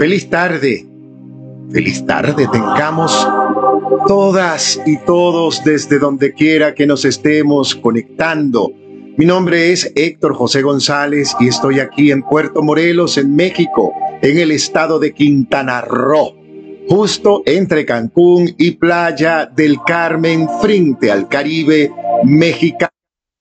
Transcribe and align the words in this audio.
feliz 0.00 0.30
tarde, 0.30 0.86
feliz 1.70 2.06
tarde 2.06 2.48
tengamos 2.50 3.28
todas 4.08 4.80
y 4.86 4.96
todos 5.04 5.62
desde 5.62 5.98
donde 5.98 6.32
quiera 6.32 6.74
que 6.74 6.86
nos 6.86 7.04
estemos 7.04 7.74
conectando. 7.74 8.72
Mi 9.18 9.26
nombre 9.26 9.72
es 9.72 9.92
Héctor 9.94 10.34
José 10.34 10.62
González 10.62 11.36
y 11.38 11.48
estoy 11.48 11.80
aquí 11.80 12.12
en 12.12 12.22
Puerto 12.22 12.62
Morelos, 12.62 13.18
en 13.18 13.36
México, 13.36 13.92
en 14.22 14.38
el 14.38 14.52
estado 14.52 14.98
de 14.98 15.12
Quintana 15.12 15.82
Roo, 15.82 16.34
justo 16.88 17.42
entre 17.44 17.84
Cancún 17.84 18.54
y 18.56 18.70
Playa 18.70 19.44
del 19.44 19.82
Carmen, 19.86 20.48
frente 20.62 21.12
al 21.12 21.28
Caribe 21.28 21.92
mexicano. 22.24 22.90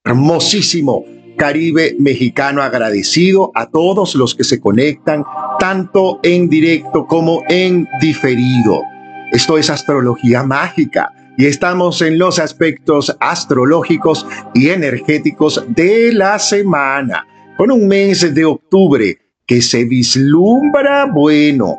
Hermosísimo 0.03 1.05
Caribe 1.39 1.95
mexicano 1.97 2.61
agradecido 2.61 3.49
a 3.55 3.65
todos 3.65 4.13
los 4.13 4.35
que 4.35 4.43
se 4.43 4.59
conectan, 4.59 5.23
tanto 5.57 6.19
en 6.21 6.49
directo 6.49 7.07
como 7.07 7.43
en 7.47 7.87
diferido. 8.01 8.81
Esto 9.31 9.57
es 9.57 9.69
astrología 9.69 10.43
mágica 10.43 11.13
y 11.37 11.45
estamos 11.45 12.01
en 12.01 12.19
los 12.19 12.39
aspectos 12.39 13.15
astrológicos 13.21 14.27
y 14.53 14.69
energéticos 14.69 15.63
de 15.69 16.11
la 16.11 16.37
semana, 16.39 17.25
con 17.57 17.71
un 17.71 17.87
mes 17.87 18.35
de 18.35 18.43
octubre 18.43 19.17
que 19.47 19.61
se 19.61 19.85
vislumbra 19.85 21.05
bueno, 21.05 21.77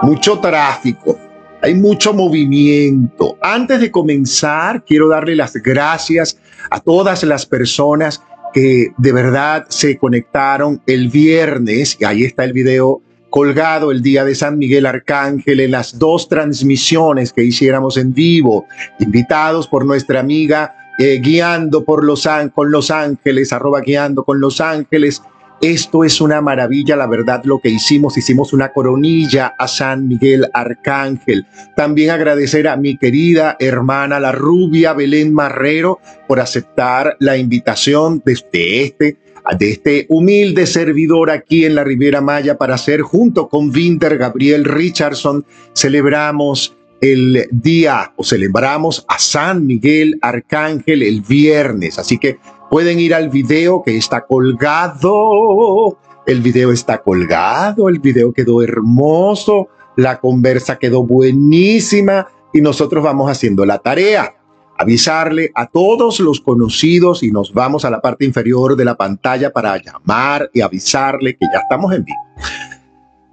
mucho 0.00 0.38
tráfico, 0.38 1.18
hay 1.62 1.74
mucho 1.74 2.14
movimiento. 2.14 3.36
Antes 3.42 3.80
de 3.80 3.90
comenzar, 3.90 4.82
quiero 4.86 5.08
darle 5.08 5.36
las 5.36 5.52
gracias 5.52 6.38
a 6.70 6.80
todas 6.80 7.22
las 7.24 7.44
personas 7.44 8.22
que 8.52 8.92
de 8.96 9.12
verdad 9.12 9.66
se 9.68 9.96
conectaron 9.96 10.80
el 10.86 11.08
viernes, 11.08 11.96
y 12.00 12.04
ahí 12.04 12.24
está 12.24 12.44
el 12.44 12.52
video 12.52 13.02
colgado 13.30 13.92
el 13.92 14.02
día 14.02 14.24
de 14.24 14.34
San 14.34 14.58
Miguel 14.58 14.86
Arcángel 14.86 15.60
en 15.60 15.70
las 15.70 15.98
dos 15.98 16.28
transmisiones 16.28 17.32
que 17.32 17.44
hiciéramos 17.44 17.96
en 17.96 18.12
vivo, 18.12 18.66
invitados 18.98 19.68
por 19.68 19.86
nuestra 19.86 20.20
amiga 20.20 20.74
eh, 20.98 21.18
Guiando 21.22 21.82
por 21.84 22.04
los, 22.04 22.28
con 22.54 22.70
Los 22.70 22.90
Ángeles, 22.90 23.54
arroba 23.54 23.80
Guiando 23.80 24.22
con 24.22 24.38
Los 24.38 24.60
Ángeles. 24.60 25.22
Esto 25.60 26.04
es 26.04 26.22
una 26.22 26.40
maravilla, 26.40 26.96
la 26.96 27.06
verdad, 27.06 27.42
lo 27.44 27.58
que 27.58 27.68
hicimos. 27.68 28.16
Hicimos 28.16 28.54
una 28.54 28.72
coronilla 28.72 29.54
a 29.58 29.68
San 29.68 30.08
Miguel 30.08 30.48
Arcángel. 30.54 31.46
También 31.76 32.10
agradecer 32.10 32.66
a 32.66 32.76
mi 32.76 32.96
querida 32.96 33.56
hermana, 33.58 34.18
la 34.20 34.32
rubia 34.32 34.94
Belén 34.94 35.34
Marrero, 35.34 36.00
por 36.26 36.40
aceptar 36.40 37.16
la 37.20 37.36
invitación 37.36 38.22
este 38.24 39.18
de 39.58 39.70
este 39.70 40.06
humilde 40.08 40.66
servidor 40.66 41.30
aquí 41.30 41.64
en 41.64 41.74
la 41.74 41.84
Riviera 41.84 42.20
Maya 42.20 42.56
para 42.56 42.74
hacer 42.74 43.00
junto 43.02 43.48
con 43.48 43.70
Winter 43.70 44.16
Gabriel 44.16 44.64
Richardson, 44.64 45.44
celebramos 45.74 46.76
el 47.00 47.48
día 47.50 48.12
o 48.16 48.24
celebramos 48.24 49.04
a 49.08 49.18
San 49.18 49.66
Miguel 49.66 50.18
Arcángel 50.22 51.02
el 51.02 51.22
viernes. 51.22 51.98
Así 51.98 52.18
que 52.18 52.38
pueden 52.70 53.00
ir 53.00 53.14
al 53.14 53.28
video 53.28 53.82
que 53.82 53.96
está 53.96 54.24
colgado. 54.24 55.98
El 56.26 56.40
video 56.40 56.70
está 56.70 57.02
colgado, 57.02 57.88
el 57.88 57.98
video 57.98 58.32
quedó 58.32 58.62
hermoso, 58.62 59.68
la 59.96 60.20
conversa 60.20 60.78
quedó 60.78 61.02
buenísima 61.02 62.28
y 62.52 62.60
nosotros 62.60 63.02
vamos 63.02 63.30
haciendo 63.30 63.66
la 63.66 63.78
tarea 63.78 64.34
avisarle 64.78 65.50
a 65.54 65.66
todos 65.66 66.20
los 66.20 66.40
conocidos 66.40 67.22
y 67.22 67.30
nos 67.30 67.52
vamos 67.52 67.84
a 67.84 67.90
la 67.90 68.00
parte 68.00 68.24
inferior 68.24 68.76
de 68.76 68.86
la 68.86 68.94
pantalla 68.94 69.52
para 69.52 69.76
llamar 69.76 70.48
y 70.54 70.62
avisarle 70.62 71.36
que 71.36 71.46
ya 71.52 71.58
estamos 71.58 71.92
en 71.92 72.02
vivo. 72.02 72.18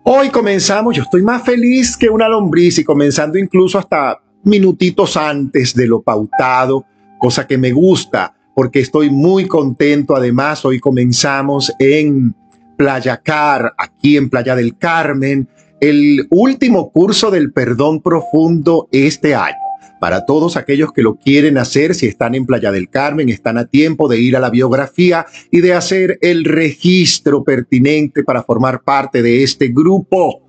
Hoy 0.04 0.30
comenzamos, 0.30 0.94
yo 0.98 1.04
estoy 1.04 1.22
más 1.22 1.44
feliz 1.44 1.96
que 1.96 2.10
una 2.10 2.28
lombriz 2.28 2.80
y 2.80 2.84
comenzando 2.84 3.38
incluso 3.38 3.80
hasta 3.80 4.20
minutitos 4.44 5.16
antes 5.16 5.74
de 5.74 5.88
lo 5.88 6.02
pautado, 6.02 6.84
cosa 7.18 7.48
que 7.48 7.58
me 7.58 7.72
gusta 7.72 8.37
porque 8.58 8.80
estoy 8.80 9.12
muy 9.12 9.46
contento. 9.46 10.16
Además, 10.16 10.66
hoy 10.66 10.80
comenzamos 10.80 11.72
en 11.78 12.34
Playa 12.76 13.18
Car, 13.18 13.72
aquí 13.78 14.18
en 14.18 14.32
Playa 14.32 14.56
del 14.56 14.76
Carmen, 14.80 15.48
el 15.80 16.26
último 16.32 16.92
curso 16.92 17.30
del 17.30 17.54
perdón 17.54 18.02
profundo 18.02 18.90
este 18.92 19.36
año 19.36 19.58
para 20.00 20.26
todos 20.26 20.58
aquellos 20.58 20.92
que 20.92 21.04
lo 21.04 21.18
quieren 21.18 21.60
hacer, 21.60 21.94
si 21.94 22.08
están 22.08 22.34
en 22.34 22.48
Playa 22.48 22.72
del 22.72 22.90
Carmen, 22.90 23.30
están 23.30 23.60
a 23.60 23.66
tiempo 23.66 24.08
de 24.08 24.20
ir 24.20 24.36
a 24.36 24.40
la 24.40 24.50
biografía 24.50 25.28
y 25.52 25.62
de 25.62 25.74
hacer 25.74 26.18
el 26.22 26.44
registro 26.44 27.44
pertinente 27.44 28.24
para 28.24 28.42
formar 28.42 28.82
parte 28.82 29.22
de 29.22 29.44
este 29.44 29.68
grupo. 29.68 30.42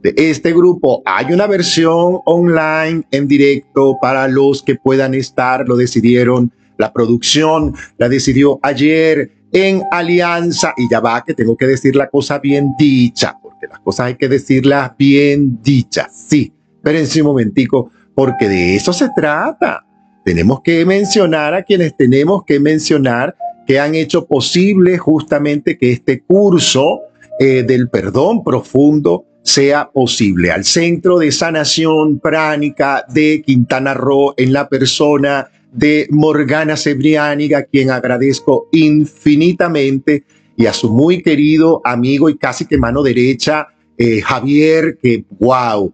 De 0.00 0.14
este 0.16 0.52
grupo 0.52 1.02
hay 1.04 1.32
una 1.32 1.48
versión 1.48 2.18
online 2.24 3.02
en 3.10 3.26
directo 3.26 3.96
para 4.00 4.28
los 4.28 4.62
que 4.62 4.76
puedan 4.76 5.14
estar, 5.14 5.66
lo 5.66 5.76
decidieron 5.76 6.52
la 6.78 6.92
producción, 6.92 7.74
la 7.98 8.08
decidió 8.08 8.58
ayer 8.62 9.30
en 9.52 9.82
alianza 9.90 10.72
y 10.76 10.88
ya 10.90 11.00
va 11.00 11.24
que 11.24 11.34
tengo 11.34 11.56
que 11.56 11.66
decir 11.66 11.96
la 11.96 12.08
cosa 12.08 12.38
bien 12.38 12.74
dicha, 12.78 13.36
porque 13.42 13.66
las 13.66 13.80
cosas 13.80 14.06
hay 14.06 14.14
que 14.14 14.28
decirlas 14.28 14.92
bien 14.98 15.60
dichas. 15.62 16.26
Sí, 16.28 16.52
espérense 16.76 17.20
un 17.20 17.28
momentico 17.28 17.90
porque 18.14 18.48
de 18.48 18.76
eso 18.76 18.92
se 18.92 19.08
trata. 19.14 19.84
Tenemos 20.24 20.60
que 20.62 20.84
mencionar 20.84 21.54
a 21.54 21.62
quienes 21.62 21.96
tenemos 21.96 22.44
que 22.44 22.60
mencionar 22.60 23.36
que 23.66 23.78
han 23.78 23.94
hecho 23.94 24.26
posible 24.26 24.98
justamente 24.98 25.76
que 25.78 25.92
este 25.92 26.22
curso 26.22 27.00
eh, 27.38 27.62
del 27.62 27.88
perdón 27.88 28.42
profundo 28.42 29.24
sea 29.42 29.90
posible. 29.90 30.50
Al 30.50 30.64
Centro 30.64 31.18
de 31.18 31.32
Sanación 31.32 32.18
Pránica 32.18 33.04
de 33.08 33.42
Quintana 33.44 33.94
Roo, 33.94 34.34
en 34.36 34.52
la 34.52 34.68
persona 34.68 35.48
de 35.72 36.06
Morgana 36.10 36.76
Cebriániga, 36.76 37.62
quien 37.64 37.90
agradezco 37.90 38.68
infinitamente, 38.72 40.24
y 40.56 40.66
a 40.66 40.72
su 40.72 40.92
muy 40.92 41.22
querido 41.22 41.80
amigo 41.84 42.28
y 42.28 42.36
casi 42.36 42.66
que 42.66 42.76
mano 42.76 43.02
derecha, 43.02 43.68
eh, 43.96 44.20
Javier, 44.20 44.98
que 45.00 45.24
wow, 45.38 45.92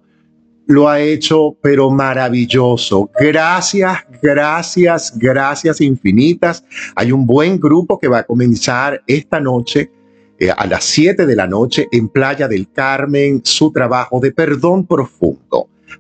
lo 0.67 0.89
ha 0.89 1.01
hecho, 1.01 1.57
pero 1.63 1.91
maravilloso. 1.91 3.11
Gracias, 3.21 3.99
gracias, 4.23 5.13
gracias 5.17 5.81
infinitas. 5.81 6.65
Hay 6.95 7.13
un 7.13 7.27
buen 7.27 7.61
grupo 7.61 7.99
que 7.99 8.09
va 8.09 8.19
a 8.19 8.23
comenzar 8.25 9.03
esta 9.07 9.39
noche 9.39 9.91
eh, 10.39 10.51
a 10.51 10.67
las 10.67 10.85
7 10.85 11.27
de 11.27 11.37
la 11.37 11.47
noche 11.47 11.87
en 11.93 12.09
Playa 12.09 12.49
del 12.49 12.71
Carmen 12.71 13.43
su 13.45 13.71
trabajo 13.71 14.19
de 14.21 14.33
perdón 14.33 14.87
profundo. 14.87 15.44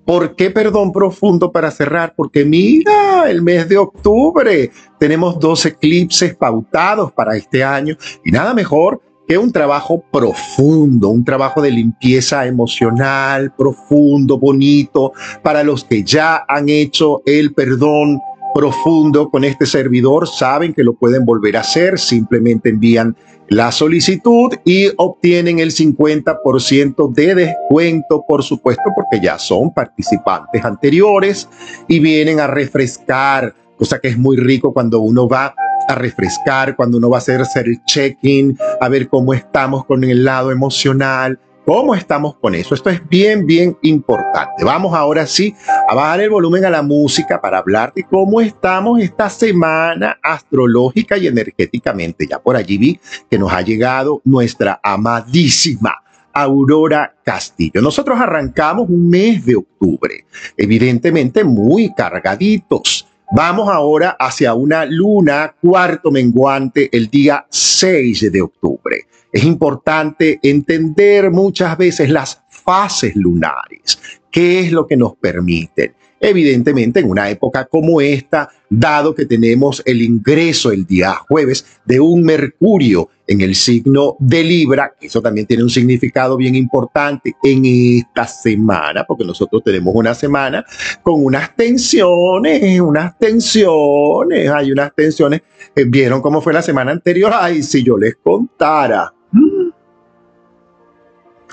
¿Por 0.04 0.36
qué 0.36 0.50
perdón 0.50 0.92
profundo 0.92 1.52
para 1.52 1.70
cerrar? 1.70 2.14
Porque 2.16 2.44
mira, 2.44 3.28
el 3.28 3.42
mes 3.42 3.68
de 3.68 3.78
octubre 3.78 4.70
tenemos 4.98 5.38
dos 5.38 5.64
eclipses 5.66 6.34
pautados 6.34 7.12
para 7.12 7.36
este 7.36 7.62
año 7.62 7.96
y 8.24 8.30
nada 8.30 8.54
mejor 8.54 9.00
que 9.26 9.38
un 9.38 9.52
trabajo 9.52 10.04
profundo, 10.12 11.08
un 11.08 11.24
trabajo 11.24 11.62
de 11.62 11.70
limpieza 11.70 12.46
emocional, 12.46 13.52
profundo, 13.56 14.38
bonito, 14.38 15.12
para 15.42 15.62
los 15.62 15.84
que 15.84 16.02
ya 16.04 16.44
han 16.46 16.68
hecho 16.68 17.22
el 17.24 17.54
perdón 17.54 18.20
profundo 18.54 19.28
con 19.30 19.44
este 19.44 19.66
servidor, 19.66 20.28
saben 20.28 20.72
que 20.72 20.84
lo 20.84 20.94
pueden 20.94 21.24
volver 21.24 21.56
a 21.56 21.60
hacer, 21.60 21.98
simplemente 21.98 22.70
envían 22.70 23.16
la 23.48 23.70
solicitud 23.72 24.54
y 24.64 24.88
obtienen 24.96 25.58
el 25.58 25.70
50% 25.70 27.12
de 27.12 27.34
descuento, 27.34 28.24
por 28.26 28.42
supuesto, 28.42 28.84
porque 28.94 29.22
ya 29.22 29.38
son 29.38 29.74
participantes 29.74 30.64
anteriores 30.64 31.48
y 31.88 31.98
vienen 31.98 32.40
a 32.40 32.46
refrescar, 32.46 33.54
cosa 33.76 33.98
que 33.98 34.08
es 34.08 34.16
muy 34.16 34.36
rico 34.36 34.72
cuando 34.72 35.00
uno 35.00 35.28
va 35.28 35.54
a 35.88 35.94
refrescar, 35.94 36.76
cuando 36.76 36.96
uno 36.96 37.10
va 37.10 37.16
a 37.16 37.18
hacer, 37.18 37.42
el 37.66 37.84
check-in, 37.84 38.56
a 38.80 38.88
ver 38.88 39.08
cómo 39.08 39.34
estamos 39.34 39.84
con 39.84 40.04
el 40.04 40.24
lado 40.24 40.50
emocional, 40.50 41.38
cómo 41.64 41.94
estamos 41.94 42.36
con 42.36 42.54
eso. 42.54 42.74
Esto 42.74 42.90
es 42.90 43.06
bien, 43.08 43.46
bien 43.46 43.76
importante. 43.82 44.64
Vamos 44.64 44.94
ahora 44.94 45.26
sí 45.26 45.54
a 45.88 45.94
bajar 45.94 46.20
el 46.20 46.30
volumen 46.30 46.64
a 46.64 46.70
la 46.70 46.82
música 46.82 47.40
para 47.40 47.58
hablar 47.58 47.92
de 47.94 48.04
cómo 48.04 48.40
estamos 48.40 49.00
esta 49.00 49.28
semana 49.30 50.18
astrológica 50.22 51.16
y 51.16 51.26
energéticamente. 51.26 52.26
Ya 52.26 52.38
por 52.38 52.56
allí 52.56 52.78
vi 52.78 53.00
que 53.30 53.38
nos 53.38 53.52
ha 53.52 53.62
llegado 53.62 54.20
nuestra 54.24 54.80
amadísima. 54.82 56.00
Aurora 56.36 57.14
Castillo. 57.22 57.80
Nosotros 57.80 58.18
arrancamos 58.18 58.88
un 58.88 59.08
mes 59.08 59.46
de 59.46 59.54
octubre, 59.54 60.24
evidentemente 60.56 61.44
muy 61.44 61.94
cargaditos 61.94 63.06
Vamos 63.36 63.68
ahora 63.68 64.16
hacia 64.16 64.54
una 64.54 64.84
luna 64.84 65.56
cuarto 65.60 66.12
menguante 66.12 66.88
el 66.96 67.08
día 67.08 67.44
6 67.50 68.30
de 68.30 68.40
octubre. 68.40 69.08
Es 69.32 69.42
importante 69.42 70.38
entender 70.40 71.32
muchas 71.32 71.76
veces 71.76 72.10
las 72.10 72.40
fases 72.48 73.16
lunares. 73.16 73.98
¿Qué 74.34 74.58
es 74.58 74.72
lo 74.72 74.88
que 74.88 74.96
nos 74.96 75.14
permiten? 75.14 75.94
Evidentemente, 76.18 76.98
en 76.98 77.08
una 77.08 77.30
época 77.30 77.66
como 77.66 78.00
esta, 78.00 78.48
dado 78.68 79.14
que 79.14 79.26
tenemos 79.26 79.80
el 79.86 80.02
ingreso 80.02 80.72
el 80.72 80.84
día 80.84 81.14
jueves 81.14 81.64
de 81.84 82.00
un 82.00 82.24
Mercurio 82.24 83.10
en 83.28 83.42
el 83.42 83.54
signo 83.54 84.16
de 84.18 84.42
Libra, 84.42 84.92
eso 85.00 85.22
también 85.22 85.46
tiene 85.46 85.62
un 85.62 85.70
significado 85.70 86.36
bien 86.36 86.56
importante 86.56 87.36
en 87.44 87.62
esta 87.64 88.26
semana, 88.26 89.04
porque 89.06 89.24
nosotros 89.24 89.62
tenemos 89.64 89.94
una 89.94 90.14
semana 90.14 90.64
con 91.04 91.24
unas 91.24 91.54
tensiones, 91.54 92.80
unas 92.80 93.16
tensiones, 93.16 94.50
hay 94.50 94.72
unas 94.72 94.92
tensiones. 94.96 95.42
Eh, 95.76 95.84
¿Vieron 95.86 96.20
cómo 96.20 96.40
fue 96.40 96.52
la 96.52 96.62
semana 96.62 96.90
anterior? 96.90 97.30
Ay, 97.32 97.62
si 97.62 97.84
yo 97.84 97.96
les 97.96 98.16
contara. 98.16 99.14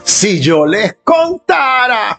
Si 0.03 0.39
yo 0.39 0.65
les 0.65 0.95
contara 1.03 2.17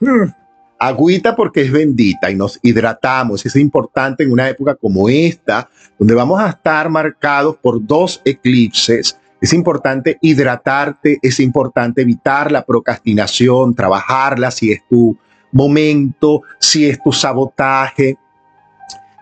agüita 0.89 1.37
porque 1.37 1.63
es 1.63 1.71
bendita 1.71 2.31
y 2.31 2.35
nos 2.35 2.59
hidratamos. 2.61 3.47
Es 3.47 3.55
importante 3.55 4.25
en 4.25 4.33
una 4.33 4.49
época 4.49 4.75
como 4.75 5.09
esta, 5.09 5.69
donde 5.97 6.15
vamos 6.15 6.41
a 6.41 6.51
estar 6.51 6.91
marcados 6.91 7.57
por 7.57 7.85
dos 7.87 8.21
eclipses. 8.25 9.17
Es 9.41 9.53
importante 9.53 10.19
hidratarte, 10.21 11.19
es 11.23 11.39
importante 11.39 12.03
evitar 12.03 12.51
la 12.51 12.65
procrastinación, 12.65 13.75
trabajarla 13.75 14.51
si 14.51 14.73
es 14.73 14.81
tu 14.89 15.17
momento, 15.53 16.43
si 16.59 16.89
es 16.89 17.01
tu 17.01 17.13
sabotaje. 17.13 18.17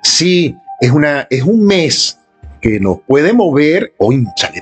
Si 0.02 0.56
es, 0.80 0.90
una, 0.90 1.26
es 1.28 1.42
un 1.42 1.62
mes 1.62 2.18
que 2.62 2.80
nos 2.80 3.00
puede 3.02 3.34
mover, 3.34 3.92
o 3.98 4.10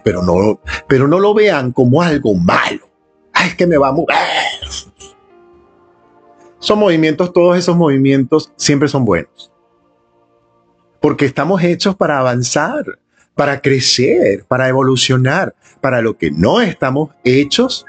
pero 0.03 0.23
no, 0.23 0.61
pero 0.89 1.06
no 1.06 1.21
lo 1.21 1.33
vean 1.33 1.71
como 1.71 2.03
algo 2.03 2.35
malo. 2.35 2.89
Ay, 3.33 3.50
es 3.50 3.55
que 3.55 3.69
me 3.69 3.77
va 3.77 3.89
a 3.89 3.93
mover 3.93 4.17
son 6.58 6.78
movimientos, 6.78 7.32
todos 7.32 7.56
esos 7.56 7.76
movimientos 7.76 8.52
siempre 8.56 8.88
son 8.88 9.05
buenos. 9.05 9.50
Porque 11.00 11.26
estamos 11.26 11.62
hechos 11.62 11.94
para 11.94 12.19
avanzar, 12.19 12.84
para 13.34 13.60
crecer, 13.60 14.44
para 14.49 14.69
evolucionar. 14.69 15.55
Para 15.81 16.02
lo 16.02 16.19
que 16.19 16.31
no 16.32 16.60
estamos 16.60 17.10
hechos 17.22 17.87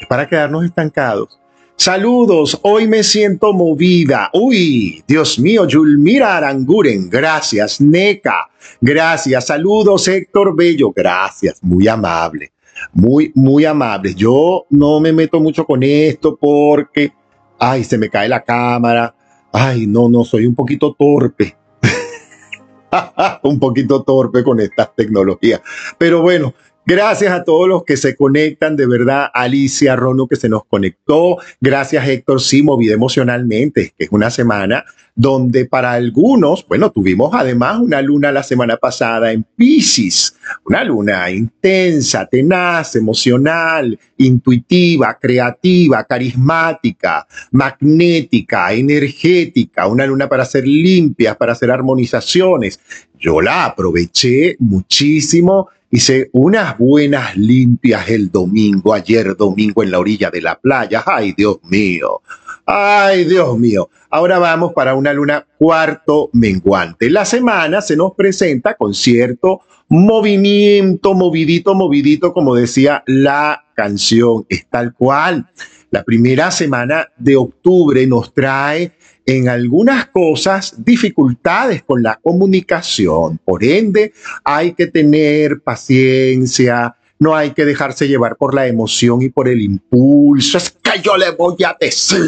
es 0.00 0.06
para 0.06 0.28
quedarnos 0.28 0.64
estancados. 0.64 1.40
Saludos, 1.76 2.56
hoy 2.62 2.86
me 2.86 3.02
siento 3.02 3.52
movida. 3.52 4.30
Uy, 4.32 5.02
Dios 5.08 5.40
mío, 5.40 5.66
Yulmira 5.66 6.36
Aranguren, 6.36 7.10
gracias. 7.10 7.80
Neca, 7.80 8.48
gracias. 8.80 9.46
Saludos, 9.46 10.06
Héctor 10.06 10.54
Bello, 10.54 10.92
gracias. 10.94 11.58
Muy 11.60 11.88
amable, 11.88 12.52
muy, 12.92 13.32
muy 13.34 13.64
amable. 13.64 14.14
Yo 14.14 14.66
no 14.70 15.00
me 15.00 15.12
meto 15.12 15.40
mucho 15.40 15.66
con 15.66 15.82
esto 15.82 16.36
porque 16.40 17.12
ay, 17.58 17.84
se 17.84 17.98
me 17.98 18.08
cae 18.08 18.28
la 18.28 18.42
cámara, 18.42 19.14
ay, 19.52 19.86
no, 19.86 20.08
no, 20.08 20.24
soy 20.24 20.46
un 20.46 20.54
poquito 20.54 20.94
torpe. 20.98 21.56
un 23.42 23.58
poquito 23.58 24.02
torpe 24.02 24.42
con 24.42 24.60
estas 24.60 24.94
tecnologías. 24.94 25.60
Pero 25.98 26.22
bueno, 26.22 26.54
Gracias 26.86 27.32
a 27.32 27.44
todos 27.44 27.66
los 27.66 27.84
que 27.84 27.96
se 27.96 28.14
conectan, 28.14 28.76
de 28.76 28.86
verdad, 28.86 29.28
Alicia 29.32 29.96
Rono 29.96 30.26
que 30.26 30.36
se 30.36 30.50
nos 30.50 30.66
conectó, 30.66 31.38
gracias 31.58 32.06
Héctor, 32.06 32.42
sí, 32.42 32.62
movida 32.62 32.92
emocionalmente, 32.92 33.94
que 33.96 34.04
es 34.04 34.10
una 34.12 34.30
semana 34.30 34.84
donde 35.14 35.64
para 35.64 35.92
algunos, 35.92 36.66
bueno, 36.68 36.90
tuvimos 36.90 37.30
además 37.32 37.78
una 37.78 38.02
luna 38.02 38.32
la 38.32 38.42
semana 38.42 38.76
pasada 38.76 39.32
en 39.32 39.44
Pisces, 39.56 40.36
una 40.66 40.84
luna 40.84 41.30
intensa, 41.30 42.26
tenaz, 42.26 42.96
emocional, 42.96 43.98
intuitiva, 44.18 45.16
creativa, 45.18 46.04
carismática, 46.04 47.26
magnética, 47.52 48.74
energética, 48.74 49.86
una 49.86 50.04
luna 50.04 50.28
para 50.28 50.42
hacer 50.42 50.66
limpias, 50.66 51.36
para 51.36 51.52
hacer 51.52 51.70
armonizaciones. 51.70 52.78
Yo 53.18 53.40
la 53.40 53.66
aproveché 53.66 54.56
muchísimo 54.58 55.68
Hice 55.94 56.28
unas 56.32 56.76
buenas 56.76 57.36
limpias 57.36 58.08
el 58.08 58.28
domingo, 58.28 58.94
ayer 58.94 59.36
domingo 59.36 59.84
en 59.84 59.92
la 59.92 60.00
orilla 60.00 60.28
de 60.28 60.42
la 60.42 60.58
playa. 60.58 61.04
Ay, 61.06 61.34
Dios 61.36 61.58
mío. 61.62 62.20
Ay, 62.66 63.22
Dios 63.26 63.56
mío. 63.56 63.88
Ahora 64.10 64.40
vamos 64.40 64.72
para 64.72 64.96
una 64.96 65.12
luna 65.12 65.46
cuarto 65.56 66.30
menguante. 66.32 67.08
La 67.08 67.24
semana 67.24 67.80
se 67.80 67.94
nos 67.94 68.12
presenta 68.16 68.74
con 68.74 68.92
cierto 68.92 69.60
movimiento, 69.88 71.14
movidito, 71.14 71.76
movidito, 71.76 72.32
como 72.32 72.56
decía 72.56 73.04
la 73.06 73.62
canción. 73.76 74.46
Es 74.48 74.66
tal 74.68 74.94
cual. 74.94 75.48
La 75.92 76.02
primera 76.02 76.50
semana 76.50 77.06
de 77.16 77.36
octubre 77.36 78.04
nos 78.08 78.34
trae 78.34 78.94
en 79.26 79.48
algunas 79.48 80.06
cosas 80.06 80.74
dificultades 80.84 81.82
con 81.82 82.02
la 82.02 82.16
comunicación. 82.22 83.38
Por 83.44 83.64
ende, 83.64 84.12
hay 84.44 84.72
que 84.72 84.86
tener 84.86 85.60
paciencia, 85.60 86.96
no 87.18 87.34
hay 87.34 87.52
que 87.52 87.64
dejarse 87.64 88.06
llevar 88.06 88.36
por 88.36 88.54
la 88.54 88.66
emoción 88.66 89.22
y 89.22 89.28
por 89.28 89.48
el 89.48 89.60
impulso. 89.62 90.58
Es 90.58 90.70
que 90.70 91.00
yo 91.02 91.16
le 91.16 91.30
voy 91.30 91.56
a 91.64 91.76
decir. 91.80 92.20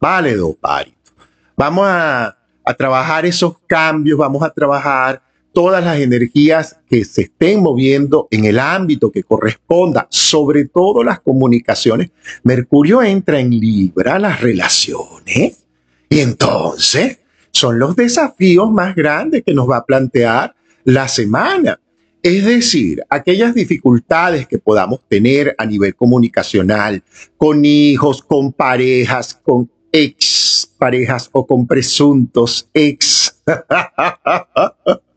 Vale, 0.00 0.36
Parito. 0.60 0.96
Vamos 1.56 1.86
a 1.86 2.36
trabajar 2.78 3.26
esos 3.26 3.56
cambios, 3.66 4.18
vamos 4.18 4.42
a 4.42 4.50
trabajar 4.50 5.22
todas 5.52 5.84
las 5.84 5.98
energías 5.98 6.78
que 6.88 7.04
se 7.04 7.22
estén 7.22 7.60
moviendo 7.60 8.28
en 8.30 8.44
el 8.44 8.58
ámbito 8.58 9.10
que 9.10 9.22
corresponda, 9.22 10.06
sobre 10.10 10.66
todo 10.66 11.02
las 11.02 11.20
comunicaciones. 11.20 12.10
Mercurio 12.42 13.02
entra 13.02 13.40
en 13.40 13.50
Libra, 13.50 14.18
las 14.18 14.40
relaciones, 14.40 15.64
y 16.08 16.20
entonces 16.20 17.18
son 17.52 17.78
los 17.78 17.96
desafíos 17.96 18.70
más 18.70 18.94
grandes 18.94 19.42
que 19.44 19.54
nos 19.54 19.68
va 19.68 19.78
a 19.78 19.84
plantear 19.84 20.54
la 20.84 21.08
semana. 21.08 21.78
Es 22.22 22.44
decir, 22.44 23.02
aquellas 23.08 23.54
dificultades 23.54 24.46
que 24.46 24.58
podamos 24.58 25.00
tener 25.08 25.54
a 25.56 25.64
nivel 25.64 25.94
comunicacional, 25.94 27.02
con 27.36 27.64
hijos, 27.64 28.22
con 28.22 28.52
parejas, 28.52 29.40
con 29.42 29.70
ex 29.92 30.70
parejas 30.78 31.28
o 31.32 31.46
con 31.46 31.66
presuntos 31.66 32.68
ex. 32.74 33.36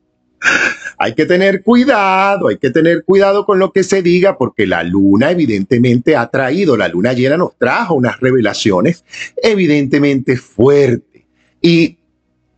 hay 0.97 1.13
que 1.13 1.25
tener 1.25 1.63
cuidado, 1.63 2.47
hay 2.47 2.57
que 2.57 2.69
tener 2.69 3.03
cuidado 3.03 3.45
con 3.45 3.59
lo 3.59 3.71
que 3.71 3.83
se 3.83 4.01
diga, 4.01 4.37
porque 4.37 4.65
la 4.67 4.83
luna 4.83 5.31
evidentemente 5.31 6.15
ha 6.15 6.27
traído, 6.27 6.77
la 6.77 6.87
luna 6.87 7.13
llena 7.13 7.37
nos 7.37 7.57
trajo 7.57 7.95
unas 7.95 8.19
revelaciones 8.19 9.03
evidentemente 9.41 10.37
fuertes. 10.37 11.23
Y 11.61 11.97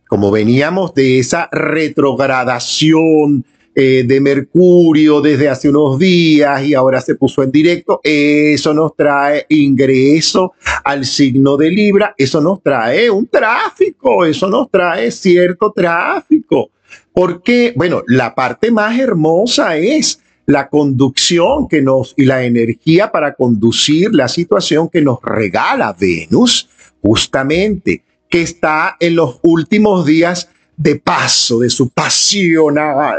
como 0.08 0.30
veníamos 0.30 0.94
de 0.94 1.18
esa 1.18 1.48
retrogradación 1.50 3.44
eh, 3.74 4.04
de 4.06 4.20
Mercurio 4.20 5.20
desde 5.20 5.50
hace 5.50 5.68
unos 5.68 5.98
días 5.98 6.64
y 6.64 6.72
ahora 6.72 7.00
se 7.00 7.14
puso 7.14 7.42
en 7.42 7.50
directo, 7.52 8.00
eso 8.02 8.72
nos 8.72 8.96
trae 8.96 9.44
ingreso 9.50 10.54
al 10.82 11.04
signo 11.04 11.58
de 11.58 11.70
Libra, 11.70 12.14
eso 12.16 12.40
nos 12.40 12.62
trae 12.62 13.10
un 13.10 13.26
tráfico, 13.26 14.24
eso 14.24 14.48
nos 14.48 14.70
trae 14.70 15.10
cierto 15.10 15.72
tráfico. 15.72 16.70
Porque, 17.18 17.72
bueno, 17.74 18.02
la 18.06 18.34
parte 18.34 18.70
más 18.70 18.98
hermosa 18.98 19.78
es 19.78 20.20
la 20.44 20.68
conducción 20.68 21.66
que 21.66 21.80
nos 21.80 22.12
y 22.14 22.26
la 22.26 22.44
energía 22.44 23.10
para 23.10 23.32
conducir 23.32 24.14
la 24.14 24.28
situación 24.28 24.90
que 24.90 25.00
nos 25.00 25.22
regala 25.22 25.96
Venus, 25.98 26.68
justamente, 27.00 28.02
que 28.28 28.42
está 28.42 28.98
en 29.00 29.16
los 29.16 29.38
últimos 29.40 30.04
días 30.04 30.50
de 30.76 30.96
paso 30.96 31.60
de 31.60 31.70
su 31.70 31.88
pasional 31.88 33.18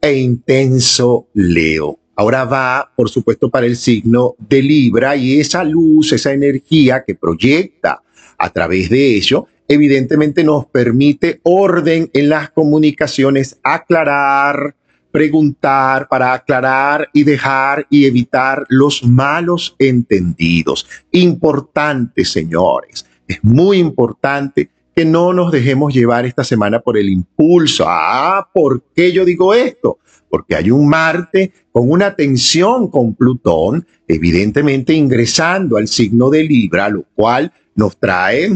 e 0.00 0.12
intenso 0.14 1.26
Leo. 1.34 1.98
Ahora 2.14 2.46
va, 2.46 2.90
por 2.96 3.10
supuesto, 3.10 3.50
para 3.50 3.66
el 3.66 3.76
signo 3.76 4.34
de 4.38 4.62
Libra 4.62 5.14
y 5.14 5.40
esa 5.40 5.62
luz, 5.62 6.10
esa 6.10 6.32
energía 6.32 7.04
que 7.06 7.14
proyecta 7.14 8.00
a 8.38 8.48
través 8.48 8.88
de 8.88 9.16
ello, 9.16 9.46
evidentemente 9.68 10.44
nos 10.44 10.66
permite 10.66 11.40
orden 11.42 12.10
en 12.12 12.28
las 12.28 12.50
comunicaciones, 12.50 13.58
aclarar, 13.62 14.74
preguntar 15.10 16.08
para 16.08 16.34
aclarar 16.34 17.08
y 17.12 17.24
dejar 17.24 17.86
y 17.88 18.04
evitar 18.04 18.66
los 18.68 19.02
malos 19.02 19.74
entendidos. 19.78 20.86
Importante, 21.10 22.24
señores, 22.24 23.06
es 23.26 23.42
muy 23.42 23.78
importante 23.78 24.70
que 24.94 25.04
no 25.04 25.32
nos 25.32 25.52
dejemos 25.52 25.92
llevar 25.92 26.26
esta 26.26 26.44
semana 26.44 26.80
por 26.80 26.96
el 26.96 27.08
impulso. 27.08 27.84
Ah, 27.86 28.48
¿por 28.52 28.82
qué 28.94 29.12
yo 29.12 29.24
digo 29.24 29.52
esto? 29.54 29.98
Porque 30.28 30.54
hay 30.54 30.70
un 30.70 30.88
Marte 30.88 31.52
con 31.72 31.90
una 31.90 32.14
tensión 32.14 32.90
con 32.90 33.14
Plutón, 33.14 33.86
evidentemente 34.08 34.92
ingresando 34.92 35.76
al 35.76 35.88
signo 35.88 36.30
de 36.30 36.44
Libra, 36.44 36.88
lo 36.88 37.04
cual 37.14 37.52
nos 37.74 37.98
trae 37.98 38.50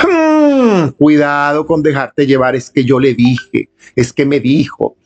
Hmm, 0.00 0.90
cuidado 0.90 1.66
con 1.66 1.82
dejarte 1.82 2.26
llevar, 2.26 2.54
es 2.54 2.70
que 2.70 2.84
yo 2.84 3.00
le 3.00 3.14
dije, 3.14 3.68
es 3.96 4.12
que 4.12 4.24
me 4.24 4.38
dijo. 4.38 4.96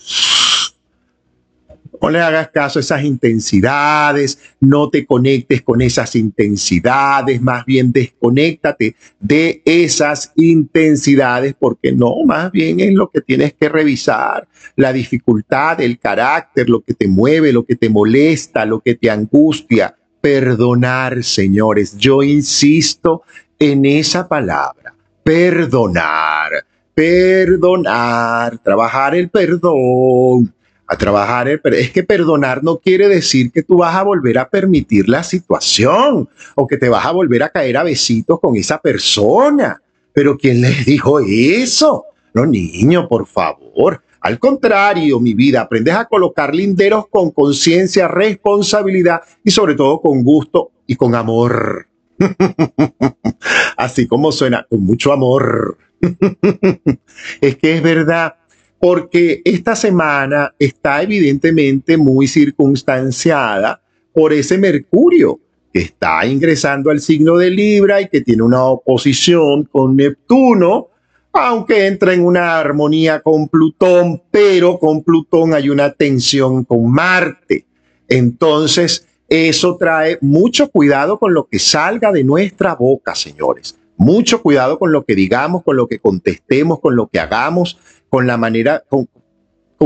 No 2.02 2.10
le 2.10 2.20
hagas 2.20 2.48
caso 2.48 2.80
a 2.80 2.82
esas 2.82 3.04
intensidades, 3.04 4.36
no 4.58 4.90
te 4.90 5.06
conectes 5.06 5.62
con 5.62 5.80
esas 5.80 6.16
intensidades, 6.16 7.40
más 7.40 7.64
bien 7.64 7.92
desconéctate 7.92 8.96
de 9.20 9.62
esas 9.64 10.32
intensidades, 10.34 11.54
porque 11.56 11.92
no, 11.92 12.24
más 12.26 12.50
bien 12.50 12.80
es 12.80 12.92
lo 12.92 13.08
que 13.08 13.20
tienes 13.20 13.54
que 13.54 13.68
revisar, 13.68 14.48
la 14.74 14.92
dificultad, 14.92 15.80
el 15.80 16.00
carácter, 16.00 16.68
lo 16.68 16.80
que 16.80 16.94
te 16.94 17.06
mueve, 17.06 17.52
lo 17.52 17.64
que 17.64 17.76
te 17.76 17.88
molesta, 17.88 18.66
lo 18.66 18.80
que 18.80 18.96
te 18.96 19.08
angustia. 19.08 19.94
Perdonar, 20.20 21.24
señores, 21.24 21.96
yo 21.96 22.22
insisto 22.22 23.22
en 23.58 23.84
esa 23.84 24.26
palabra, 24.28 24.94
perdonar, 25.22 26.64
perdonar, 26.94 28.58
trabajar 28.58 29.14
el 29.14 29.28
perdón 29.28 30.52
a 30.86 30.96
trabajar. 30.96 31.48
Es 31.48 31.90
que 31.90 32.02
perdonar 32.02 32.62
no 32.62 32.78
quiere 32.78 33.08
decir 33.08 33.50
que 33.50 33.62
tú 33.62 33.78
vas 33.78 33.94
a 33.94 34.02
volver 34.02 34.38
a 34.38 34.48
permitir 34.48 35.08
la 35.08 35.22
situación 35.22 36.28
o 36.54 36.66
que 36.66 36.76
te 36.76 36.88
vas 36.88 37.06
a 37.06 37.12
volver 37.12 37.42
a 37.42 37.48
caer 37.48 37.76
a 37.76 37.82
besitos 37.82 38.38
con 38.40 38.56
esa 38.56 38.78
persona. 38.78 39.80
Pero 40.12 40.36
¿quién 40.36 40.60
les 40.60 40.84
dijo 40.86 41.20
eso? 41.20 42.04
No, 42.34 42.46
niño, 42.46 43.08
por 43.08 43.26
favor. 43.26 44.02
Al 44.20 44.38
contrario, 44.38 45.18
mi 45.18 45.34
vida, 45.34 45.62
aprendes 45.62 45.94
a 45.94 46.04
colocar 46.04 46.54
linderos 46.54 47.08
con 47.08 47.32
conciencia, 47.32 48.06
responsabilidad 48.06 49.22
y 49.42 49.50
sobre 49.50 49.74
todo 49.74 50.00
con 50.00 50.22
gusto 50.22 50.70
y 50.86 50.94
con 50.94 51.14
amor. 51.14 51.88
Así 53.76 54.06
como 54.06 54.32
suena, 54.32 54.66
con 54.68 54.80
mucho 54.84 55.12
amor. 55.12 55.78
es 57.40 57.56
que 57.56 57.76
es 57.76 57.82
verdad, 57.82 58.34
porque 58.78 59.42
esta 59.44 59.76
semana 59.76 60.54
está 60.58 61.02
evidentemente 61.02 61.96
muy 61.96 62.26
circunstanciada 62.26 63.80
por 64.12 64.32
ese 64.32 64.58
Mercurio 64.58 65.40
que 65.72 65.80
está 65.80 66.26
ingresando 66.26 66.90
al 66.90 67.00
signo 67.00 67.36
de 67.38 67.50
Libra 67.50 68.00
y 68.00 68.08
que 68.08 68.20
tiene 68.20 68.42
una 68.42 68.64
oposición 68.64 69.64
con 69.64 69.96
Neptuno, 69.96 70.88
aunque 71.32 71.86
entra 71.86 72.12
en 72.12 72.26
una 72.26 72.58
armonía 72.58 73.20
con 73.20 73.48
Plutón, 73.48 74.22
pero 74.30 74.78
con 74.78 75.02
Plutón 75.02 75.54
hay 75.54 75.70
una 75.70 75.90
tensión 75.92 76.64
con 76.64 76.90
Marte. 76.90 77.64
Entonces, 78.06 79.06
eso 79.32 79.78
trae 79.78 80.18
mucho 80.20 80.68
cuidado 80.68 81.18
con 81.18 81.32
lo 81.32 81.46
que 81.46 81.58
salga 81.58 82.12
de 82.12 82.22
nuestra 82.22 82.74
boca, 82.74 83.14
señores. 83.14 83.78
Mucho 83.96 84.42
cuidado 84.42 84.78
con 84.78 84.92
lo 84.92 85.06
que 85.06 85.14
digamos, 85.14 85.62
con 85.62 85.78
lo 85.78 85.88
que 85.88 86.00
contestemos, 86.00 86.80
con 86.80 86.96
lo 86.96 87.06
que 87.06 87.18
hagamos, 87.18 87.78
con 88.10 88.26
la 88.26 88.36
manera, 88.36 88.84
con, 88.90 89.08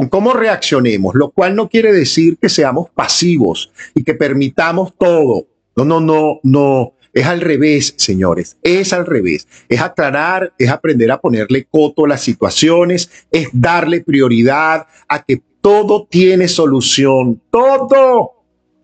cómo 0.08 0.32
reaccionemos, 0.32 1.14
lo 1.14 1.30
cual 1.30 1.54
no 1.54 1.68
quiere 1.68 1.92
decir 1.92 2.38
que 2.38 2.48
seamos 2.48 2.90
pasivos 2.90 3.70
y 3.94 4.02
que 4.02 4.14
permitamos 4.14 4.92
todo. 4.98 5.46
No, 5.76 5.84
no, 5.84 6.00
no, 6.00 6.40
no. 6.42 6.94
Es 7.12 7.26
al 7.26 7.40
revés, 7.40 7.94
señores. 7.98 8.56
Es 8.64 8.92
al 8.92 9.06
revés. 9.06 9.46
Es 9.68 9.80
aclarar, 9.80 10.54
es 10.58 10.70
aprender 10.70 11.12
a 11.12 11.20
ponerle 11.20 11.66
coto 11.70 12.04
a 12.04 12.08
las 12.08 12.20
situaciones, 12.20 13.10
es 13.30 13.48
darle 13.52 14.00
prioridad 14.00 14.88
a 15.06 15.22
que 15.22 15.40
todo 15.60 16.08
tiene 16.10 16.48
solución. 16.48 17.40
Todo. 17.52 18.35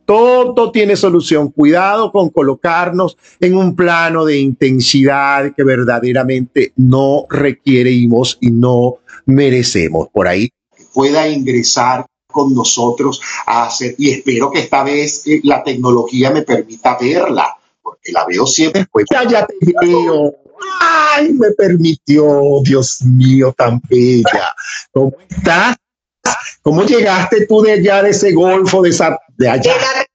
Todo 0.05 0.71
tiene 0.73 0.97
solución. 0.97 1.51
Cuidado 1.51 2.11
con 2.13 2.31
colocarnos 2.31 3.17
en 3.41 3.57
un 3.57 3.77
plano 3.77 4.25
de 4.25 4.39
intensidad 4.39 5.55
que 5.55 5.65
verdaderamente 5.65 6.73
no 6.77 7.27
requerimos 7.31 8.39
y 8.41 8.51
no 8.51 8.97
merecemos. 9.27 10.09
Por 10.13 10.29
ahí 10.29 10.51
pueda 10.93 11.29
ingresar 11.29 12.07
con 12.27 12.55
nosotros 12.55 13.21
a 13.47 13.67
hacer, 13.67 13.95
y 13.99 14.11
espero 14.11 14.51
que 14.51 14.61
esta 14.61 14.83
vez 14.83 15.27
eh, 15.27 15.41
la 15.45 15.63
tecnología 15.63 16.31
me 16.31 16.43
permita 16.43 16.97
verla, 16.99 17.57
porque 17.83 18.11
la 18.11 18.25
veo 18.27 18.47
siempre, 18.47 18.87
pues 18.91 19.05
ya, 19.13 19.29
ya 19.29 19.47
te 19.47 19.55
veo. 19.83 20.35
Ay, 20.81 21.33
me 21.35 21.51
permitió, 21.51 22.61
Dios 22.65 23.03
mío, 23.03 23.53
tan 23.57 23.81
bella. 23.89 24.55
¿Cómo 24.93 25.13
estás? 25.29 25.77
¿Cómo 26.63 26.85
llegaste 26.85 27.47
tú 27.47 27.63
de 27.63 27.73
allá, 27.73 28.03
de 28.03 28.11
ese 28.11 28.33
golfo, 28.33 28.83
de, 28.83 28.91
esa, 28.91 29.19
de 29.37 29.49
allá? 29.49 29.75
De 29.75 29.81
la 29.81 30.07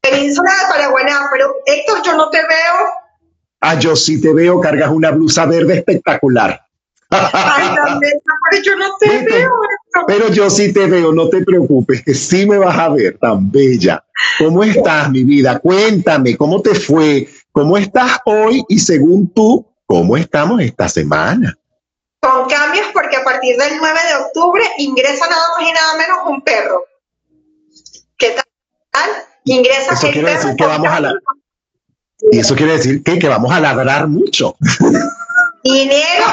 península 0.00 0.50
de 0.50 0.72
Paraguay, 0.72 1.04
pero 1.32 1.54
Héctor, 1.66 2.02
yo 2.04 2.16
no 2.16 2.30
te 2.30 2.38
veo. 2.38 2.88
Ah, 3.60 3.78
yo 3.78 3.96
sí 3.96 4.20
te 4.20 4.32
veo, 4.32 4.60
cargas 4.60 4.90
una 4.90 5.10
blusa 5.10 5.44
verde 5.46 5.78
espectacular. 5.78 6.62
Ay, 7.10 7.68
pero 8.50 8.62
yo 8.62 8.76
no 8.76 8.86
te 9.00 9.24
veo. 9.24 9.50
Pero 10.06 10.28
yo 10.28 10.48
sí 10.50 10.72
te 10.72 10.86
veo, 10.86 11.12
no 11.12 11.28
te 11.28 11.44
preocupes, 11.44 12.04
que 12.04 12.14
sí 12.14 12.46
me 12.46 12.58
vas 12.58 12.78
a 12.78 12.90
ver 12.90 13.18
tan 13.18 13.50
bella. 13.50 14.04
¿Cómo 14.38 14.62
estás, 14.62 15.10
mi 15.10 15.24
vida? 15.24 15.58
Cuéntame, 15.58 16.36
¿cómo 16.36 16.60
te 16.62 16.74
fue? 16.74 17.28
¿Cómo 17.50 17.76
estás 17.76 18.18
hoy? 18.24 18.62
Y 18.68 18.78
según 18.78 19.32
tú, 19.32 19.66
¿cómo 19.86 20.16
estamos 20.16 20.60
esta 20.60 20.88
semana? 20.88 21.56
Con 22.20 22.48
cambios 22.48 22.86
porque 22.92 23.16
a 23.16 23.24
partir 23.24 23.56
del 23.56 23.78
9 23.78 23.98
de 24.08 24.14
octubre 24.16 24.64
ingresa 24.78 25.28
nada 25.28 25.48
más 25.56 25.68
y 25.68 25.72
nada 25.72 25.94
menos 25.96 26.18
un 26.26 26.42
perro. 26.42 26.84
¿Qué 28.16 28.36
tal? 28.90 29.10
Ingresa 29.44 29.94
Eso 29.94 30.10
quiere 30.10 30.32
decir 30.32 30.56
que 30.56 30.66
vamos 30.66 30.88
a 30.88 31.00
la... 31.00 31.14
Y 32.32 32.40
eso 32.40 32.56
quiere 32.56 32.72
decir 32.72 33.02
que, 33.04 33.18
que 33.18 33.28
vamos 33.28 33.52
a 33.52 33.60
ladrar 33.60 34.08
mucho. 34.08 34.56
dinero 35.62 36.24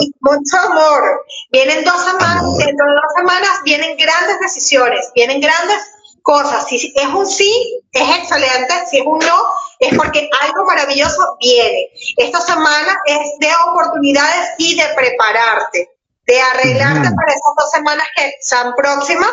y 0.00 0.12
mucho 0.20 0.58
amor. 0.70 1.24
Vienen 1.52 1.84
dos 1.84 2.02
semanas, 2.02 2.56
dentro 2.58 2.86
de 2.86 2.92
dos 2.92 3.12
semanas 3.16 3.50
vienen 3.64 3.96
grandes 3.96 4.40
decisiones, 4.40 5.10
vienen 5.14 5.40
grandes 5.40 5.95
cosas. 6.26 6.66
Si 6.66 6.92
es 6.94 7.08
un 7.14 7.26
sí, 7.26 7.80
es 7.92 8.18
excelente. 8.18 8.74
Si 8.90 8.98
es 8.98 9.06
un 9.06 9.18
no, 9.20 9.38
es 9.78 9.96
porque 9.96 10.28
algo 10.42 10.64
maravilloso 10.66 11.36
viene. 11.40 11.88
Esta 12.16 12.40
semana 12.40 12.98
es 13.06 13.38
de 13.38 13.48
oportunidades 13.70 14.48
y 14.58 14.76
de 14.76 14.84
prepararte, 14.96 15.88
de 16.26 16.40
arreglarte 16.40 17.08
para 17.14 17.32
esas 17.32 17.54
dos 17.56 17.70
semanas 17.70 18.06
que 18.16 18.32
son 18.42 18.74
próximas. 18.74 19.30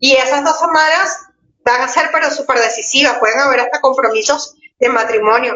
Y 0.00 0.12
esas 0.12 0.42
dos 0.42 0.58
semanas 0.58 1.18
van 1.62 1.82
a 1.82 1.88
ser 1.88 2.08
pero 2.10 2.30
súper 2.30 2.58
decisivas. 2.58 3.18
Pueden 3.18 3.38
haber 3.38 3.60
hasta 3.60 3.82
compromisos 3.82 4.54
de 4.78 4.88
matrimonio. 4.88 5.54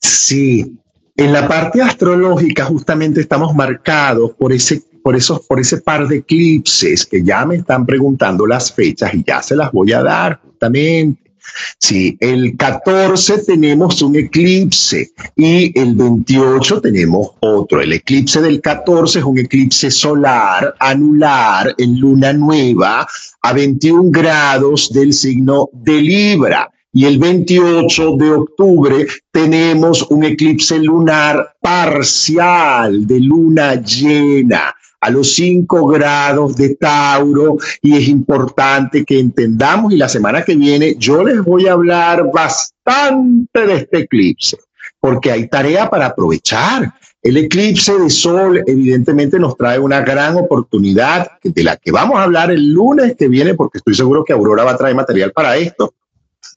Sí, 0.00 0.76
en 1.16 1.32
la 1.32 1.46
parte 1.46 1.80
astrológica 1.80 2.64
justamente 2.64 3.20
estamos 3.20 3.54
marcados 3.54 4.32
por 4.36 4.52
ese, 4.52 4.82
por, 5.06 5.14
esos, 5.14 5.46
por 5.46 5.60
ese 5.60 5.82
par 5.82 6.08
de 6.08 6.16
eclipses 6.16 7.06
que 7.06 7.22
ya 7.22 7.46
me 7.46 7.54
están 7.54 7.86
preguntando 7.86 8.44
las 8.44 8.72
fechas 8.72 9.14
y 9.14 9.22
ya 9.24 9.40
se 9.40 9.54
las 9.54 9.70
voy 9.70 9.92
a 9.92 10.02
dar 10.02 10.40
justamente. 10.42 11.30
Sí, 11.78 12.16
el 12.18 12.56
14 12.56 13.44
tenemos 13.44 14.02
un 14.02 14.16
eclipse 14.16 15.12
y 15.36 15.78
el 15.78 15.94
28 15.94 16.80
tenemos 16.80 17.30
otro. 17.38 17.80
El 17.80 17.92
eclipse 17.92 18.40
del 18.40 18.60
14 18.60 19.20
es 19.20 19.24
un 19.24 19.38
eclipse 19.38 19.92
solar 19.92 20.74
anular 20.80 21.72
en 21.78 22.00
luna 22.00 22.32
nueva 22.32 23.06
a 23.42 23.52
21 23.52 24.10
grados 24.10 24.92
del 24.92 25.12
signo 25.12 25.70
de 25.72 26.00
Libra 26.00 26.68
y 26.92 27.04
el 27.04 27.20
28 27.20 28.16
de 28.16 28.32
octubre 28.32 29.06
tenemos 29.30 30.02
un 30.10 30.24
eclipse 30.24 30.80
lunar 30.80 31.54
parcial 31.60 33.06
de 33.06 33.20
luna 33.20 33.76
llena 33.76 34.74
a 35.00 35.10
los 35.10 35.34
5 35.34 35.86
grados 35.86 36.56
de 36.56 36.74
Tauro 36.74 37.58
y 37.82 37.96
es 37.96 38.08
importante 38.08 39.04
que 39.04 39.18
entendamos 39.18 39.92
y 39.92 39.96
la 39.96 40.08
semana 40.08 40.42
que 40.42 40.56
viene 40.56 40.96
yo 40.98 41.22
les 41.22 41.42
voy 41.42 41.66
a 41.66 41.72
hablar 41.72 42.30
bastante 42.32 43.66
de 43.66 43.74
este 43.76 43.98
eclipse 44.00 44.58
porque 45.00 45.30
hay 45.30 45.48
tarea 45.48 45.88
para 45.88 46.06
aprovechar. 46.06 46.92
El 47.22 47.36
eclipse 47.36 47.98
de 47.98 48.08
sol 48.08 48.62
evidentemente 48.66 49.38
nos 49.38 49.56
trae 49.56 49.78
una 49.78 50.00
gran 50.00 50.36
oportunidad 50.36 51.28
de 51.42 51.64
la 51.64 51.76
que 51.76 51.90
vamos 51.90 52.18
a 52.18 52.22
hablar 52.22 52.50
el 52.50 52.72
lunes 52.72 53.14
que 53.16 53.28
viene 53.28 53.54
porque 53.54 53.78
estoy 53.78 53.94
seguro 53.94 54.24
que 54.24 54.32
Aurora 54.32 54.64
va 54.64 54.72
a 54.72 54.76
traer 54.76 54.94
material 54.94 55.32
para 55.32 55.56
esto 55.56 55.92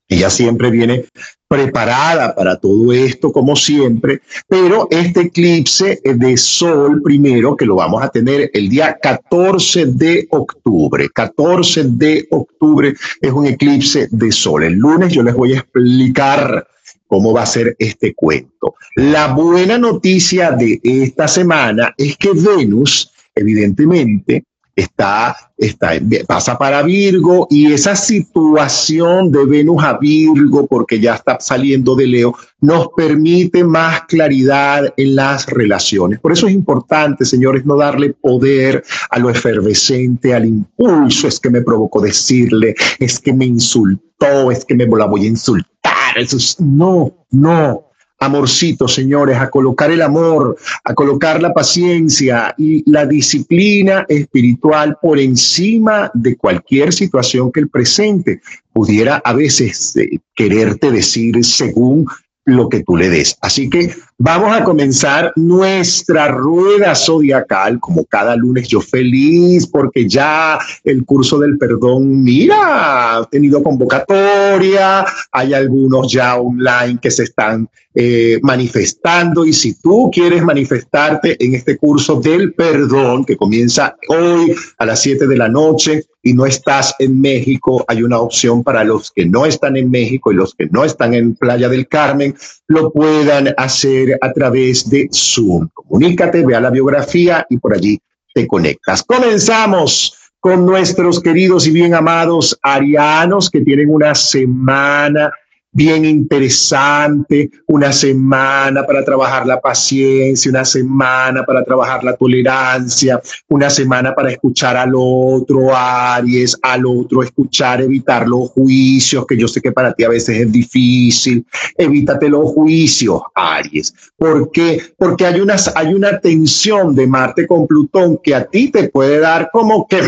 ella 0.10 0.30
siempre 0.32 0.72
viene 0.72 1.06
preparada 1.50 2.36
para 2.36 2.58
todo 2.58 2.94
esto, 2.94 3.32
como 3.32 3.56
siempre, 3.56 4.22
pero 4.48 4.88
este 4.92 5.22
eclipse 5.22 6.00
de 6.04 6.38
sol 6.38 7.02
primero, 7.04 7.56
que 7.56 7.66
lo 7.66 7.76
vamos 7.76 8.04
a 8.04 8.10
tener 8.10 8.52
el 8.54 8.70
día 8.70 8.98
14 9.02 9.88
de 9.88 10.28
octubre. 10.30 11.10
14 11.10 11.86
de 11.86 12.28
octubre 12.30 12.94
es 13.20 13.32
un 13.32 13.48
eclipse 13.48 14.08
de 14.12 14.32
sol. 14.32 14.64
El 14.64 14.74
lunes 14.74 15.12
yo 15.12 15.24
les 15.24 15.34
voy 15.34 15.56
a 15.56 15.60
explicar 15.60 16.68
cómo 17.08 17.34
va 17.34 17.42
a 17.42 17.48
ser 17.48 17.76
este 17.80 18.14
cuento. 18.14 18.76
La 18.96 19.34
buena 19.34 19.80
noticia 19.80 20.52
de 20.52 20.80
esta 20.84 21.28
semana 21.28 21.96
es 21.98 22.16
que 22.16 22.30
Venus, 22.32 23.12
evidentemente, 23.34 24.44
está, 24.80 25.36
está, 25.58 25.92
pasa 26.28 26.58
para 26.58 26.82
Virgo 26.84 27.48
y 27.50 27.72
esa 27.72 27.96
situación 27.96 29.32
de 29.32 29.46
Venus 29.46 29.84
a 29.84 29.98
Virgo, 29.98 30.68
porque 30.68 31.00
ya 31.00 31.16
está 31.16 31.40
saliendo 31.40 31.96
de 31.96 32.08
Leo, 32.08 32.36
nos 32.62 32.90
permite 32.96 33.64
más 33.64 34.02
claridad 34.04 34.94
en 34.98 35.16
las 35.16 35.46
relaciones. 35.48 36.20
Por 36.20 36.32
eso 36.32 36.48
es 36.48 36.54
importante, 36.54 37.26
señores, 37.26 37.66
no 37.66 37.78
darle 37.78 38.14
poder 38.14 38.84
a 39.10 39.20
lo 39.20 39.30
efervescente, 39.30 40.34
al 40.34 40.46
impulso, 40.46 41.28
es 41.28 41.40
que 41.40 41.50
me 41.50 41.62
provocó 41.62 42.02
decirle, 42.02 42.76
es 43.00 43.20
que 43.20 43.34
me 43.34 43.46
insultó, 43.46 44.52
es 44.52 44.66
que 44.66 44.76
me 44.76 44.86
la 44.86 45.06
voy 45.06 45.26
a 45.26 45.28
insultar. 45.28 46.18
Eso 46.18 46.38
no, 46.60 47.14
no, 47.32 47.89
amorcito, 48.20 48.88
señores, 48.88 49.38
a 49.38 49.50
colocar 49.50 49.92
el 49.92 50.02
amor, 50.02 50.58
a 50.84 50.94
colocar 50.94 51.42
la 51.42 51.54
paciencia 51.54 52.54
y 52.58 52.90
la 52.90 53.06
disciplina 53.06 54.06
espiritual 54.10 54.98
por 55.02 55.20
encima 55.20 56.12
de 56.14 56.36
cualquier 56.36 56.94
situación 56.94 57.52
que 57.52 57.62
el 57.62 57.70
presente 57.70 58.42
pudiera 58.74 59.22
a 59.24 59.34
veces 59.34 59.96
eh, 59.96 60.20
quererte 60.36 60.92
decir 60.92 61.44
según 61.44 62.06
lo 62.46 62.68
que 62.70 62.84
tú 62.84 62.98
le 62.98 63.10
des. 63.10 63.38
Así 63.42 63.70
que 63.70 63.94
vamos 64.22 64.52
a 64.52 64.66
comenzar 64.66 65.32
nuestra 65.38 66.28
rueda 66.28 66.94
zodiacal, 66.94 67.80
como 67.80 68.04
cada 68.04 68.36
lunes 68.36 68.68
yo 68.68 68.82
feliz 68.82 69.66
porque 69.66 70.08
ya 70.08 70.60
el 70.84 71.06
curso 71.06 71.40
del 71.40 71.58
perdón, 71.58 72.22
mira, 72.22 73.18
ha 73.18 73.26
tenido 73.26 73.64
convocatoria, 73.64 75.06
hay 75.32 75.54
algunos 75.54 76.12
ya 76.12 76.36
online 76.36 77.00
que 77.02 77.10
se 77.10 77.24
están 77.24 77.70
eh, 77.96 78.40
manifestando 78.44 79.46
y 79.46 79.54
si 79.54 79.74
tú 79.74 80.12
quieres 80.14 80.44
manifestarte 80.44 81.36
en 81.44 81.56
este 81.56 81.78
curso 81.78 82.20
del 82.20 82.54
perdón 82.54 83.26
que 83.26 83.36
comienza 83.36 83.96
hoy 84.10 84.54
a 84.78 84.86
las 84.86 85.02
7 85.02 85.26
de 85.26 85.38
la 85.38 85.50
noche 85.50 86.06
y 86.22 86.34
no 86.34 86.46
estás 86.46 86.94
en 87.00 87.20
México, 87.20 87.84
hay 87.88 88.04
una 88.04 88.20
opción 88.20 88.64
para 88.64 88.84
los 88.84 89.12
que 89.12 89.26
no 89.26 89.46
están 89.46 89.76
en 89.76 89.90
México 89.90 90.32
y 90.32 90.36
los 90.36 90.54
que 90.54 90.68
no 90.68 90.84
están 90.86 91.14
en 91.14 91.36
Playa 91.36 91.68
del 91.70 91.88
Carmen, 91.88 92.36
lo 92.68 92.92
puedan 92.92 93.54
hacer 93.58 94.09
a 94.20 94.32
través 94.32 94.90
de 94.90 95.10
Zoom. 95.12 95.68
Comunícate, 95.74 96.46
vea 96.46 96.60
la 96.60 96.70
biografía 96.70 97.46
y 97.50 97.58
por 97.58 97.74
allí 97.74 98.00
te 98.34 98.48
conectas. 98.48 99.04
Comenzamos 99.04 100.16
con 100.40 100.66
nuestros 100.66 101.20
queridos 101.20 101.68
y 101.68 101.72
bien 101.72 101.94
amados 101.94 102.58
arianos 102.62 103.50
que 103.50 103.62
tienen 103.62 103.90
una 103.90 104.16
semana 104.16 105.32
bien 105.72 106.04
interesante, 106.04 107.50
una 107.68 107.92
semana 107.92 108.86
para 108.86 109.06
trabajar 109.06 109.46
la 109.46 109.62
paciencia, 109.62 110.50
una 110.50 110.66
semana 110.66 111.44
para 111.44 111.64
trabajar 111.64 112.04
la 112.04 112.16
tolerancia, 112.16 113.22
una 113.48 113.70
semana 113.70 114.16
para 114.16 114.32
escuchar 114.32 114.76
al 114.78 114.92
otro, 114.96 115.76
Aries, 115.76 116.58
al 116.62 116.86
otro 116.86 117.22
escuchar, 117.24 117.82
evitar 117.82 118.28
los 118.28 118.50
juicios, 118.50 119.26
que 119.28 119.38
yo 119.38 119.48
sé 119.48 119.62
que 119.62 119.72
para 119.72 119.94
ti 119.94 120.04
a 120.04 120.10
veces 120.10 120.40
es 120.42 120.52
difícil, 120.52 121.46
evítate 121.78 122.30
los 122.30 122.52
juicios, 122.52 123.22
Aries. 123.36 123.94
¿Por 124.18 124.52
qué? 124.52 124.82
Porque 124.98 125.26
hay 125.26 125.40
una, 125.40 125.56
hay 125.76 125.94
una 125.94 126.20
tensión 126.20 126.96
de 126.96 127.08
Marte 127.08 127.46
con 127.46 127.68
Plutón 127.68 128.20
que 128.24 128.34
a 128.34 128.46
ti 128.46 128.72
te 128.72 128.90
puede 128.90 129.20
dar 129.20 129.50
como 129.52 129.88
que 129.88 130.02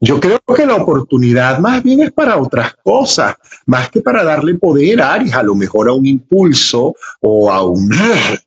yo 0.00 0.20
creo 0.20 0.40
que 0.54 0.66
la 0.66 0.76
oportunidad 0.76 1.58
más 1.58 1.82
bien 1.82 2.02
es 2.02 2.12
para 2.12 2.36
otras 2.36 2.74
cosas, 2.82 3.36
más 3.66 3.90
que 3.90 4.00
para 4.00 4.22
darle 4.22 4.54
poder 4.54 5.00
a 5.00 5.14
Aries, 5.14 5.34
a 5.34 5.42
lo 5.42 5.54
mejor 5.54 5.88
a 5.88 5.92
un 5.92 6.06
impulso 6.06 6.94
o 7.20 7.50
a 7.50 7.62
un, 7.68 7.90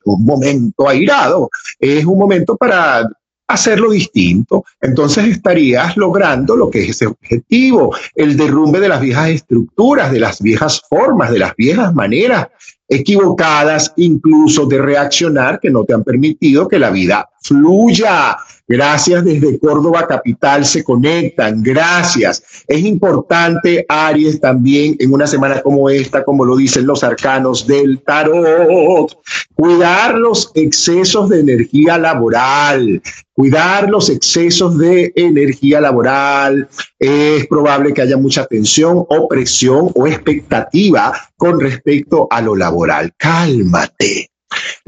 momento 0.04 0.88
airado. 0.88 1.50
Es 1.78 2.04
un 2.04 2.18
momento 2.18 2.56
para 2.56 3.08
hacerlo 3.48 3.90
distinto. 3.90 4.64
Entonces 4.80 5.26
estarías 5.26 5.96
logrando 5.96 6.54
lo 6.54 6.70
que 6.70 6.84
es 6.84 6.90
ese 6.90 7.06
objetivo, 7.06 7.94
el 8.14 8.36
derrumbe 8.36 8.78
de 8.78 8.88
las 8.88 9.00
viejas 9.00 9.30
estructuras, 9.30 10.12
de 10.12 10.20
las 10.20 10.40
viejas 10.40 10.82
formas, 10.88 11.30
de 11.30 11.40
las 11.40 11.56
viejas 11.56 11.94
maneras 11.94 12.48
equivocadas, 12.86 13.92
incluso 13.96 14.66
de 14.66 14.78
reaccionar, 14.78 15.60
que 15.60 15.70
no 15.70 15.84
te 15.84 15.92
han 15.92 16.04
permitido 16.04 16.68
que 16.68 16.78
la 16.78 16.90
vida 16.90 17.28
fluya. 17.42 18.36
Gracias 18.68 19.24
desde 19.24 19.58
Córdoba 19.58 20.06
Capital 20.06 20.66
se 20.66 20.84
conectan. 20.84 21.62
Gracias. 21.62 22.42
Es 22.66 22.84
importante, 22.84 23.86
Aries, 23.88 24.38
también 24.38 24.94
en 24.98 25.10
una 25.10 25.26
semana 25.26 25.62
como 25.62 25.88
esta, 25.88 26.22
como 26.22 26.44
lo 26.44 26.54
dicen 26.54 26.86
los 26.86 27.02
arcanos 27.02 27.66
del 27.66 28.02
tarot, 28.02 29.18
cuidar 29.54 30.16
los 30.16 30.50
excesos 30.54 31.30
de 31.30 31.40
energía 31.40 31.96
laboral, 31.96 33.00
cuidar 33.32 33.88
los 33.88 34.10
excesos 34.10 34.76
de 34.76 35.12
energía 35.16 35.80
laboral. 35.80 36.68
Es 36.98 37.46
probable 37.46 37.94
que 37.94 38.02
haya 38.02 38.18
mucha 38.18 38.44
tensión 38.44 38.98
o 39.08 39.28
presión 39.28 39.90
o 39.94 40.06
expectativa 40.06 41.14
con 41.38 41.58
respecto 41.58 42.28
a 42.30 42.42
lo 42.42 42.54
laboral. 42.54 43.14
Cálmate. 43.16 44.28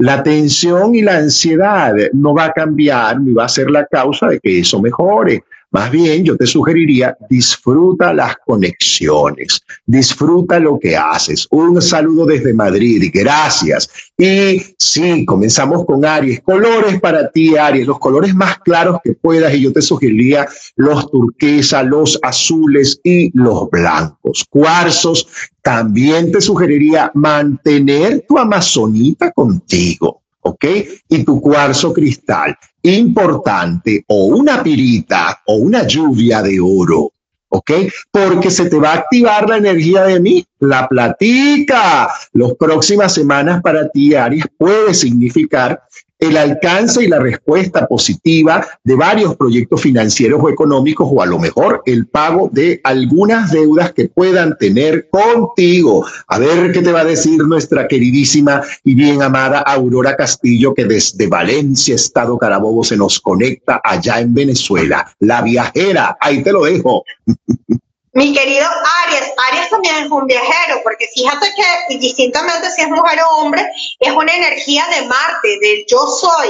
La 0.01 0.23
tensión 0.23 0.95
y 0.95 1.03
la 1.03 1.17
ansiedad 1.17 1.93
no 2.13 2.33
va 2.33 2.45
a 2.45 2.53
cambiar 2.53 3.21
ni 3.21 3.33
va 3.33 3.45
a 3.45 3.49
ser 3.49 3.69
la 3.69 3.85
causa 3.85 4.29
de 4.29 4.39
que 4.39 4.59
eso 4.59 4.81
mejore. 4.81 5.43
Más 5.71 5.89
bien, 5.89 6.25
yo 6.25 6.35
te 6.35 6.45
sugeriría, 6.45 7.17
disfruta 7.29 8.13
las 8.13 8.35
conexiones, 8.45 9.61
disfruta 9.85 10.59
lo 10.59 10.77
que 10.77 10.97
haces. 10.97 11.47
Un 11.49 11.81
saludo 11.81 12.25
desde 12.25 12.53
Madrid, 12.53 13.09
gracias. 13.13 13.89
Y 14.17 14.61
sí, 14.77 15.23
comenzamos 15.25 15.85
con 15.85 16.03
Aries. 16.03 16.41
Colores 16.41 16.99
para 16.99 17.31
ti, 17.31 17.55
Aries, 17.55 17.87
los 17.87 17.99
colores 17.99 18.35
más 18.35 18.59
claros 18.59 18.99
que 19.01 19.13
puedas. 19.13 19.53
Y 19.53 19.61
yo 19.61 19.71
te 19.71 19.81
sugeriría 19.81 20.45
los 20.75 21.09
turquesa, 21.09 21.83
los 21.83 22.19
azules 22.21 22.99
y 23.05 23.31
los 23.33 23.69
blancos. 23.69 24.43
Cuarzos, 24.49 25.25
también 25.61 26.33
te 26.33 26.41
sugeriría 26.41 27.11
mantener 27.13 28.25
tu 28.27 28.37
amazonita 28.37 29.31
contigo. 29.31 30.20
¿Ok? 30.41 30.65
Y 31.09 31.23
tu 31.23 31.39
cuarzo 31.41 31.93
cristal, 31.93 32.57
importante, 32.83 34.03
o 34.07 34.25
una 34.25 34.61
pirita 34.61 35.41
o 35.45 35.55
una 35.55 35.85
lluvia 35.85 36.41
de 36.41 36.59
oro, 36.59 37.11
¿ok? 37.49 37.71
Porque 38.11 38.49
se 38.49 38.69
te 38.69 38.77
va 38.77 38.91
a 38.91 38.97
activar 38.97 39.49
la 39.49 39.57
energía 39.57 40.03
de 40.03 40.19
mí, 40.19 40.45
la 40.59 40.87
platica. 40.87 42.09
Las 42.33 42.53
próximas 42.55 43.13
semanas 43.13 43.61
para 43.61 43.89
ti, 43.89 44.15
Aries, 44.15 44.45
puede 44.57 44.93
significar 44.93 45.81
el 46.21 46.37
alcance 46.37 47.03
y 47.03 47.07
la 47.07 47.19
respuesta 47.19 47.87
positiva 47.87 48.65
de 48.83 48.95
varios 48.95 49.35
proyectos 49.35 49.81
financieros 49.81 50.39
o 50.41 50.49
económicos 50.49 51.09
o 51.11 51.21
a 51.21 51.25
lo 51.25 51.39
mejor 51.39 51.81
el 51.85 52.05
pago 52.07 52.47
de 52.53 52.79
algunas 52.83 53.51
deudas 53.51 53.91
que 53.91 54.07
puedan 54.07 54.55
tener 54.57 55.09
contigo. 55.09 56.05
A 56.27 56.37
ver 56.37 56.71
qué 56.71 56.81
te 56.81 56.91
va 56.91 57.01
a 57.01 57.05
decir 57.05 57.41
nuestra 57.43 57.87
queridísima 57.87 58.61
y 58.83 58.93
bien 58.93 59.23
amada 59.23 59.59
Aurora 59.59 60.15
Castillo 60.15 60.75
que 60.75 60.85
desde 60.85 61.27
Valencia, 61.27 61.95
Estado 61.95 62.37
Carabobo, 62.37 62.83
se 62.83 62.95
nos 62.95 63.19
conecta 63.19 63.81
allá 63.83 64.19
en 64.19 64.33
Venezuela. 64.33 65.11
La 65.19 65.41
viajera, 65.41 66.17
ahí 66.21 66.43
te 66.43 66.51
lo 66.51 66.65
dejo. 66.65 67.03
Mi 68.13 68.33
querido 68.33 68.67
Aries, 69.05 69.31
Aries 69.49 69.69
también 69.69 69.95
es 69.95 70.11
un 70.11 70.25
viajero, 70.25 70.81
porque 70.83 71.07
fíjate 71.15 71.53
que 71.55 71.97
distintamente 71.97 72.69
si 72.71 72.81
es 72.81 72.89
mujer 72.89 73.19
o 73.21 73.37
hombre, 73.37 73.65
es 73.99 74.11
una 74.11 74.35
energía 74.35 74.85
de 74.87 75.07
Marte, 75.07 75.59
del 75.61 75.85
yo 75.87 75.97
soy. 76.07 76.49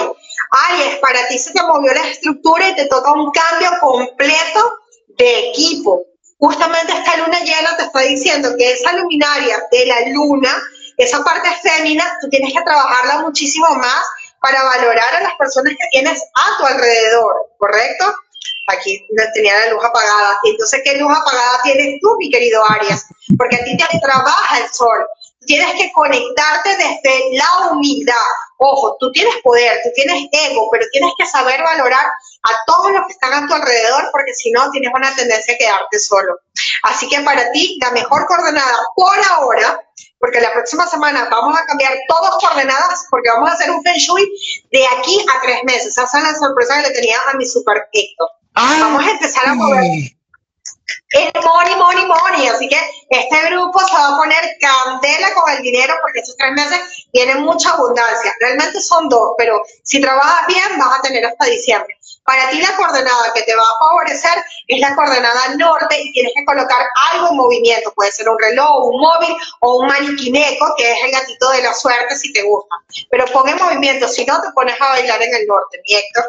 Aries, 0.69 0.97
para 0.97 1.27
ti 1.27 1.37
se 1.37 1.53
te 1.53 1.61
movió 1.61 1.93
la 1.93 2.07
estructura 2.07 2.69
y 2.69 2.75
te 2.75 2.85
toca 2.85 3.11
un 3.11 3.31
cambio 3.31 3.69
completo 3.79 4.73
de 5.17 5.49
equipo. 5.49 6.01
Justamente 6.39 6.93
esta 6.93 7.17
luna 7.17 7.39
llena 7.41 7.77
te 7.77 7.83
está 7.83 7.99
diciendo 7.99 8.55
que 8.57 8.71
esa 8.71 8.93
luminaria 8.93 9.61
de 9.71 9.85
la 9.85 10.01
luna, 10.07 10.49
esa 10.97 11.23
parte 11.23 11.47
fémina, 11.61 12.03
tú 12.21 12.29
tienes 12.29 12.53
que 12.53 12.63
trabajarla 12.63 13.21
muchísimo 13.21 13.69
más 13.75 14.03
para 14.39 14.63
valorar 14.63 15.15
a 15.15 15.21
las 15.21 15.35
personas 15.35 15.73
que 15.73 15.87
tienes 15.91 16.19
a 16.33 16.57
tu 16.57 16.65
alrededor, 16.65 17.51
¿correcto? 17.59 18.15
Aquí 18.67 19.05
tenía 19.33 19.57
la 19.59 19.71
luz 19.71 19.83
apagada. 19.83 20.37
Entonces, 20.43 20.81
¿qué 20.83 20.97
luz 20.97 21.11
apagada 21.11 21.61
tienes 21.63 21.99
tú, 22.01 22.15
mi 22.19 22.29
querido 22.29 22.63
Arias? 22.69 23.05
Porque 23.37 23.55
a 23.55 23.63
ti 23.63 23.77
te 23.77 23.99
trabaja 23.99 24.59
el 24.59 24.69
sol. 24.71 25.05
Tienes 25.45 25.73
que 25.73 25.91
conectarte 25.93 26.69
desde 26.77 27.35
la 27.37 27.71
humildad. 27.71 28.13
Ojo, 28.57 28.95
tú 28.99 29.11
tienes 29.11 29.33
poder, 29.43 29.79
tú 29.83 29.89
tienes 29.95 30.27
ego, 30.31 30.69
pero 30.71 30.85
tienes 30.91 31.11
que 31.17 31.25
saber 31.25 31.63
valorar 31.63 32.05
a 32.05 32.51
todos 32.67 32.91
los 32.91 33.07
que 33.07 33.13
están 33.13 33.33
a 33.33 33.47
tu 33.47 33.53
alrededor, 33.55 34.09
porque 34.11 34.35
si 34.35 34.51
no, 34.51 34.69
tienes 34.69 34.91
una 34.93 35.15
tendencia 35.15 35.55
a 35.55 35.57
quedarte 35.57 35.99
solo. 35.99 36.35
Así 36.83 37.09
que 37.09 37.19
para 37.21 37.51
ti, 37.51 37.79
la 37.81 37.89
mejor 37.89 38.27
coordenada 38.27 38.77
por 38.95 39.17
ahora, 39.31 39.81
porque 40.19 40.39
la 40.39 40.53
próxima 40.53 40.85
semana 40.85 41.27
vamos 41.31 41.57
a 41.59 41.65
cambiar 41.65 41.97
todas 42.07 42.35
coordenadas, 42.35 43.07
porque 43.09 43.29
vamos 43.29 43.49
a 43.49 43.53
hacer 43.53 43.71
un 43.71 43.81
Feng 43.81 43.97
Shui 43.97 44.31
de 44.71 44.85
aquí 44.95 45.25
a 45.35 45.41
tres 45.41 45.63
meses. 45.63 45.97
Esa 45.97 46.05
es 46.05 46.23
la 46.23 46.35
sorpresa 46.35 46.75
que 46.75 46.89
le 46.89 46.93
tenía 46.93 47.17
a 47.31 47.33
mi 47.35 47.47
super 47.47 47.87
Héctor. 47.91 48.29
Vamos 48.53 49.05
a 49.05 49.11
empezar 49.11 49.47
a 49.47 49.53
mover 49.53 49.83
el 51.11 51.31
money, 51.43 51.75
money, 51.75 52.05
money. 52.05 52.47
Así 52.47 52.67
que 52.67 52.77
este 53.09 53.47
grupo 53.47 53.79
se 53.79 53.93
va 53.93 54.13
a 54.13 54.17
poner 54.17 54.39
candela 54.59 55.33
con 55.33 55.51
el 55.51 55.61
dinero 55.61 55.93
porque 56.01 56.19
estos 56.19 56.37
tres 56.37 56.51
meses 56.53 56.79
tienen 57.11 57.43
mucha 57.43 57.71
abundancia. 57.71 58.33
Realmente 58.39 58.79
son 58.81 59.09
dos, 59.09 59.33
pero 59.37 59.61
si 59.83 59.99
trabajas 60.01 60.47
bien 60.47 60.77
vas 60.77 60.99
a 60.99 61.01
tener 61.01 61.25
hasta 61.25 61.45
diciembre. 61.45 61.95
Para 62.23 62.49
ti 62.49 62.61
la 62.61 62.75
coordenada 62.75 63.33
que 63.33 63.41
te 63.41 63.55
va 63.55 63.63
a 63.63 63.87
favorecer 63.87 64.43
es 64.67 64.79
la 64.79 64.95
coordenada 64.95 65.55
norte 65.57 66.01
y 66.01 66.13
tienes 66.13 66.33
que 66.35 66.45
colocar 66.45 66.85
algo 67.11 67.29
en 67.29 67.37
movimiento. 67.37 67.91
Puede 67.93 68.11
ser 68.11 68.29
un 68.29 68.39
reloj, 68.39 68.85
un 68.85 69.01
móvil 69.01 69.35
o 69.61 69.79
un 69.79 69.87
maniquineco, 69.87 70.73
que 70.77 70.91
es 70.91 70.97
el 71.03 71.11
gatito 71.11 71.49
de 71.49 71.63
la 71.63 71.73
suerte 71.73 72.15
si 72.15 72.31
te 72.31 72.43
gusta. 72.43 72.75
Pero 73.09 73.25
pon 73.27 73.49
en 73.49 73.57
movimiento, 73.57 74.07
si 74.07 74.25
no 74.25 74.41
te 74.41 74.49
pones 74.53 74.79
a 74.79 74.89
bailar 74.89 75.21
en 75.21 75.33
el 75.33 75.47
norte, 75.47 75.81
mi 75.87 75.95
Héctor. 75.95 76.25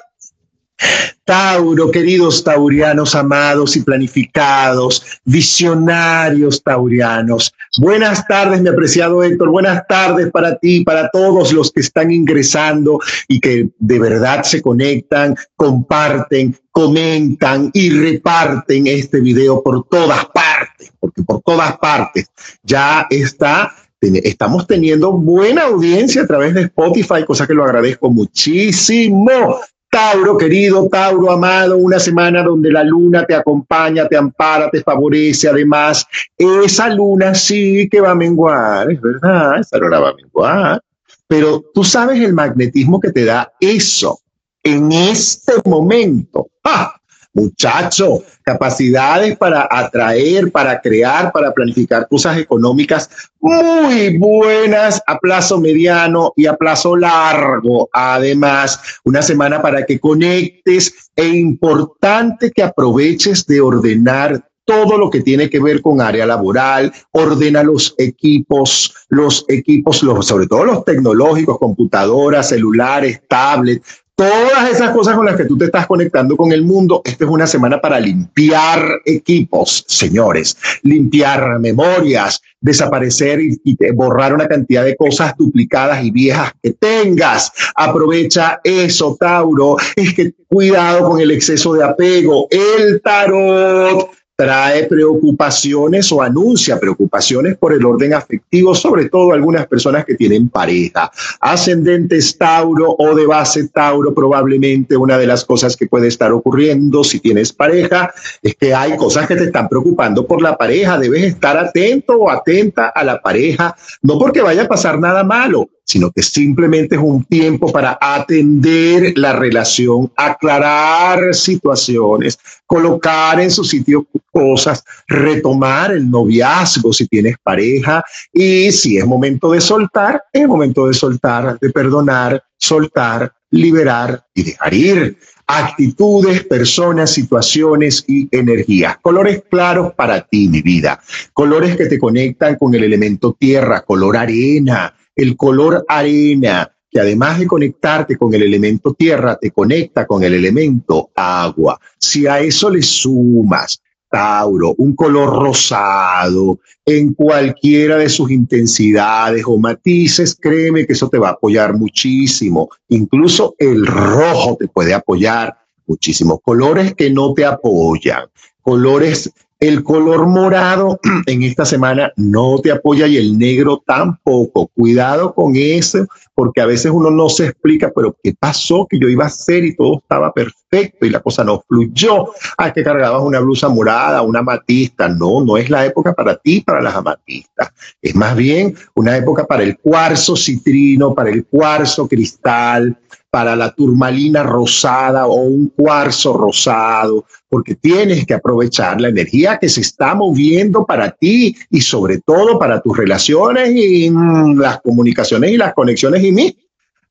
Tauro, 1.25 1.91
queridos 1.91 2.43
taurianos 2.43 3.15
amados 3.15 3.77
y 3.77 3.83
planificados, 3.83 5.21
visionarios 5.25 6.63
taurianos. 6.63 7.55
Buenas 7.79 8.27
tardes, 8.27 8.61
mi 8.61 8.69
apreciado 8.69 9.23
Héctor. 9.23 9.51
Buenas 9.51 9.87
tardes 9.87 10.31
para 10.33 10.59
ti, 10.59 10.83
para 10.83 11.09
todos 11.11 11.53
los 11.53 11.71
que 11.71 11.81
están 11.81 12.11
ingresando 12.11 12.99
y 13.29 13.39
que 13.39 13.69
de 13.79 13.99
verdad 14.01 14.43
se 14.43 14.61
conectan, 14.61 15.37
comparten, 15.55 16.57
comentan 16.73 17.71
y 17.73 17.91
reparten 17.91 18.89
este 18.89 19.21
video 19.21 19.63
por 19.63 19.87
todas 19.89 20.27
partes, 20.27 20.93
porque 20.99 21.23
por 21.23 21.41
todas 21.43 21.79
partes 21.79 22.27
ya 22.63 23.07
está 23.11 23.73
estamos 24.03 24.67
teniendo 24.67 25.13
buena 25.13 25.63
audiencia 25.63 26.23
a 26.23 26.27
través 26.27 26.55
de 26.55 26.63
Spotify, 26.63 27.25
cosa 27.25 27.47
que 27.47 27.55
lo 27.55 27.65
agradezco 27.65 28.11
muchísimo. 28.11 29.61
Tauro, 29.93 30.39
querido, 30.39 30.89
Tauro, 30.89 31.31
amado, 31.31 31.77
una 31.77 31.99
semana 31.99 32.43
donde 32.43 32.73
la 32.73 32.83
luna 32.83 33.27
te 33.27 33.35
acompaña, 33.35 34.09
te 34.09 34.17
ampara, 34.17 34.71
te 34.71 34.83
favorece. 34.83 35.51
Además, 35.51 36.07
esa 36.39 36.89
luna 36.89 37.35
sí 37.35 37.91
que 37.91 38.01
va 38.01 38.13
a 38.13 38.15
menguar, 38.15 38.91
es 38.91 38.99
verdad, 39.03 39.61
esa 39.61 39.77
luna 39.77 40.01
va 40.01 40.09
a 40.09 40.15
menguar. 40.15 40.83
Pero 41.29 41.63
tú 41.75 41.85
sabes 41.85 42.19
el 42.23 42.33
magnetismo 42.33 42.99
que 43.01 43.13
te 43.13 43.27
da 43.27 43.53
eso 43.61 44.19
en 44.63 44.93
este 44.93 45.53
momento. 45.67 46.49
¡Ah! 46.65 46.97
Muchacho, 47.35 48.23
capacidades 48.43 49.39
para 49.39 49.67
atraer, 49.71 50.53
para 50.53 50.81
crear, 50.81 51.33
para 51.33 51.53
planificar 51.53 52.07
cosas 52.09 52.37
económicas 52.37 53.09
muy 53.41 54.19
buenas 54.19 55.01
a 55.07 55.19
plazo 55.19 55.59
mediano 55.59 56.33
y 56.37 56.47
a 56.47 56.57
plazo 56.57 56.95
largo. 56.97 57.89
Además, 57.93 58.81
una 59.05 59.23
semana 59.23 59.63
para 59.63 59.87
que 59.87 59.99
conectes 59.99 61.11
e 61.17 61.27
importante 61.27 62.51
que 62.51 62.63
aproveches 62.63 63.47
de 63.47 63.61
ordenar 63.61 64.45
todo 64.65 64.97
lo 64.97 65.11
que 65.11 65.21
tiene 65.21 65.51
que 65.51 65.61
ver 65.61 65.83
con 65.83 66.01
área 66.01 66.25
laboral, 66.25 66.93
ordena 67.11 67.63
los 67.63 67.95
equipos, 67.99 68.95
los 69.09 69.45
equipos, 69.49 70.03
los, 70.03 70.27
sobre 70.27 70.47
todo 70.47 70.65
los 70.65 70.85
tecnológicos, 70.85 71.59
computadoras, 71.59 72.51
celulares, 72.51 73.21
tablets, 73.29 74.02
todas 74.31 74.71
esas 74.71 74.91
cosas 74.91 75.17
con 75.17 75.27
las 75.27 75.37
que 75.37 75.45
tú 75.45 75.57
te 75.59 75.67
estás 75.67 75.87
conectando 75.87 76.37
con 76.37 76.53
el 76.53 76.63
mundo. 76.63 77.03
Esta 77.05 77.25
es 77.25 77.31
una 77.31 77.47
semana 77.47 77.81
para 77.81 77.99
limpiar 77.99 79.01
equipos, 79.05 79.85
señores, 79.89 80.57
limpiar 80.83 81.59
memorias, 81.59 82.41
desaparecer 82.61 83.41
y, 83.41 83.77
borrar 83.95 84.33
una 84.33 84.47
cantidad 84.47 84.85
de 84.85 84.97
cosas 84.97 85.37
duplicadas 85.37 86.05
y 86.05 86.11
viejas 86.11 86.53
que 86.63 86.73
tengas. 86.73 87.53
Aprovecha 87.75 88.61
eso, 88.65 89.17
Tauro. 89.19 89.77
Es 89.97 90.15
que 90.15 90.33
cuidado 90.49 91.09
con 91.09 91.21
el 91.21 91.31
exceso 91.31 91.75
de 91.75 91.85
apego. 91.85 92.47
El 92.51 93.01
tarot 93.03 94.11
trae 94.37 94.85
preocupaciones 94.85 96.11
o 96.11 96.23
anuncia 96.23 96.81
preocupaciones 96.81 97.57
por 97.57 97.73
el 97.73 97.85
orden 97.85 98.15
afectivo, 98.15 98.75
sobre 98.75 99.09
todo 99.09 99.33
algunas 99.33 99.67
personas 99.67 100.05
que 100.05 100.15
tienen 100.15 100.49
pareja. 100.49 101.11
Ascendentes 101.41 102.37
Tauro 102.39 102.97
o 102.99 103.15
de 103.15 103.27
base 103.27 103.69
Tauro, 103.69 104.15
probablemente 104.15 104.97
una 104.97 105.19
de 105.19 105.27
las 105.27 105.45
cosas 105.45 105.77
que 105.77 105.87
puede 105.87 106.09
estar 106.09 106.33
ocurriendo 106.33 107.05
si 107.05 107.21
tienes 107.21 107.53
pareja 107.53 108.13
es 108.43 108.55
que 108.55 108.75
hay 108.75 108.97
cosas 108.97 109.27
que 109.27 109.37
te 109.37 109.45
están 109.45 109.69
preocupando 109.69 110.27
por 110.27 110.43
la 110.43 110.57
pareja. 110.57 110.99
Debes 110.99 111.25
estar 111.25 111.57
atento 111.57 112.17
o 112.17 112.31
atenta 112.31 112.89
a 112.89 113.05
la 113.05 113.21
pareja, 113.21 113.77
no 114.03 114.19
porque 114.19 114.43
vaya 114.43 114.63
a 114.63 114.69
pasar 114.69 114.99
nada 114.99 115.25
malo, 115.25 115.69
sino 115.85 116.11
que 116.11 116.23
simplemente 116.23 116.97
es 116.97 117.01
un 117.03 117.25
tiempo 117.25 117.71
para 117.71 117.99
atender 118.01 119.13
la 119.17 119.33
relación, 119.33 120.11
aclarar 120.17 121.35
situaciones, 121.35 122.39
colocar 122.67 123.41
en 123.41 123.51
su 123.51 123.65
sitio 123.65 124.07
cosas, 124.31 124.85
retomar 125.09 125.93
el 125.93 126.11
noviazgo 126.11 126.93
si 126.93 127.07
tienes 127.07 127.37
pareja 127.43 128.03
y 128.33 128.73
si 128.73 128.99
es 128.99 129.07
momento 129.07 129.53
de 129.53 129.61
soltar, 129.61 130.23
es 130.33 130.47
momento 130.47 130.87
de 130.87 130.95
soltar, 130.95 131.59
de 131.61 131.71
perdonar, 131.71 132.43
soltar, 132.57 133.33
liberar 133.51 134.25
y 134.35 134.45
dejar 134.45 134.75
ir 134.75 135.19
actitudes, 135.47 136.45
personas, 136.45 137.13
situaciones 137.13 138.05
y 138.07 138.29
energías. 138.31 138.97
Colores 139.03 139.43
claros 139.51 139.93
para 139.95 140.23
ti, 140.23 140.49
mi 140.49 140.63
vida. 140.63 140.99
Colores 141.35 141.77
que 141.77 141.87
te 141.87 141.99
conectan 141.99 142.57
con 142.57 142.75
el 142.75 142.85
elemento 142.85 143.37
tierra, 143.39 143.83
color 143.83 144.17
arena, 144.17 144.95
el 145.15 145.37
color 145.37 145.85
arena, 145.89 146.71
que 146.91 147.01
además 147.01 147.39
de 147.39 147.47
conectarte 147.47 148.17
con 148.17 148.35
el 148.35 148.43
elemento 148.43 148.95
tierra, 148.95 149.37
te 149.37 149.51
conecta 149.51 150.07
con 150.07 150.23
el 150.23 150.35
elemento 150.35 151.11
agua. 151.15 151.81
Si 151.99 152.27
a 152.27 152.41
eso 152.41 152.71
le 152.71 152.83
sumas 152.83 153.81
Tauro, 154.13 154.75
un 154.77 154.95
color 154.95 155.43
rosado 155.43 156.61
en 156.85 157.15
cualquiera 157.15 157.97
de 157.97 158.11
sus 158.11 158.31
intensidades 158.31 159.43
o 159.47 159.57
matices, 159.57 160.37
créeme 160.39 160.87
que 160.87 160.93
eso 160.93 161.09
te 161.09 161.17
va 161.17 161.29
a 161.29 161.33
apoyar 161.33 161.75
muchísimo. 161.75 162.69
Incluso 162.89 163.55
el 163.59 163.87
rojo 163.87 164.59
te 164.61 164.69
puede 164.69 164.93
apoyar 164.93 165.57
muchísimo. 165.87 166.39
Colores 166.41 166.95
que 166.95 167.11
no 167.11 167.33
te 167.33 167.47
apoyan, 167.47 168.27
colores 168.61 169.33
el 169.63 169.85
color 169.85 170.27
morado 170.27 170.99
en 171.27 171.45
esta 171.45 171.65
semana 171.65 172.13
no 172.17 172.59
te 172.59 172.73
apoya 172.73 173.07
y 173.07 173.17
el 173.17 173.39
negro 173.39 173.81
tampoco. 173.87 174.67
Cuidado 174.75 175.33
con 175.35 175.53
eso, 175.55 176.05
porque 176.35 176.61
a 176.61 176.67
veces 176.67 176.91
uno 176.93 177.13
no 177.13 177.29
se 177.29 177.47
explica, 177.47 177.93
pero 177.95 178.17
¿qué 178.25 178.35
pasó? 178.37 178.89
Que 178.91 178.99
yo 178.99 179.09
iba 179.09 179.23
a 179.23 179.29
hacer 179.29 179.65
y 179.65 179.77
todo 179.77 179.99
estaba 179.99 180.33
perfecto 180.33 180.62
y 180.73 181.11
la 181.11 181.21
cosa 181.21 181.45
no 181.45 181.63
fluyó. 181.69 182.31
Ah, 182.57 182.73
que 182.73 182.83
cargabas 182.83 183.23
una 183.23 183.41
blusa 183.41 183.69
morada, 183.69 184.23
una 184.23 184.41
amatista. 184.41 185.09
No, 185.09 185.45
no 185.45 185.57
es 185.57 185.69
la 185.69 185.85
época 185.85 186.15
para 186.15 186.37
ti, 186.37 186.61
para 186.61 186.81
las 186.81 186.95
amatistas. 186.95 187.71
Es 188.01 188.15
más 188.15 188.35
bien 188.35 188.75
una 188.95 189.17
época 189.17 189.45
para 189.45 189.63
el 189.63 189.79
cuarzo 189.79 190.35
citrino, 190.35 191.15
para 191.15 191.31
el 191.31 191.45
cuarzo 191.45 192.09
cristal, 192.09 192.97
para 193.31 193.57
la 193.57 193.71
turmalina 193.73 194.43
rosada 194.43 195.27
o 195.27 195.35
un 195.35 195.69
cuarzo 195.69 196.35
rosado, 196.35 197.25
porque 197.49 197.75
tienes 197.75 198.27
que 198.27 198.35
aprovechar 198.35 199.01
la 199.01 199.09
energía 199.09 199.59
que 199.59 199.69
se 199.69 199.81
está 199.81 200.15
moviendo 200.15 200.85
para 200.85 201.11
ti 201.11 201.57
y 201.71 201.81
sobre 201.81 202.21
todo 202.21 202.59
para 202.59 202.81
tus 202.81 202.97
relaciones 202.97 203.71
y 203.75 204.11
mm, 204.11 204.59
las 204.59 204.81
comunicaciones 204.81 205.51
y 205.51 205.57
las 205.57 205.75
conexiones 205.75 206.23
y 206.23 206.33
mí. 206.33 206.57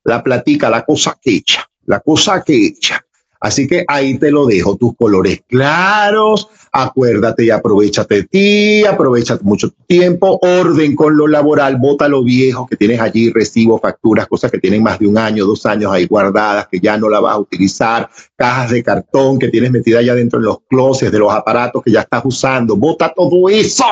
La 0.04 0.22
platica, 0.22 0.68
la 0.68 0.84
cosa 0.84 1.16
que 1.20 1.36
echa, 1.36 1.68
la 1.86 2.00
cosa 2.00 2.42
que 2.42 2.66
echa. 2.66 3.01
Así 3.42 3.66
que 3.66 3.84
ahí 3.88 4.18
te 4.18 4.30
lo 4.30 4.46
dejo, 4.46 4.76
tus 4.76 4.94
colores 4.96 5.42
claros, 5.48 6.48
acuérdate 6.70 7.44
y 7.44 7.50
aprovechate 7.50 8.14
de 8.14 8.22
ti, 8.22 8.84
aprovecha 8.86 9.36
mucho 9.42 9.70
tiempo, 9.88 10.38
orden 10.40 10.94
con 10.94 11.16
lo 11.16 11.26
laboral, 11.26 11.76
bota 11.76 12.06
lo 12.08 12.22
viejo 12.22 12.68
que 12.68 12.76
tienes 12.76 13.00
allí, 13.00 13.32
recibo, 13.32 13.80
facturas, 13.80 14.28
cosas 14.28 14.52
que 14.52 14.60
tienen 14.60 14.80
más 14.80 15.00
de 15.00 15.08
un 15.08 15.18
año, 15.18 15.44
dos 15.44 15.66
años 15.66 15.90
ahí 15.90 16.06
guardadas, 16.06 16.68
que 16.70 16.78
ya 16.78 16.96
no 16.96 17.08
la 17.08 17.18
vas 17.18 17.34
a 17.34 17.40
utilizar, 17.40 18.08
cajas 18.36 18.70
de 18.70 18.84
cartón 18.84 19.40
que 19.40 19.48
tienes 19.48 19.72
metida 19.72 19.98
allá 19.98 20.14
dentro 20.14 20.38
en 20.38 20.44
los 20.44 20.58
closets 20.68 21.10
de 21.10 21.18
los 21.18 21.32
aparatos 21.32 21.82
que 21.82 21.90
ya 21.90 22.02
estás 22.02 22.22
usando, 22.24 22.76
bota 22.76 23.12
todo 23.12 23.48
eso, 23.48 23.84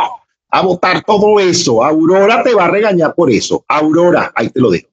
a 0.49 0.63
botar 0.63 1.03
todo 1.03 1.41
eso. 1.41 1.85
Aurora 1.85 2.45
te 2.45 2.55
va 2.55 2.67
a 2.67 2.71
regañar 2.71 3.15
por 3.17 3.31
eso. 3.33 3.65
Aurora, 3.67 4.31
ahí 4.35 4.49
te 4.49 4.61
lo 4.61 4.71
dejo. 4.71 4.90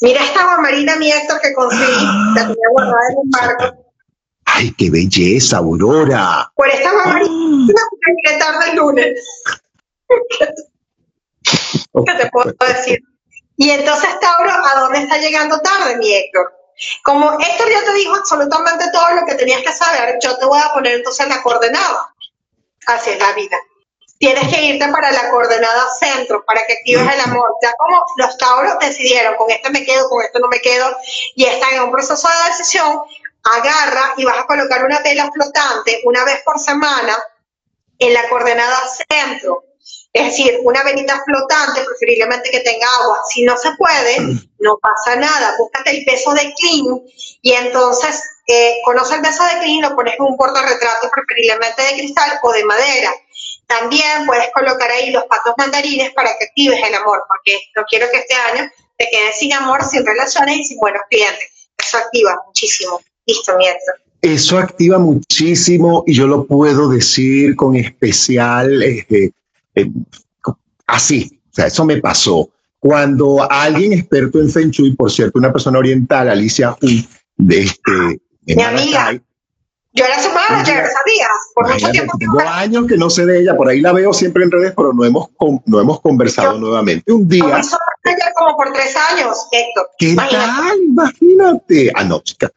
Mira 0.00 0.24
esta 0.24 0.44
guamarina, 0.44 0.96
mi 0.96 1.10
Héctor, 1.10 1.40
que 1.40 1.52
conseguí. 1.54 2.06
La 2.34 2.42
tenía 2.42 2.68
guardada 2.70 3.00
en 3.10 3.18
un 3.18 3.30
barco. 3.30 3.84
¡Ay, 4.44 4.72
qué 4.78 4.90
belleza, 4.90 5.58
Aurora! 5.58 6.50
Por 6.54 6.68
esta 6.68 6.92
guamarina, 6.92 7.82
que 8.24 8.38
tarde 8.38 8.70
el 8.70 8.76
lunes. 8.76 9.20
¿Qué 11.48 12.14
te 12.14 12.30
puedo 12.30 12.54
decir? 12.66 13.00
Y 13.56 13.70
entonces, 13.70 14.08
Tauro, 14.20 14.50
¿a 14.50 14.80
dónde 14.80 15.00
está 15.00 15.18
llegando 15.18 15.60
tarde, 15.60 15.96
mi 15.96 16.14
Héctor? 16.14 16.52
Como 17.02 17.32
Héctor 17.32 17.68
ya 17.68 17.84
te 17.84 17.94
dijo 17.94 18.14
absolutamente 18.14 18.84
todo 18.92 19.16
lo 19.16 19.26
que 19.26 19.34
tenías 19.34 19.62
que 19.62 19.72
saber, 19.72 20.16
yo 20.22 20.38
te 20.38 20.46
voy 20.46 20.60
a 20.64 20.72
poner 20.72 20.94
entonces 20.94 21.28
la 21.28 21.42
coordenada. 21.42 22.14
Así 22.86 23.10
es 23.10 23.18
la 23.18 23.32
vida 23.32 23.58
tienes 24.18 24.48
que 24.52 24.62
irte 24.62 24.88
para 24.88 25.12
la 25.12 25.30
coordenada 25.30 25.88
centro, 25.98 26.44
para 26.44 26.64
que 26.66 26.74
actives 26.74 27.14
el 27.14 27.20
amor. 27.20 27.48
Ya 27.62 27.72
como 27.78 28.04
los 28.16 28.36
tauros 28.36 28.78
decidieron, 28.80 29.36
con 29.36 29.50
este 29.50 29.70
me 29.70 29.84
quedo, 29.84 30.08
con 30.08 30.24
este 30.24 30.40
no 30.40 30.48
me 30.48 30.60
quedo, 30.60 30.96
y 31.34 31.44
están 31.44 31.74
en 31.74 31.82
un 31.82 31.92
proceso 31.92 32.28
de 32.28 32.50
decisión, 32.50 33.00
agarra 33.44 34.14
y 34.16 34.24
vas 34.24 34.38
a 34.38 34.46
colocar 34.46 34.84
una 34.84 35.02
tela 35.02 35.30
flotante 35.32 36.00
una 36.04 36.24
vez 36.24 36.42
por 36.44 36.58
semana 36.58 37.16
en 37.98 38.12
la 38.12 38.28
coordenada 38.28 38.76
centro. 39.08 39.64
Es 40.12 40.24
decir, 40.24 40.58
una 40.64 40.82
velita 40.82 41.22
flotante, 41.24 41.84
preferiblemente 41.84 42.50
que 42.50 42.60
tenga 42.60 42.86
agua. 43.02 43.20
Si 43.28 43.44
no 43.44 43.56
se 43.56 43.70
puede, 43.76 44.18
no 44.58 44.78
pasa 44.78 45.16
nada. 45.16 45.54
Búscate 45.58 45.90
el 45.90 46.04
peso 46.04 46.32
de 46.32 46.52
clean 46.54 47.02
y 47.42 47.52
entonces 47.52 48.22
eh, 48.50 48.78
conoce 48.82 49.14
el 49.14 49.20
beso 49.20 49.44
de 49.44 49.58
Clean, 49.60 49.82
lo 49.82 49.94
pones 49.94 50.14
en 50.14 50.24
un 50.24 50.36
portarretrato 50.36 51.10
preferiblemente 51.10 51.82
de 51.82 51.92
cristal 51.98 52.38
o 52.42 52.52
de 52.52 52.64
madera. 52.64 53.12
También 53.68 54.26
puedes 54.26 54.50
colocar 54.54 54.90
ahí 54.90 55.10
los 55.10 55.24
patos 55.24 55.52
mandarines 55.58 56.10
para 56.14 56.30
que 56.38 56.46
actives 56.46 56.80
el 56.84 56.94
amor, 56.94 57.22
porque 57.28 57.60
no 57.76 57.84
quiero 57.88 58.06
que 58.10 58.18
este 58.18 58.34
año 58.34 58.70
te 58.96 59.08
quedes 59.10 59.38
sin 59.38 59.52
amor, 59.52 59.84
sin 59.84 60.04
relaciones 60.04 60.56
y 60.56 60.64
sin 60.64 60.78
buenos 60.78 61.02
clientes. 61.10 61.68
Eso 61.76 61.98
activa 61.98 62.36
muchísimo. 62.46 63.00
Listo, 63.26 63.56
mierda. 63.58 63.78
Eso 64.22 64.58
activa 64.58 64.98
muchísimo 64.98 66.02
y 66.06 66.14
yo 66.14 66.26
lo 66.26 66.46
puedo 66.46 66.88
decir 66.88 67.54
con 67.54 67.76
especial, 67.76 68.82
este, 68.82 69.32
eh, 69.74 69.90
así, 70.86 71.40
o 71.52 71.54
sea, 71.54 71.66
eso 71.66 71.84
me 71.84 71.98
pasó. 71.98 72.50
Cuando 72.80 73.46
alguien 73.50 73.92
experto 73.92 74.40
en 74.40 74.50
Feng 74.50 74.70
Shui, 74.70 74.96
por 74.96 75.12
cierto, 75.12 75.38
una 75.38 75.52
persona 75.52 75.78
oriental, 75.78 76.30
Alicia 76.30 76.76
Hu, 76.80 76.88
de 77.36 77.60
este, 77.60 78.20
mi 78.42 78.62
amiga, 78.62 79.20
yo 79.92 80.04
era 80.04 80.22
su 80.22 80.28
manager, 80.30 80.86
¿sabías? 80.86 81.28
Por 81.54 81.72
mucho 81.72 81.90
tiempo. 81.90 82.18
Tengo 82.18 82.40
años 82.40 82.86
que 82.86 82.96
no 82.96 83.08
sé 83.10 83.24
de 83.26 83.40
ella, 83.40 83.56
por 83.56 83.68
ahí 83.68 83.80
la 83.80 83.92
veo 83.92 84.12
siempre 84.12 84.44
en 84.44 84.50
redes, 84.50 84.72
pero 84.76 84.92
no 84.92 85.04
hemos, 85.04 85.28
no 85.64 85.80
hemos 85.80 86.00
conversado 86.00 86.58
nuevamente. 86.58 87.10
Un 87.12 87.28
día. 87.28 87.60
como 88.36 88.56
por 88.56 88.72
tres 88.72 88.94
años, 89.10 89.46
Héctor. 89.50 89.88
¿Qué 89.98 90.14
tal? 90.14 90.78
Imagínate. 90.88 91.90
Ah, 91.94 92.04
no, 92.04 92.20
chica. 92.20 92.50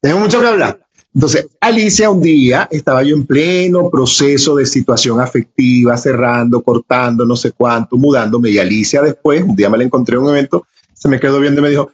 Tengo 0.00 0.18
mucho 0.18 0.40
que 0.40 0.46
hablar. 0.46 0.80
Entonces, 1.14 1.46
Alicia, 1.60 2.10
un 2.10 2.20
día 2.20 2.68
estaba 2.70 3.02
yo 3.04 3.14
en 3.14 3.24
pleno 3.24 3.88
proceso 3.88 4.56
de 4.56 4.66
situación 4.66 5.20
afectiva, 5.20 5.96
cerrando, 5.96 6.60
cortando, 6.60 7.24
no 7.24 7.36
sé 7.36 7.52
cuánto, 7.52 7.96
mudándome. 7.96 8.50
Y 8.50 8.58
Alicia 8.58 9.00
después, 9.00 9.42
un 9.42 9.54
día 9.54 9.70
me 9.70 9.78
la 9.78 9.84
encontré 9.84 10.16
en 10.16 10.22
un 10.22 10.30
evento, 10.30 10.66
se 10.92 11.08
me 11.08 11.20
quedó 11.20 11.38
viendo 11.38 11.60
y 11.60 11.62
me 11.62 11.70
dijo, 11.70 11.92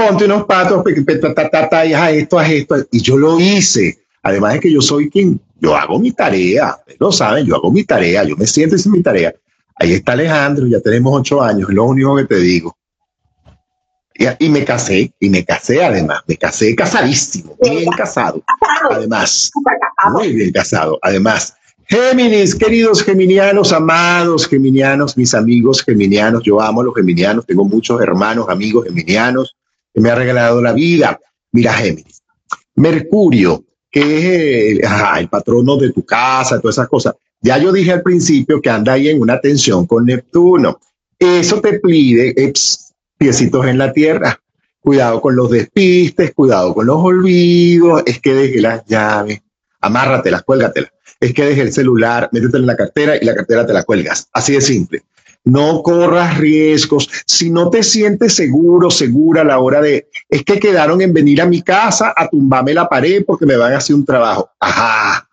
ponte 0.00 0.24
unos 0.24 0.44
patos, 0.44 0.82
y 0.86 1.92
haz 1.92 2.12
esto, 2.12 2.38
haz 2.38 2.50
esto. 2.50 2.76
Y 2.90 3.00
yo 3.00 3.16
lo 3.16 3.38
hice. 3.38 3.98
Además 4.22 4.54
de 4.54 4.60
que 4.60 4.72
yo 4.72 4.80
soy 4.80 5.08
quien, 5.08 5.40
yo 5.60 5.74
hago 5.74 5.98
mi 5.98 6.12
tarea, 6.12 6.78
lo 6.98 7.10
saben, 7.10 7.46
yo 7.46 7.56
hago 7.56 7.70
mi 7.70 7.84
tarea, 7.84 8.24
yo 8.24 8.36
me 8.36 8.46
siento 8.46 8.76
en 8.76 8.92
mi 8.92 9.02
tarea. 9.02 9.34
Ahí 9.76 9.94
está 9.94 10.12
Alejandro, 10.12 10.66
ya 10.66 10.80
tenemos 10.80 11.20
ocho 11.20 11.42
años, 11.42 11.70
es 11.70 11.74
lo 11.74 11.84
único 11.84 12.16
que 12.16 12.24
te 12.24 12.36
digo. 12.36 12.76
Y, 14.14 14.26
y 14.44 14.48
me 14.50 14.62
casé, 14.62 15.10
y 15.18 15.30
me 15.30 15.42
casé 15.42 15.82
además, 15.82 16.20
me 16.26 16.36
casé 16.36 16.74
casadísimo, 16.74 17.56
bien 17.62 17.90
casado, 17.96 18.42
además, 18.90 19.50
muy 20.12 20.34
bien 20.34 20.52
casado, 20.52 20.98
además. 21.00 21.54
Géminis, 21.88 22.54
queridos 22.54 23.02
geminianos, 23.02 23.72
amados 23.72 24.46
geminianos, 24.46 25.16
mis 25.16 25.34
amigos 25.34 25.82
geminianos, 25.82 26.42
yo 26.44 26.60
amo 26.60 26.82
a 26.82 26.84
los 26.84 26.94
geminianos, 26.94 27.46
tengo 27.46 27.64
muchos 27.64 28.00
hermanos, 28.02 28.46
amigos 28.50 28.84
geminianos, 28.84 29.56
que 29.92 30.00
me 30.00 30.10
ha 30.10 30.14
regalado 30.14 30.60
la 30.62 30.72
vida. 30.72 31.18
Mira, 31.52 31.72
Géminis. 31.74 32.22
Mercurio, 32.76 33.64
que 33.90 34.78
es 34.78 34.80
el 35.18 35.28
patrono 35.28 35.76
de 35.76 35.92
tu 35.92 36.04
casa, 36.04 36.60
todas 36.60 36.76
esas 36.76 36.88
cosas. 36.88 37.14
Ya 37.40 37.58
yo 37.58 37.72
dije 37.72 37.92
al 37.92 38.02
principio 38.02 38.60
que 38.60 38.70
anda 38.70 38.92
ahí 38.92 39.08
en 39.08 39.20
una 39.20 39.40
tensión 39.40 39.86
con 39.86 40.06
Neptuno. 40.06 40.78
Eso 41.18 41.60
te 41.60 41.80
pide 41.80 42.34
piecitos 43.18 43.66
en 43.66 43.78
la 43.78 43.92
tierra. 43.92 44.40
Cuidado 44.80 45.20
con 45.20 45.36
los 45.36 45.50
despistes, 45.50 46.32
cuidado 46.34 46.74
con 46.74 46.86
los 46.86 46.96
olvidos. 46.96 48.02
Es 48.06 48.20
que 48.20 48.32
deje 48.32 48.60
las 48.60 48.86
llaves, 48.86 49.42
amárratelas, 49.80 50.42
cuélgatelas. 50.42 50.92
Es 51.18 51.34
que 51.34 51.44
deje 51.44 51.60
el 51.62 51.72
celular, 51.72 52.30
métetelo 52.32 52.62
en 52.62 52.66
la 52.66 52.76
cartera 52.76 53.16
y 53.20 53.24
la 53.24 53.34
cartera 53.34 53.66
te 53.66 53.74
la 53.74 53.84
cuelgas. 53.84 54.28
Así 54.32 54.54
de 54.54 54.60
simple 54.62 55.02
no 55.44 55.82
corras 55.82 56.38
riesgos. 56.38 57.08
Si 57.26 57.50
no 57.50 57.70
te 57.70 57.82
sientes 57.82 58.34
seguro, 58.34 58.90
segura 58.90 59.42
a 59.42 59.44
la 59.44 59.58
hora 59.58 59.80
de, 59.80 60.08
es 60.28 60.44
que 60.44 60.58
quedaron 60.58 61.00
en 61.00 61.12
venir 61.12 61.40
a 61.40 61.46
mi 61.46 61.62
casa 61.62 62.12
a 62.16 62.28
tumbarme 62.28 62.74
la 62.74 62.88
pared 62.88 63.24
porque 63.26 63.46
me 63.46 63.56
van 63.56 63.72
a 63.72 63.78
hacer 63.78 63.96
un 63.96 64.04
trabajo. 64.04 64.50
Ajá, 64.60 65.28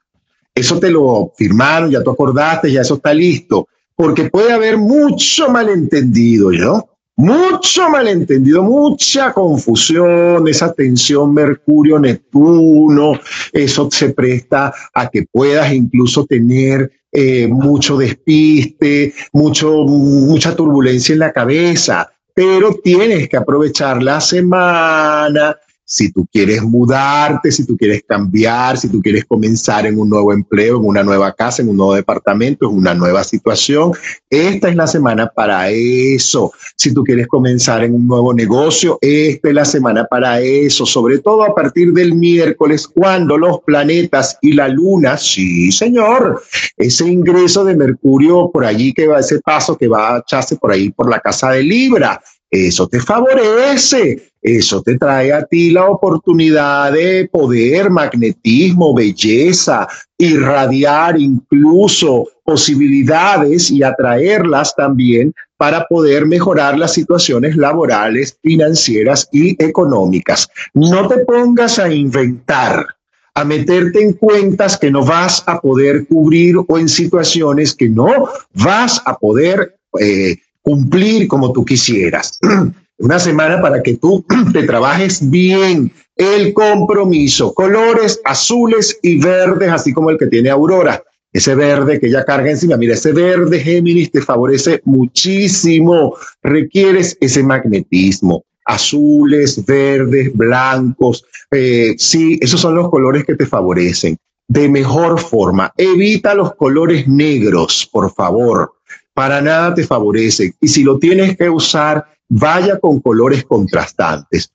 eso 0.56 0.80
te 0.80 0.90
lo 0.90 1.32
firmaron, 1.38 1.92
ya 1.92 2.04
tú 2.04 2.12
acordaste, 2.12 2.72
ya 2.72 2.82
eso 2.82 2.96
está 2.96 3.14
listo. 3.14 3.68
Porque 3.96 4.30
puede 4.30 4.52
haber 4.52 4.78
mucho 4.78 5.50
malentendido, 5.50 6.52
¿no? 6.52 6.90
Mucho 7.16 7.90
malentendido, 7.90 8.62
mucha 8.62 9.34
confusión, 9.34 10.48
esa 10.48 10.72
tensión 10.72 11.34
Mercurio-Neptuno, 11.34 13.20
eso 13.52 13.90
se 13.90 14.10
presta 14.10 14.72
a 14.94 15.10
que 15.10 15.26
puedas 15.32 15.74
incluso 15.74 16.28
tener 16.28 16.92
eh, 17.20 17.48
mucho 17.48 17.98
despiste, 17.98 19.12
mucho, 19.34 19.72
mucha 19.86 20.56
turbulencia 20.56 21.14
en 21.14 21.20
la 21.20 21.34
cabeza, 21.34 22.08
pero 22.32 22.76
tienes 22.84 23.28
que 23.28 23.38
aprovechar 23.38 24.04
la 24.04 24.22
semana, 24.22 25.58
si 25.90 26.12
tú 26.12 26.28
quieres 26.30 26.62
mudarte, 26.64 27.50
si 27.50 27.66
tú 27.66 27.78
quieres 27.78 28.04
cambiar, 28.06 28.78
si 28.78 28.90
tú 28.90 29.02
quieres 29.02 29.24
comenzar 29.24 29.86
en 29.86 29.98
un 29.98 30.10
nuevo 30.10 30.34
empleo, 30.34 30.76
en 30.76 30.86
una 30.86 31.02
nueva 31.02 31.32
casa, 31.32 31.62
en 31.62 31.70
un 31.70 31.78
nuevo 31.78 31.96
departamento, 31.96 32.70
en 32.70 32.76
una 32.76 32.94
nueva 32.94 33.24
situación, 33.24 33.94
esta 34.30 34.68
es 34.68 34.76
la 34.76 34.86
semana 34.86 35.32
para 35.34 35.70
eso. 35.70 36.52
Si 36.76 36.94
tú 36.94 37.06
quieres 37.06 37.28
comenzar 37.28 37.86
en 37.86 37.96
un 37.96 38.06
nuevo 38.06 38.34
negocio, 38.34 39.00
esta 39.00 39.48
es 39.48 39.54
la 39.54 39.64
semana 39.64 40.04
para 40.04 40.42
eso, 40.42 40.86
sobre 40.86 41.20
todo 41.20 41.44
a 41.44 41.56
partir 41.56 41.94
del 41.94 42.16
miércoles, 42.16 42.86
cuando 42.86 43.38
los 43.38 43.62
planetas 43.62 44.38
y 44.42 44.52
la 44.52 44.68
luna, 44.68 45.18
sí, 45.18 45.72
señor, 45.72 46.44
ese 46.76 47.08
ingreso 47.08 47.64
de 47.64 47.78
Mercurio 47.78 48.52
por 48.52 48.66
allí 48.66 48.94
que 48.94 49.08
va, 49.08 49.20
ese 49.20 49.40
paso 49.40 49.78
que 49.78 49.88
va 49.88 50.16
a 50.16 50.20
echarse 50.20 50.58
por 50.58 50.74
ahí 50.74 50.90
por 50.90 51.10
la 51.10 51.22
casa 51.22 51.52
de 51.52 51.64
Libra, 51.64 52.22
eso 52.50 52.88
te 52.88 53.00
favorece, 53.00 54.32
eso 54.42 54.82
te 54.82 54.98
trae 54.98 55.34
a 55.34 55.44
ti 55.46 55.72
la 55.72 55.90
oportunidad 55.90 56.94
de 56.94 57.28
poder, 57.30 57.90
magnetismo, 57.90 58.94
belleza, 58.94 59.88
irradiar 60.18 61.20
incluso 61.20 62.28
posibilidades 62.44 63.70
y 63.70 63.84
atraerlas 63.84 64.74
también 64.76 65.34
para 65.58 65.86
poder 65.88 66.26
mejorar 66.26 66.78
las 66.78 66.94
situaciones 66.94 67.58
laborales, 67.58 68.38
financieras 68.42 69.28
y 69.32 69.62
económicas. 69.62 70.48
No 70.74 71.08
te 71.08 71.26
pongas 71.26 71.80
a 71.80 71.92
inventar, 71.92 72.86
a 73.34 73.44
meterte 73.44 74.02
en 74.02 74.14
cuentas 74.14 74.78
que 74.78 74.92
no 74.92 75.04
vas 75.04 75.44
a 75.48 75.60
poder 75.60 76.08
cubrir 76.08 76.56
o 76.68 76.78
en 76.78 76.88
situaciones 76.88 77.76
que 77.76 77.90
no 77.90 78.30
vas 78.54 79.02
a 79.06 79.18
poder 79.18 79.76
eh, 80.00 80.38
cumplir 80.68 81.30
como 81.30 81.54
tú 81.54 81.64
quisieras. 81.64 82.38
Una 83.00 83.20
semana 83.20 83.62
para 83.62 83.82
que 83.82 83.96
tú 83.96 84.26
te 84.54 84.64
trabajes 84.64 85.30
bien 85.30 85.94
el 86.18 86.54
compromiso. 86.54 87.54
Colores 87.54 88.20
azules 88.26 89.00
y 89.02 89.18
verdes, 89.18 89.70
así 89.72 89.94
como 89.94 90.10
el 90.10 90.18
que 90.18 90.28
tiene 90.28 90.50
Aurora. 90.50 91.02
Ese 91.32 91.56
verde 91.56 92.00
que 92.00 92.08
ella 92.08 92.26
carga 92.26 92.50
encima, 92.50 92.76
mira, 92.76 92.96
ese 92.96 93.14
verde 93.14 93.60
Géminis 93.60 94.12
te 94.12 94.22
favorece 94.22 94.82
muchísimo. 94.84 96.16
Requieres 96.44 97.18
ese 97.22 97.44
magnetismo. 97.44 98.44
Azules, 98.66 99.66
verdes, 99.66 100.36
blancos. 100.36 101.24
Eh, 101.52 101.96
sí, 101.98 102.38
esos 102.42 102.60
son 102.60 102.76
los 102.76 102.90
colores 102.90 103.24
que 103.24 103.36
te 103.36 103.46
favorecen. 103.46 104.18
De 104.50 104.68
mejor 104.68 105.20
forma, 105.20 105.72
evita 105.78 106.34
los 106.34 106.56
colores 106.56 107.08
negros, 107.08 107.88
por 107.90 108.14
favor 108.14 108.77
para 109.18 109.42
nada 109.42 109.74
te 109.74 109.84
favorece. 109.84 110.54
Y 110.62 110.68
si 110.68 110.84
lo 110.84 111.00
tienes 111.00 111.36
que 111.36 111.50
usar, 111.50 112.06
vaya 112.30 112.80
con 112.80 113.00
colores 113.00 113.44
contrastantes. 113.46 114.54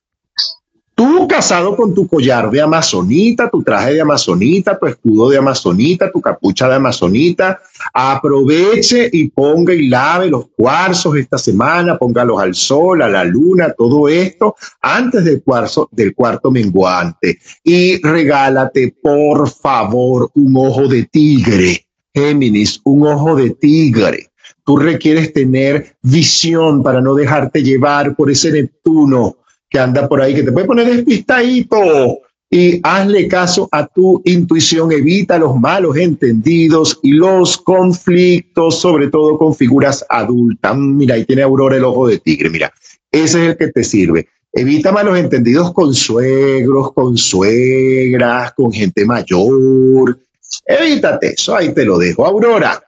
Tú 0.94 1.27
casado 1.27 1.75
con 1.75 1.92
tu 1.92 2.07
collar 2.07 2.48
de 2.48 2.61
amazonita, 2.61 3.51
tu 3.51 3.61
traje 3.64 3.94
de 3.94 4.03
amazonita, 4.03 4.79
tu 4.79 4.87
escudo 4.87 5.31
de 5.31 5.38
amazonita, 5.38 6.12
tu 6.12 6.20
capucha 6.20 6.68
de 6.68 6.77
amazonita, 6.77 7.61
aproveche 7.92 9.11
y 9.12 9.31
ponga 9.31 9.75
y 9.75 9.88
lave 9.88 10.29
los 10.29 10.46
cuarzos 10.57 11.16
esta 11.16 11.38
semana, 11.38 11.98
póngalos 11.98 12.40
al 12.40 12.55
sol, 12.55 13.03
a 13.03 13.09
la 13.09 13.25
luna, 13.25 13.75
todo 13.77 14.09
esto 14.09 14.55
antes 14.81 15.25
del 15.25 15.42
cuarzo 15.42 15.88
del 15.90 16.14
cuarto 16.14 16.53
menguante 16.53 17.37
y 17.64 18.01
regálate 18.01 18.94
por 19.03 19.51
favor 19.51 20.31
un 20.35 20.57
ojo 20.57 20.87
de 20.87 21.07
tigre, 21.07 21.85
Géminis, 22.14 22.81
un 22.85 23.09
ojo 23.09 23.35
de 23.35 23.51
tigre 23.51 24.29
Tú 24.64 24.77
requieres 24.77 25.33
tener 25.33 25.96
visión 26.03 26.83
para 26.83 27.01
no 27.01 27.14
dejarte 27.14 27.62
llevar 27.62 28.14
por 28.14 28.31
ese 28.31 28.53
Neptuno 28.53 29.37
que 29.68 29.79
anda 29.79 30.09
por 30.09 30.20
ahí, 30.20 30.35
que 30.35 30.42
te 30.42 30.53
puede 30.53 30.66
poner 30.66 30.87
despistadito. 30.87 32.20
Y 32.55 32.81
hazle 32.83 33.29
caso 33.29 33.66
a 33.72 33.87
tu 33.87 34.20
intuición, 34.27 34.92
evita 34.92 35.38
los 35.38 35.59
malos 35.59 35.96
entendidos 35.96 37.01
y 37.03 37.12
los 37.12 37.57
conflictos, 37.57 38.79
sobre 38.79 39.09
todo 39.09 39.38
con 39.38 39.55
figuras 39.55 40.05
adultas. 40.11 40.77
Mira, 40.77 41.14
ahí 41.14 41.25
tiene 41.25 41.40
Aurora 41.40 41.77
el 41.77 41.85
ojo 41.85 42.09
de 42.09 42.18
tigre, 42.18 42.51
mira, 42.51 42.70
ese 43.11 43.42
es 43.42 43.51
el 43.51 43.57
que 43.57 43.68
te 43.68 43.83
sirve. 43.83 44.29
Evita 44.53 44.92
malos 44.92 45.18
entendidos 45.18 45.72
con 45.72 45.94
suegros, 45.94 46.92
con 46.92 47.16
suegras, 47.16 48.53
con 48.53 48.70
gente 48.70 49.07
mayor. 49.07 50.18
Evítate 50.66 51.29
eso, 51.29 51.57
ahí 51.57 51.72
te 51.72 51.87
lo 51.87 51.96
dejo. 51.96 52.27
Aurora, 52.27 52.83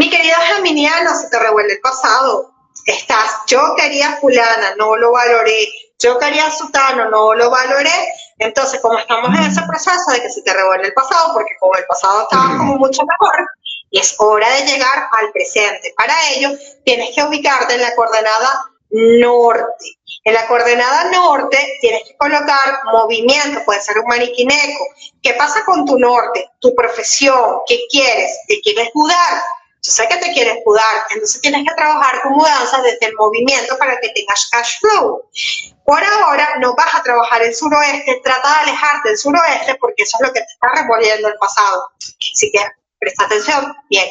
mi 0.00 0.08
querido 0.08 0.36
Geminiano, 0.54 1.14
se 1.14 1.28
te 1.28 1.38
revuelve 1.38 1.74
el 1.74 1.80
pasado. 1.80 2.50
Estás, 2.86 3.42
yo 3.46 3.74
quería 3.76 4.16
fulana, 4.16 4.74
no 4.78 4.96
lo 4.96 5.12
valoré, 5.12 5.68
yo 5.98 6.18
quería 6.18 6.50
sutano, 6.50 7.10
no 7.10 7.34
lo 7.34 7.50
valoré, 7.50 8.08
entonces 8.38 8.80
como 8.80 8.98
estamos 8.98 9.28
en 9.38 9.44
ese 9.44 9.60
proceso 9.68 10.10
de 10.10 10.22
que 10.22 10.30
se 10.30 10.40
te 10.40 10.54
revuelve 10.54 10.86
el 10.86 10.94
pasado, 10.94 11.34
porque 11.34 11.52
como 11.60 11.74
el 11.76 11.84
pasado 11.84 12.22
estaba 12.22 12.56
como 12.56 12.76
mucho 12.78 13.02
mejor, 13.02 13.46
y 13.90 14.00
es 14.00 14.14
hora 14.16 14.48
de 14.54 14.64
llegar 14.68 15.06
al 15.18 15.30
presente. 15.32 15.92
Para 15.94 16.14
ello, 16.34 16.48
tienes 16.86 17.14
que 17.14 17.22
ubicarte 17.22 17.74
en 17.74 17.82
la 17.82 17.94
coordenada 17.94 18.70
norte. 18.88 19.98
En 20.24 20.32
la 20.32 20.46
coordenada 20.46 21.10
norte 21.10 21.58
tienes 21.82 22.04
que 22.04 22.16
colocar 22.16 22.80
movimiento, 22.90 23.62
puede 23.66 23.82
ser 23.82 23.98
un 23.98 24.06
maniquineco. 24.06 24.86
¿Qué 25.22 25.34
pasa 25.34 25.62
con 25.66 25.84
tu 25.84 25.98
norte? 25.98 26.48
Tu 26.58 26.74
profesión, 26.74 27.58
¿qué 27.66 27.80
quieres? 27.90 28.30
¿Te 28.48 28.62
quieres 28.62 28.88
mudar? 28.94 29.42
Yo 29.82 29.92
sé 29.92 30.06
que 30.08 30.16
te 30.16 30.32
quieres 30.34 30.56
mudar, 30.66 31.06
entonces 31.10 31.40
tienes 31.40 31.66
que 31.66 31.74
trabajar 31.74 32.20
con 32.22 32.32
mudanza 32.32 32.82
desde 32.82 33.06
el 33.06 33.14
movimiento 33.14 33.78
para 33.78 33.98
que 33.98 34.10
tengas 34.10 34.48
cash 34.50 34.78
flow. 34.80 35.22
Por 35.86 36.04
ahora 36.04 36.56
no 36.60 36.74
vas 36.74 36.94
a 36.94 37.02
trabajar 37.02 37.42
el 37.42 37.54
suroeste, 37.54 38.20
trata 38.22 38.48
de 38.48 38.70
alejarte 38.70 39.08
del 39.08 39.18
suroeste 39.18 39.76
porque 39.80 40.02
eso 40.02 40.18
es 40.20 40.28
lo 40.28 40.32
que 40.34 40.40
te 40.40 40.46
está 40.46 40.82
revolviendo 40.82 41.28
el 41.28 41.34
pasado. 41.40 41.88
Así 42.34 42.50
que 42.52 42.60
presta 42.98 43.24
atención, 43.24 43.74
bien. 43.88 44.08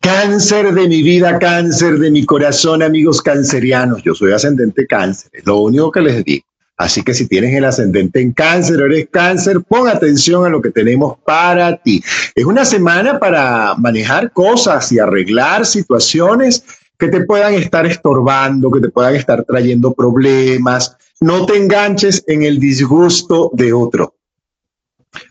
Cáncer 0.00 0.72
de 0.72 0.88
mi 0.88 1.02
vida, 1.02 1.38
cáncer 1.38 1.98
de 1.98 2.10
mi 2.10 2.24
corazón, 2.24 2.82
amigos 2.82 3.20
cancerianos. 3.20 4.02
Yo 4.02 4.14
soy 4.14 4.32
ascendente 4.32 4.86
cáncer, 4.86 5.30
es 5.34 5.44
lo 5.44 5.58
único 5.58 5.92
que 5.92 6.00
les 6.00 6.24
digo. 6.24 6.46
Así 6.82 7.04
que 7.04 7.14
si 7.14 7.28
tienes 7.28 7.54
el 7.54 7.64
ascendente 7.64 8.20
en 8.20 8.32
cáncer 8.32 8.82
o 8.82 8.86
eres 8.86 9.06
cáncer, 9.08 9.60
pon 9.60 9.86
atención 9.86 10.44
a 10.44 10.48
lo 10.48 10.60
que 10.60 10.72
tenemos 10.72 11.16
para 11.24 11.76
ti. 11.76 12.02
Es 12.34 12.44
una 12.44 12.64
semana 12.64 13.20
para 13.20 13.76
manejar 13.76 14.32
cosas 14.32 14.90
y 14.90 14.98
arreglar 14.98 15.64
situaciones 15.64 16.64
que 16.98 17.06
te 17.06 17.24
puedan 17.24 17.54
estar 17.54 17.86
estorbando, 17.86 18.68
que 18.72 18.80
te 18.80 18.88
puedan 18.88 19.14
estar 19.14 19.44
trayendo 19.44 19.94
problemas. 19.94 20.96
No 21.20 21.46
te 21.46 21.56
enganches 21.56 22.24
en 22.26 22.42
el 22.42 22.58
disgusto 22.58 23.52
de 23.52 23.72
otro. 23.72 24.16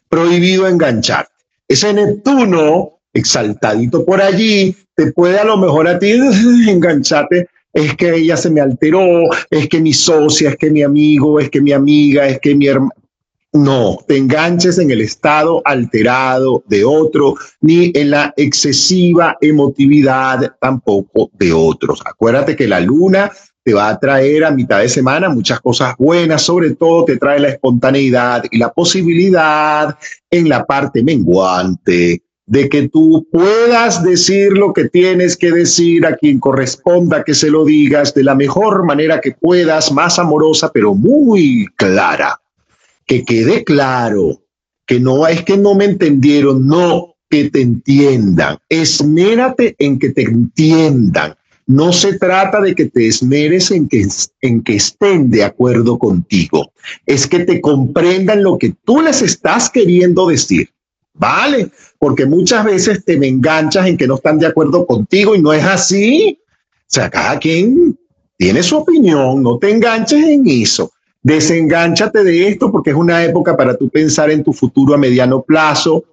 Prohibido 0.08 0.70
engancharte. 0.70 1.34
Ese 1.68 1.92
Neptuno 1.92 3.02
exaltadito 3.12 4.06
por 4.06 4.22
allí 4.22 4.74
te 4.96 5.12
puede 5.12 5.38
a 5.38 5.44
lo 5.44 5.58
mejor 5.58 5.90
a 5.90 6.00
ti 6.00 6.12
engancharte 6.70 7.50
es 7.74 7.96
que 7.96 8.16
ella 8.16 8.38
se 8.38 8.50
me 8.50 8.62
alteró, 8.62 9.24
es 9.50 9.68
que 9.70 9.80
mi 9.80 9.94
socia, 9.94 10.50
es 10.50 10.58
que 10.58 10.70
mi 10.70 10.84
amigo, 10.84 11.40
es 11.40 11.50
que 11.50 11.62
mi 11.62 11.72
amiga, 11.72 12.28
es 12.28 12.40
que 12.40 12.56
mi 12.56 12.68
hermano. 12.68 12.92
No, 13.54 14.00
te 14.08 14.16
enganches 14.16 14.78
en 14.78 14.92
el 14.92 15.02
estado 15.02 15.62
alterado 15.66 16.64
de 16.68 16.86
otro, 16.86 17.36
ni 17.60 17.92
en 17.94 18.12
la 18.12 18.34
excesiva 18.38 19.38
emotividad 19.42 20.56
tampoco 20.62 21.30
de 21.34 21.52
otros. 21.52 22.02
Acuérdate 22.06 22.56
que 22.56 22.66
la 22.66 22.80
luna 22.80 23.30
te 23.64 23.74
va 23.74 23.90
a 23.90 24.00
traer 24.00 24.46
a 24.46 24.52
mitad 24.52 24.80
de 24.80 24.88
semana 24.88 25.28
muchas 25.28 25.60
cosas 25.60 25.96
buenas, 25.98 26.42
sobre 26.42 26.76
todo 26.76 27.04
te 27.04 27.18
trae 27.18 27.42
la 27.42 27.50
espontaneidad 27.50 28.46
y 28.50 28.58
la 28.58 28.72
posibilidad 28.72 29.98
en 30.30 30.48
la 30.48 30.66
parte 30.66 31.04
menguante 31.04 32.24
de 32.52 32.68
que 32.68 32.90
tú 32.90 33.26
puedas 33.32 34.04
decir 34.04 34.52
lo 34.58 34.74
que 34.74 34.90
tienes 34.90 35.38
que 35.38 35.54
decir 35.54 36.06
a 36.06 36.18
quien 36.18 36.38
corresponda 36.38 37.24
que 37.24 37.34
se 37.34 37.50
lo 37.50 37.64
digas 37.64 38.14
de 38.14 38.26
la 38.26 38.36
mejor 38.36 38.86
manera 38.86 39.22
que 39.22 39.32
puedas, 39.32 39.94
más 39.94 40.20
amorosa, 40.20 40.70
pero 40.74 40.94
muy 40.94 41.66
clara. 41.78 42.42
Que 43.06 43.24
quede 43.24 43.64
claro 43.64 44.42
que 44.86 45.00
no 45.00 45.26
es 45.28 45.44
que 45.44 45.56
no 45.56 45.76
me 45.76 45.86
entendieron, 45.86 46.68
no, 46.68 47.16
que 47.30 47.50
te 47.50 47.62
entiendan. 47.62 48.58
Esmérate 48.68 49.78
en 49.80 49.98
que 49.98 50.10
te 50.10 50.24
entiendan. 50.24 51.36
No 51.68 51.94
se 51.94 52.20
trata 52.20 52.60
de 52.60 52.76
que 52.76 52.88
te 52.88 53.08
esmeres 53.08 53.72
en 53.72 53.88
que, 53.88 54.06
en 54.42 54.62
que 54.62 54.76
estén 54.76 55.32
de 55.32 55.46
acuerdo 55.46 55.98
contigo. 55.98 56.74
Es 57.06 57.28
que 57.28 57.46
te 57.46 57.62
comprendan 57.62 58.44
lo 58.44 58.58
que 58.58 58.76
tú 58.84 59.00
les 59.00 59.22
estás 59.22 59.70
queriendo 59.70 60.28
decir. 60.28 60.70
¿Vale? 61.14 61.72
Porque 62.00 62.26
muchas 62.26 62.64
veces 62.66 63.04
te 63.04 63.18
me 63.18 63.28
enganchas 63.28 63.88
en 63.88 63.98
que 63.98 64.08
no 64.08 64.16
están 64.16 64.40
de 64.40 64.48
acuerdo 64.48 64.86
contigo 64.86 65.36
y 65.36 65.42
no 65.42 65.54
es 65.54 65.64
así. 65.64 66.40
O 66.44 66.84
sea, 66.88 67.10
cada 67.10 67.38
quien 67.38 67.98
tiene 68.38 68.64
su 68.64 68.78
opinión, 68.78 69.44
no 69.44 69.58
te 69.58 69.70
enganches 69.70 70.26
en 70.26 70.48
eso. 70.48 70.92
Desengánchate 71.22 72.24
de 72.24 72.48
esto 72.48 72.72
porque 72.72 72.90
es 72.90 72.96
una 72.96 73.24
época 73.24 73.56
para 73.56 73.78
tú 73.78 73.90
pensar 73.90 74.32
en 74.32 74.44
tu 74.44 74.54
futuro 74.54 74.96
a 74.96 74.98
mediano 74.98 75.42
plazo. 75.42 76.04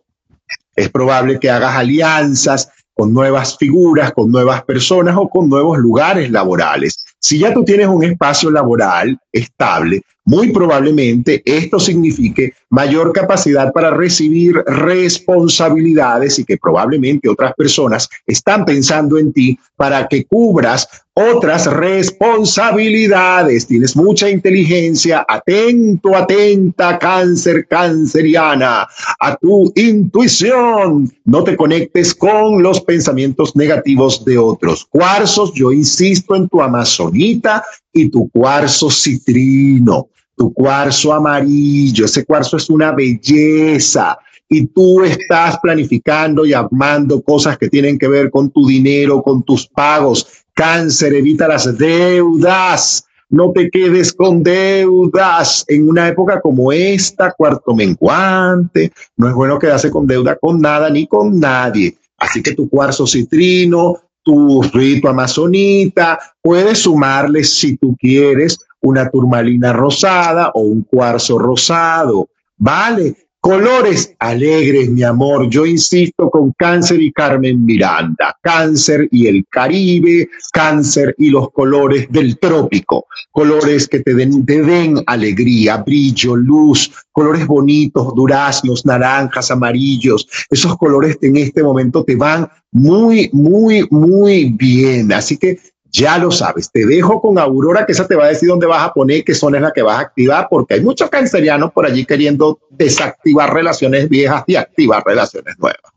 Es 0.77 0.91
probable 0.91 1.41
que 1.41 1.51
hagas 1.51 1.77
alianzas 1.77 2.69
con 2.93 3.15
nuevas 3.15 3.57
figuras, 3.57 4.13
con 4.13 4.31
nuevas 4.31 4.63
personas 4.65 5.17
o 5.17 5.29
con 5.29 5.49
nuevos 5.49 5.79
lugares 5.79 6.31
laborales. 6.31 7.05
Si 7.19 7.39
ya 7.39 7.55
tú 7.55 7.65
tienes 7.65 7.89
un 7.89 8.05
espacio 8.05 8.51
laboral 8.51 9.19
estable, 9.33 10.03
muy 10.29 10.53
probablemente 10.53 11.43
esto 11.47 11.81
signifique 11.81 12.53
mayor 12.69 13.15
capacidad 13.15 13.73
para 13.73 13.91
recibir 13.91 14.57
responsabilidades 14.67 16.39
y 16.39 16.45
que 16.45 16.59
probablemente 16.59 17.31
otras 17.31 17.55
personas 17.55 18.11
están 18.27 18.67
pensando 18.67 19.17
en 19.17 19.33
ti 19.33 19.59
para 19.75 20.07
que 20.07 20.27
cubras 20.27 20.87
otras 21.15 21.65
responsabilidades. 21.65 23.67
Tienes 23.67 23.97
mucha 23.97 24.29
inteligencia, 24.29 25.25
atento, 25.27 26.15
atenta, 26.15 26.99
cáncer, 26.99 27.67
canceriana, 27.67 28.87
a 29.19 29.35
tu 29.37 29.73
intuición. 29.77 31.11
No 31.25 31.43
te 31.43 31.57
conectes 31.57 32.15
con 32.15 32.63
los 32.63 32.83
pensamientos 32.83 33.57
negativos 33.57 34.23
de 34.27 34.37
otros. 34.37 34.85
Cuarzos, 34.91 35.55
yo 35.55 35.73
insisto 35.73 36.37
en 36.37 36.51
tu 36.51 36.61
amazonita 36.61 37.65
y 37.95 38.11
tu 38.11 38.29
cuarzo 38.29 38.91
citrino 38.91 40.11
tu 40.39 40.55
cuarzo 40.55 41.13
amarillo, 41.13 42.07
ese 42.07 42.25
cuarzo 42.25 42.57
es 42.57 42.71
una 42.71 42.93
belleza 42.93 44.17
y 44.49 44.67
tú 44.67 45.03
estás 45.03 45.59
planificando 45.59 46.47
y 46.47 46.55
armando 46.55 47.21
cosas 47.21 47.59
que 47.59 47.69
tienen 47.69 47.99
que 47.99 48.09
ver 48.09 48.31
con 48.31 48.51
tu 48.51 48.67
dinero, 48.67 49.21
con 49.23 49.43
tus 49.43 49.67
pagos. 49.67 50.27
Cáncer, 50.55 51.13
evita 51.15 51.49
las 51.49 51.77
deudas. 51.77 53.05
No 53.29 53.53
te 53.53 53.69
quedes 53.69 54.13
con 54.13 54.43
deudas 54.43 55.65
en 55.69 55.89
una 55.89 56.09
época 56.09 56.41
como 56.41 56.73
esta, 56.73 57.33
cuarto 57.33 57.75
menguante. 57.75 58.91
No 59.17 59.29
es 59.29 59.35
bueno 59.35 59.59
quedarse 59.59 59.91
con 59.91 60.07
deuda 60.07 60.37
con 60.37 60.61
nada 60.61 60.89
ni 60.89 61.07
con 61.07 61.39
nadie. 61.39 61.95
Así 62.17 62.43
que 62.43 62.55
tu 62.55 62.71
cuarzo 62.71 63.07
citrino, 63.07 63.99
tu 64.23 64.63
rito 64.63 65.09
amazonita, 65.09 66.19
puedes 66.41 66.79
sumarle 66.79 67.45
si 67.45 67.77
tú 67.77 67.95
quieres 67.99 68.59
una 68.81 69.09
turmalina 69.11 69.73
rosada 69.73 70.51
o 70.55 70.61
un 70.61 70.83
cuarzo 70.83 71.39
rosado. 71.39 72.29
Vale, 72.57 73.15
colores 73.41 74.15
alegres, 74.19 74.91
mi 74.91 75.03
amor. 75.03 75.49
Yo 75.49 75.65
insisto 75.65 76.29
con 76.29 76.53
cáncer 76.53 77.01
y 77.01 77.13
Carmen 77.13 77.65
Miranda. 77.65 78.37
Cáncer 78.43 79.09
y 79.11 79.27
el 79.27 79.45
Caribe, 79.49 80.29
cáncer 80.53 81.15
y 81.19 81.31
los 81.31 81.51
colores 81.53 82.07
del 82.11 82.39
trópico. 82.39 83.07
Colores 83.31 83.89
que 83.89 84.01
te 84.01 84.15
den, 84.15 84.45
te 84.45 84.63
den 84.63 85.03
alegría, 85.07 85.79
brillo, 85.79 86.37
luz, 86.37 86.91
colores 87.13 87.47
bonitos, 87.47 88.15
duraznos, 88.15 88.85
naranjas, 88.85 89.51
amarillos. 89.51 90.29
Esos 90.51 90.77
colores 90.77 91.17
en 91.23 91.37
este 91.37 91.63
momento 91.63 92.05
te 92.05 92.17
van 92.17 92.49
muy, 92.73 93.31
muy, 93.33 93.87
muy 93.91 94.51
bien. 94.51 95.13
Así 95.13 95.37
que 95.37 95.59
ya 95.99 96.17
lo 96.17 96.31
sabes, 96.31 96.71
te 96.71 96.87
dejo 96.87 97.21
con 97.21 97.39
Aurora, 97.39 97.85
que 97.85 97.93
esa 97.93 98.07
te 98.07 98.15
va 98.15 98.27
a 98.27 98.29
decir 98.29 98.49
dónde 98.49 98.67
vas 98.67 98.85
a 98.85 98.93
poner, 98.93 99.25
qué 99.25 99.35
zona 99.35 99.59
es 99.59 99.63
la 99.63 99.73
que 99.73 99.83
vas 99.83 99.99
a 99.99 100.03
activar, 100.03 100.47
porque 100.49 100.75
hay 100.75 100.81
muchos 100.81 101.11
cancerianos 101.11 101.73
por 101.73 101.85
allí 101.85 102.07
queriendo 102.07 102.61
desactivar 102.71 103.53
relaciones 103.53 104.09
viejas 104.09 104.45
y 104.47 104.55
activar 104.55 105.03
relaciones 105.05 105.59
nuevas. 105.59 105.93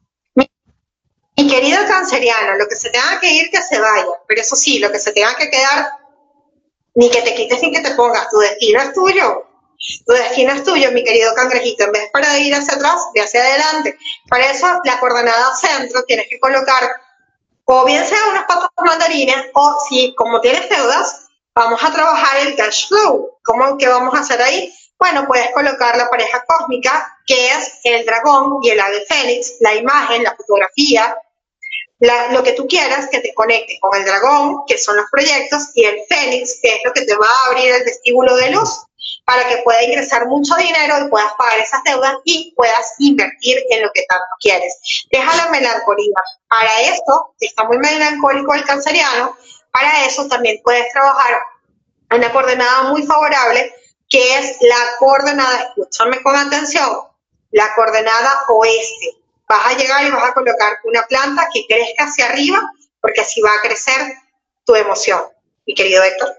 Mi 1.37 1.47
querido 1.47 1.79
canceriano, 1.87 2.57
lo 2.57 2.67
que 2.67 2.75
se 2.75 2.89
tenga 2.89 3.19
que 3.19 3.31
ir, 3.31 3.49
que 3.49 3.61
se 3.61 3.79
vaya, 3.79 4.05
pero 4.27 4.41
eso 4.41 4.55
sí, 4.55 4.79
lo 4.79 4.91
que 4.91 4.99
se 4.99 5.11
tenga 5.11 5.35
que 5.35 5.49
quedar, 5.49 5.87
ni 6.95 7.09
que 7.09 7.21
te 7.21 7.33
quites 7.35 7.61
ni 7.61 7.71
que 7.71 7.81
te 7.81 7.91
pongas, 7.91 8.27
tu 8.29 8.39
destino 8.39 8.81
es 8.81 8.93
tuyo. 8.93 9.47
Tu 10.05 10.13
destino 10.13 10.53
es 10.53 10.63
tuyo, 10.63 10.91
mi 10.91 11.03
querido 11.03 11.33
cangrejito. 11.33 11.85
En 11.85 11.91
vez 11.93 12.09
para 12.13 12.37
ir 12.37 12.53
hacia 12.53 12.75
atrás, 12.75 13.01
de 13.15 13.21
hacia 13.21 13.41
adelante. 13.41 13.97
Para 14.29 14.51
eso, 14.51 14.67
la 14.83 14.99
coordenada 14.99 15.55
centro 15.55 16.03
tienes 16.03 16.27
que 16.29 16.39
colocar 16.39 16.91
o 17.65 17.85
bien 17.85 18.05
sea 18.05 18.19
unas 18.29 18.45
patas 18.45 18.69
mandarines, 18.83 19.47
o 19.53 19.77
si 19.87 20.13
como 20.15 20.41
tienes 20.41 20.69
deudas, 20.69 21.27
vamos 21.55 21.83
a 21.83 21.91
trabajar 21.91 22.45
el 22.45 22.55
cash 22.55 22.87
flow. 22.87 23.37
¿Cómo 23.43 23.77
que 23.77 23.87
vamos 23.87 24.13
a 24.15 24.19
hacer 24.19 24.41
ahí? 24.41 24.73
Bueno, 24.99 25.25
puedes 25.27 25.51
colocar 25.53 25.97
la 25.97 26.09
pareja 26.09 26.43
cósmica, 26.45 27.17
que 27.25 27.51
es 27.51 27.79
el 27.83 28.05
dragón 28.05 28.57
y 28.62 28.69
el 28.69 28.79
ave 28.79 29.05
fénix, 29.07 29.55
la 29.59 29.75
imagen, 29.75 30.23
la 30.23 30.35
fotografía, 30.35 31.15
lo 32.31 32.43
que 32.43 32.53
tú 32.53 32.67
quieras 32.67 33.07
que 33.09 33.19
te 33.19 33.33
conecte 33.33 33.77
con 33.79 33.95
el 33.95 34.05
dragón, 34.05 34.63
que 34.67 34.77
son 34.77 34.97
los 34.97 35.05
proyectos, 35.12 35.69
y 35.75 35.85
el 35.85 36.01
fénix, 36.07 36.59
que 36.62 36.75
es 36.75 36.81
lo 36.83 36.93
que 36.93 37.01
te 37.01 37.15
va 37.15 37.27
a 37.27 37.47
abrir 37.47 37.71
el 37.71 37.83
vestíbulo 37.83 38.35
de 38.35 38.51
luz 38.51 38.85
para 39.25 39.47
que 39.47 39.58
pueda 39.63 39.83
ingresar 39.83 40.27
mucho 40.27 40.56
dinero 40.56 41.06
y 41.06 41.10
puedas 41.10 41.33
pagar 41.37 41.60
esas 41.60 41.83
deudas 41.83 42.15
y 42.25 42.54
puedas 42.56 42.93
invertir 42.99 43.58
en 43.69 43.83
lo 43.83 43.91
que 43.93 44.04
tanto 44.10 44.25
quieres. 44.39 44.77
Deja 45.12 45.35
la 45.35 45.52
melancolía. 45.52 46.15
Para 46.47 46.81
esto, 46.81 47.33
está 47.39 47.63
muy 47.65 47.77
melancólico 47.77 48.54
el 48.54 48.63
canceriano, 48.65 49.35
para 49.71 50.06
eso 50.06 50.27
también 50.27 50.60
puedes 50.63 50.91
trabajar 50.91 51.39
una 52.12 52.31
coordenada 52.31 52.83
muy 52.83 53.04
favorable 53.04 53.73
que 54.10 54.37
es 54.37 54.58
la 54.62 54.97
coordenada, 54.99 55.69
escúchame 55.69 56.21
con 56.21 56.35
atención, 56.35 56.97
la 57.52 57.73
coordenada 57.75 58.43
oeste. 58.49 59.17
Vas 59.47 59.67
a 59.67 59.77
llegar 59.77 60.06
y 60.06 60.12
vas 60.12 60.29
a 60.29 60.33
colocar 60.33 60.73
una 60.83 61.04
planta 61.04 61.47
que 61.54 61.65
crezca 61.67 62.06
hacia 62.06 62.25
arriba 62.25 62.62
porque 63.02 63.21
así 63.21 63.41
va 63.41 63.52
a 63.54 63.62
crecer 63.62 64.13
tu 64.65 64.75
emoción, 64.75 65.21
mi 65.65 65.73
querido 65.73 66.04
Héctor. 66.04 66.35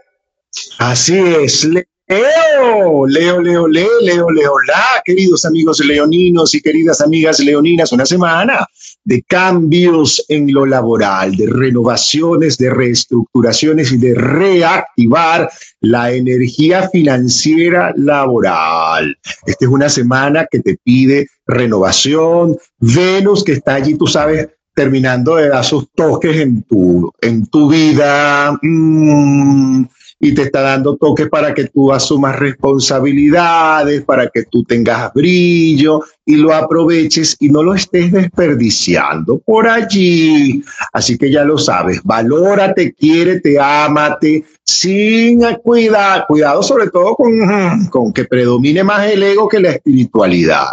Así 0.78 1.18
es, 1.18 1.66
Leo, 2.12 3.06
Leo, 3.06 3.40
Leo, 3.40 3.66
Leo, 3.66 4.00
Leo, 4.02 4.30
Leo, 4.30 4.52
la, 4.68 5.02
queridos 5.02 5.46
amigos 5.46 5.80
leoninos 5.80 6.54
y 6.54 6.60
queridas 6.60 7.00
amigas 7.00 7.40
leoninas, 7.40 7.90
una 7.90 8.04
semana 8.04 8.66
de 9.02 9.22
cambios 9.22 10.22
en 10.28 10.52
lo 10.52 10.66
laboral, 10.66 11.34
de 11.34 11.46
renovaciones, 11.46 12.58
de 12.58 12.68
reestructuraciones 12.68 13.92
y 13.92 13.96
de 13.96 14.14
reactivar 14.14 15.50
la 15.80 16.12
energía 16.12 16.90
financiera 16.90 17.94
laboral. 17.96 19.16
Esta 19.46 19.64
es 19.64 19.70
una 19.70 19.88
semana 19.88 20.46
que 20.50 20.60
te 20.60 20.76
pide 20.84 21.28
renovación. 21.46 22.58
Venus, 22.78 23.42
que 23.42 23.52
está 23.52 23.76
allí, 23.76 23.96
tú 23.96 24.06
sabes, 24.06 24.48
terminando 24.74 25.36
de 25.36 25.48
dar 25.48 25.64
sus 25.64 25.90
toques 25.94 26.36
en 26.36 26.62
tu, 26.64 27.10
en 27.22 27.46
tu 27.46 27.70
vida. 27.70 28.58
Mm, 28.60 29.84
y 30.24 30.32
te 30.34 30.42
está 30.42 30.60
dando 30.62 30.96
toques 30.96 31.28
para 31.28 31.52
que 31.52 31.64
tú 31.64 31.92
asumas 31.92 32.38
responsabilidades, 32.38 34.02
para 34.04 34.28
que 34.28 34.44
tú 34.44 34.62
tengas 34.62 35.12
brillo 35.12 36.00
y 36.24 36.36
lo 36.36 36.54
aproveches 36.54 37.36
y 37.40 37.48
no 37.48 37.64
lo 37.64 37.74
estés 37.74 38.12
desperdiciando 38.12 39.40
por 39.40 39.66
allí. 39.66 40.62
Así 40.92 41.18
que 41.18 41.28
ya 41.28 41.42
lo 41.42 41.58
sabes, 41.58 42.00
valórate, 42.04 42.92
quiérete, 42.94 43.58
ámate, 43.58 44.44
sin 44.64 45.40
cuidar, 45.64 46.24
cuidado 46.28 46.62
sobre 46.62 46.88
todo 46.90 47.16
con, 47.16 47.86
con 47.86 48.12
que 48.12 48.24
predomine 48.24 48.84
más 48.84 49.10
el 49.10 49.24
ego 49.24 49.48
que 49.48 49.58
la 49.58 49.70
espiritualidad. 49.70 50.70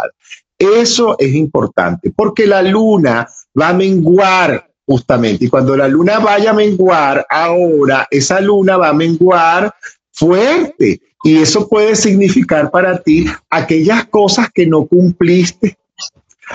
Eso 0.56 1.16
es 1.18 1.34
importante 1.34 2.12
porque 2.14 2.46
la 2.46 2.62
luna 2.62 3.26
va 3.60 3.70
a 3.70 3.74
menguar 3.74 4.69
justamente. 4.90 5.44
Y 5.44 5.48
cuando 5.48 5.76
la 5.76 5.86
luna 5.86 6.18
vaya 6.18 6.50
a 6.50 6.52
menguar, 6.52 7.24
ahora 7.30 8.08
esa 8.10 8.40
luna 8.40 8.76
va 8.76 8.88
a 8.88 8.92
menguar 8.92 9.72
fuerte. 10.10 11.00
Y 11.22 11.36
eso 11.36 11.68
puede 11.68 11.94
significar 11.94 12.72
para 12.72 13.00
ti 13.00 13.24
aquellas 13.50 14.06
cosas 14.06 14.48
que 14.52 14.66
no 14.66 14.86
cumpliste, 14.86 15.78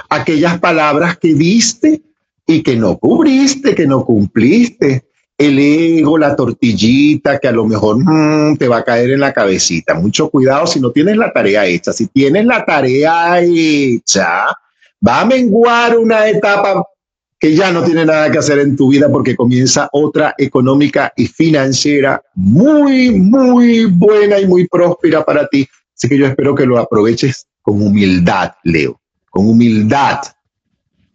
aquellas 0.09 0.59
palabras 0.59 1.17
que 1.17 1.33
diste 1.33 2.01
y 2.45 2.61
que 2.61 2.75
no 2.75 2.97
cubriste, 2.97 3.73
que 3.73 3.87
no 3.87 4.03
cumpliste. 4.03 5.05
El 5.37 5.57
ego, 5.57 6.17
la 6.17 6.35
tortillita, 6.35 7.39
que 7.39 7.47
a 7.47 7.53
lo 7.53 7.65
mejor 7.65 7.99
mm, 7.99 8.57
te 8.57 8.67
va 8.67 8.79
a 8.79 8.83
caer 8.83 9.11
en 9.11 9.21
la 9.21 9.31
cabecita. 9.31 9.93
Mucho 9.93 10.29
cuidado 10.29 10.67
si 10.67 10.81
no 10.81 10.91
tienes 10.91 11.15
la 11.15 11.31
tarea 11.31 11.65
hecha. 11.65 11.93
Si 11.93 12.07
tienes 12.07 12.45
la 12.45 12.65
tarea 12.65 13.39
hecha, 13.41 14.47
va 15.05 15.21
a 15.21 15.25
menguar 15.25 15.97
una 15.97 16.27
etapa 16.27 16.83
que 17.39 17.55
ya 17.55 17.71
no 17.71 17.83
tiene 17.83 18.05
nada 18.05 18.31
que 18.31 18.39
hacer 18.39 18.59
en 18.59 18.75
tu 18.75 18.89
vida 18.89 19.09
porque 19.11 19.35
comienza 19.35 19.89
otra 19.91 20.33
económica 20.37 21.11
y 21.15 21.27
financiera 21.27 22.21
muy, 22.33 23.11
muy 23.11 23.85
buena 23.85 24.39
y 24.39 24.47
muy 24.47 24.67
próspera 24.67 25.23
para 25.23 25.47
ti. 25.47 25.67
Así 25.95 26.09
que 26.09 26.17
yo 26.17 26.25
espero 26.25 26.55
que 26.55 26.65
lo 26.65 26.77
aproveches 26.77 27.45
con 27.61 27.81
humildad, 27.81 28.51
Leo, 28.63 28.99
con 29.29 29.47
humildad, 29.47 30.19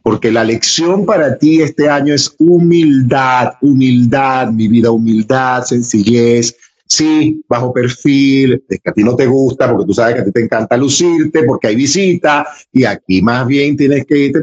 porque 0.03 0.31
la 0.31 0.45
lección 0.45 1.07
para 1.07 1.39
ti 1.39 1.63
este 1.63 1.89
año 1.89 2.15
es 2.15 2.35
humildad, 2.39 3.53
humildad, 3.61 4.51
mi 4.51 4.69
vida, 4.69 4.91
humildad, 4.91 5.65
sencillez. 5.65 6.57
Sí, 6.87 7.41
bajo 7.49 7.73
perfil, 7.73 8.65
es 8.69 8.81
que 8.83 8.91
a 8.91 8.93
ti 8.93 9.05
no 9.05 9.15
te 9.15 9.27
gusta 9.27 9.71
porque 9.71 9.87
tú 9.87 9.95
sabes 9.95 10.17
que 10.17 10.21
a 10.23 10.25
ti 10.25 10.33
te 10.33 10.43
encanta 10.43 10.77
lucirte, 10.77 11.45
porque 11.45 11.69
hay 11.69 11.77
visita 11.77 12.47
y 12.73 12.85
aquí 12.85 13.23
más 13.23 13.47
bien 13.47 13.77
tienes 13.77 14.05
que 14.07 14.19
irte 14.19 14.43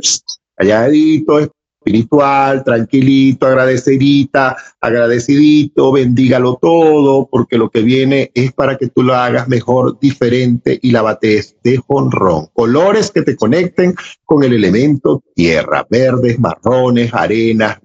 calladito, 0.56 1.52
espiritual, 1.88 2.64
tranquilito, 2.64 3.48
agradecerita, 3.48 4.58
agradecidito, 4.82 5.92
bendígalo 5.92 6.58
todo, 6.62 7.28
porque 7.32 7.58
lo 7.58 7.70
que 7.70 7.82
viene 7.82 8.32
es 8.34 8.52
para 8.52 8.78
que 8.78 8.88
tú 8.88 9.04
lo 9.04 9.16
hagas 9.16 9.48
mejor, 9.48 9.98
diferente 10.00 10.78
y 10.82 10.92
la 10.92 11.02
bates 11.02 11.56
de 11.64 11.78
jonrón. 11.78 12.48
Colores 12.54 13.12
que 13.12 13.22
te 13.22 13.36
conecten 13.36 13.96
con 14.26 14.44
el 14.44 14.54
elemento 14.54 15.24
tierra, 15.34 15.86
verdes, 15.90 16.38
marrones, 16.40 17.14
arenas, 17.14 17.78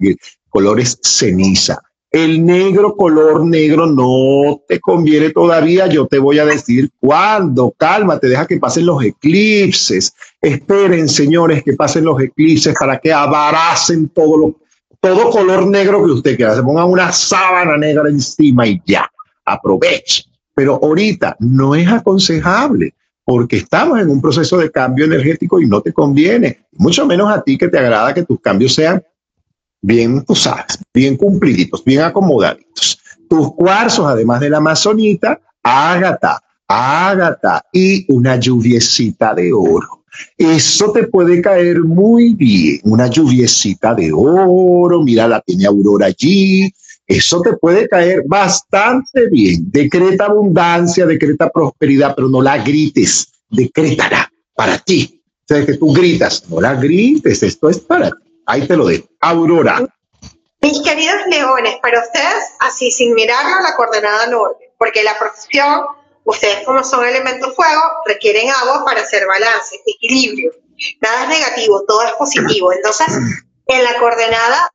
colores 0.48 0.98
ceniza. 1.02 1.80
El 2.12 2.44
negro, 2.44 2.94
color 2.94 3.46
negro, 3.46 3.86
no 3.86 4.60
te 4.68 4.78
conviene 4.78 5.30
todavía. 5.30 5.86
Yo 5.86 6.06
te 6.06 6.18
voy 6.18 6.38
a 6.38 6.44
decir 6.44 6.90
cuándo. 7.00 7.74
Cálmate, 7.78 8.28
deja 8.28 8.46
que 8.46 8.58
pasen 8.58 8.84
los 8.84 9.02
eclipses. 9.02 10.12
Esperen, 10.40 11.08
señores, 11.08 11.62
que 11.62 11.72
pasen 11.72 12.04
los 12.04 12.20
eclipses 12.20 12.74
para 12.78 12.98
que 12.98 13.10
abaracen 13.10 14.10
todo 14.10 14.36
lo, 14.36 14.56
todo 15.00 15.30
color 15.30 15.66
negro 15.66 16.04
que 16.04 16.12
usted 16.12 16.36
quiera. 16.36 16.54
Se 16.54 16.62
ponga 16.62 16.84
una 16.84 17.10
sábana 17.12 17.78
negra 17.78 18.06
encima 18.10 18.66
y 18.66 18.82
ya. 18.84 19.10
Aproveche. 19.46 20.24
Pero 20.54 20.78
ahorita 20.82 21.34
no 21.40 21.74
es 21.74 21.88
aconsejable 21.88 22.94
porque 23.24 23.56
estamos 23.56 23.98
en 24.00 24.10
un 24.10 24.20
proceso 24.20 24.58
de 24.58 24.70
cambio 24.70 25.04
energético 25.04 25.60
y 25.60 25.66
no 25.66 25.80
te 25.80 25.92
conviene, 25.92 26.66
mucho 26.72 27.06
menos 27.06 27.32
a 27.32 27.40
ti 27.42 27.56
que 27.56 27.68
te 27.68 27.78
agrada 27.78 28.12
que 28.12 28.24
tus 28.24 28.40
cambios 28.40 28.74
sean 28.74 29.02
bien, 29.82 30.24
tú 30.24 30.34
bien 30.94 31.16
cumpliditos, 31.16 31.84
bien 31.84 32.00
acomodaditos. 32.00 32.98
Tus 33.28 33.54
cuarzos, 33.54 34.06
además 34.06 34.40
de 34.40 34.50
la 34.50 34.58
amazonita, 34.58 35.40
ágata, 35.62 36.42
ágata 36.68 37.64
y 37.72 38.10
una 38.12 38.36
lluviecita 38.36 39.34
de 39.34 39.52
oro. 39.52 40.04
Eso 40.36 40.92
te 40.92 41.08
puede 41.08 41.40
caer 41.40 41.80
muy 41.80 42.34
bien, 42.34 42.80
una 42.84 43.08
lluviecita 43.08 43.94
de 43.94 44.12
oro, 44.12 45.02
mira, 45.02 45.26
la 45.26 45.40
tiene 45.40 45.66
Aurora 45.66 46.06
allí, 46.06 46.70
eso 47.06 47.40
te 47.40 47.54
puede 47.54 47.88
caer 47.88 48.22
bastante 48.26 49.28
bien. 49.30 49.70
Decreta 49.70 50.26
abundancia, 50.26 51.06
decreta 51.06 51.50
prosperidad, 51.50 52.14
pero 52.14 52.28
no 52.28 52.42
la 52.42 52.58
grites, 52.62 53.28
decrétala 53.50 54.30
para 54.54 54.78
ti. 54.78 55.20
O 55.40 55.44
sea, 55.46 55.66
que 55.66 55.74
tú 55.74 55.92
gritas, 55.92 56.44
no 56.48 56.60
la 56.60 56.74
grites, 56.74 57.42
esto 57.42 57.68
es 57.68 57.80
para 57.80 58.10
ti. 58.10 58.21
Ahí 58.46 58.66
te 58.66 58.76
lo 58.76 58.86
dejo. 58.86 59.06
Aurora. 59.20 59.80
Mis 60.60 60.80
queridos 60.82 61.26
leones, 61.26 61.76
para 61.80 62.00
ustedes, 62.00 62.44
así 62.60 62.90
sin 62.90 63.14
mirarlo, 63.14 63.60
la 63.62 63.74
coordenada 63.74 64.26
norte, 64.26 64.72
porque 64.78 65.02
la 65.02 65.18
profesión, 65.18 65.86
ustedes 66.24 66.64
como 66.64 66.84
son 66.84 67.04
elementos 67.04 67.54
fuego, 67.56 67.82
requieren 68.06 68.48
agua 68.48 68.84
para 68.84 69.00
hacer 69.00 69.26
balance, 69.26 69.80
equilibrio. 69.86 70.52
Nada 71.00 71.24
es 71.24 71.28
negativo, 71.40 71.84
todo 71.86 72.02
es 72.02 72.12
positivo. 72.12 72.72
Entonces, 72.72 73.08
en 73.66 73.84
la 73.84 73.98
coordenada 73.98 74.72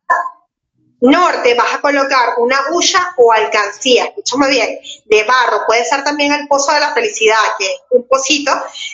norte 0.99 1.53
vas 1.53 1.75
a 1.75 1.81
colocar 1.81 2.33
una 2.37 2.57
huya 2.71 3.13
o 3.17 3.31
alcancía, 3.31 4.05
escúchame 4.05 4.49
bien, 4.49 4.79
de 5.05 5.23
barro, 5.23 5.65
puede 5.67 5.85
ser 5.85 6.03
también 6.03 6.33
el 6.33 6.47
pozo 6.47 6.73
de 6.73 6.79
la 6.79 6.93
felicidad, 6.93 7.37
que 7.57 7.65
es 7.65 7.79
un 7.91 8.07
pocito, 8.07 8.51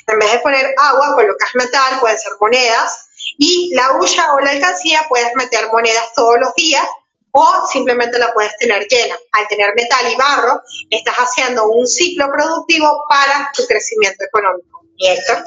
en 0.07 0.19
vez 0.19 0.31
de 0.33 0.39
poner 0.39 0.75
agua, 0.77 1.15
colocas 1.15 1.49
metal, 1.55 1.99
pueden 1.99 2.19
ser 2.19 2.33
monedas, 2.39 3.09
y 3.37 3.73
la 3.73 3.97
huya 3.97 4.33
o 4.33 4.39
la 4.39 4.51
alcancía 4.51 5.05
puedes 5.09 5.35
meter 5.35 5.67
monedas 5.71 6.13
todos 6.15 6.39
los 6.39 6.53
días 6.55 6.85
o 7.31 7.67
simplemente 7.71 8.19
la 8.19 8.31
puedes 8.33 8.55
tener 8.57 8.87
llena. 8.87 9.15
Al 9.31 9.47
tener 9.47 9.73
metal 9.75 10.11
y 10.11 10.15
barro, 10.15 10.61
estás 10.89 11.15
haciendo 11.15 11.67
un 11.67 11.87
ciclo 11.87 12.27
productivo 12.31 13.03
para 13.09 13.51
tu 13.55 13.65
crecimiento 13.65 14.23
económico. 14.23 14.81
¿Y 14.97 15.07
Héctor? 15.07 15.43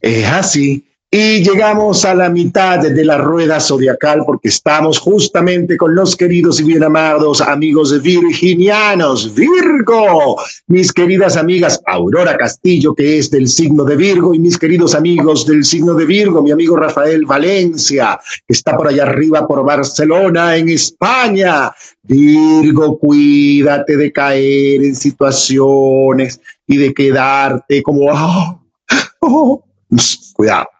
Es 0.00 0.28
así. 0.28 0.91
Y 1.14 1.44
llegamos 1.44 2.06
a 2.06 2.14
la 2.14 2.30
mitad 2.30 2.78
de 2.78 3.04
la 3.04 3.18
rueda 3.18 3.60
zodiacal 3.60 4.22
porque 4.24 4.48
estamos 4.48 4.98
justamente 4.98 5.76
con 5.76 5.94
los 5.94 6.16
queridos 6.16 6.58
y 6.58 6.64
bien 6.64 6.82
amados 6.82 7.42
amigos 7.42 8.00
virginianos, 8.00 9.34
Virgo, 9.34 10.40
mis 10.68 10.90
queridas 10.90 11.36
amigas 11.36 11.82
Aurora 11.84 12.38
Castillo, 12.38 12.94
que 12.94 13.18
es 13.18 13.30
del 13.30 13.48
signo 13.48 13.84
de 13.84 13.96
Virgo, 13.96 14.32
y 14.32 14.38
mis 14.38 14.56
queridos 14.56 14.94
amigos 14.94 15.46
del 15.46 15.66
signo 15.66 15.92
de 15.92 16.06
Virgo, 16.06 16.42
mi 16.42 16.50
amigo 16.50 16.76
Rafael 16.76 17.26
Valencia, 17.26 18.18
que 18.46 18.54
está 18.54 18.74
por 18.74 18.88
allá 18.88 19.02
arriba 19.02 19.46
por 19.46 19.62
Barcelona, 19.66 20.56
en 20.56 20.70
España. 20.70 21.74
Virgo, 22.04 22.98
cuídate 22.98 23.98
de 23.98 24.10
caer 24.10 24.82
en 24.82 24.96
situaciones 24.96 26.40
y 26.66 26.78
de 26.78 26.94
quedarte 26.94 27.82
como, 27.82 28.06
oh, 28.10 28.62
oh, 29.20 29.64
cuidado 30.32 30.71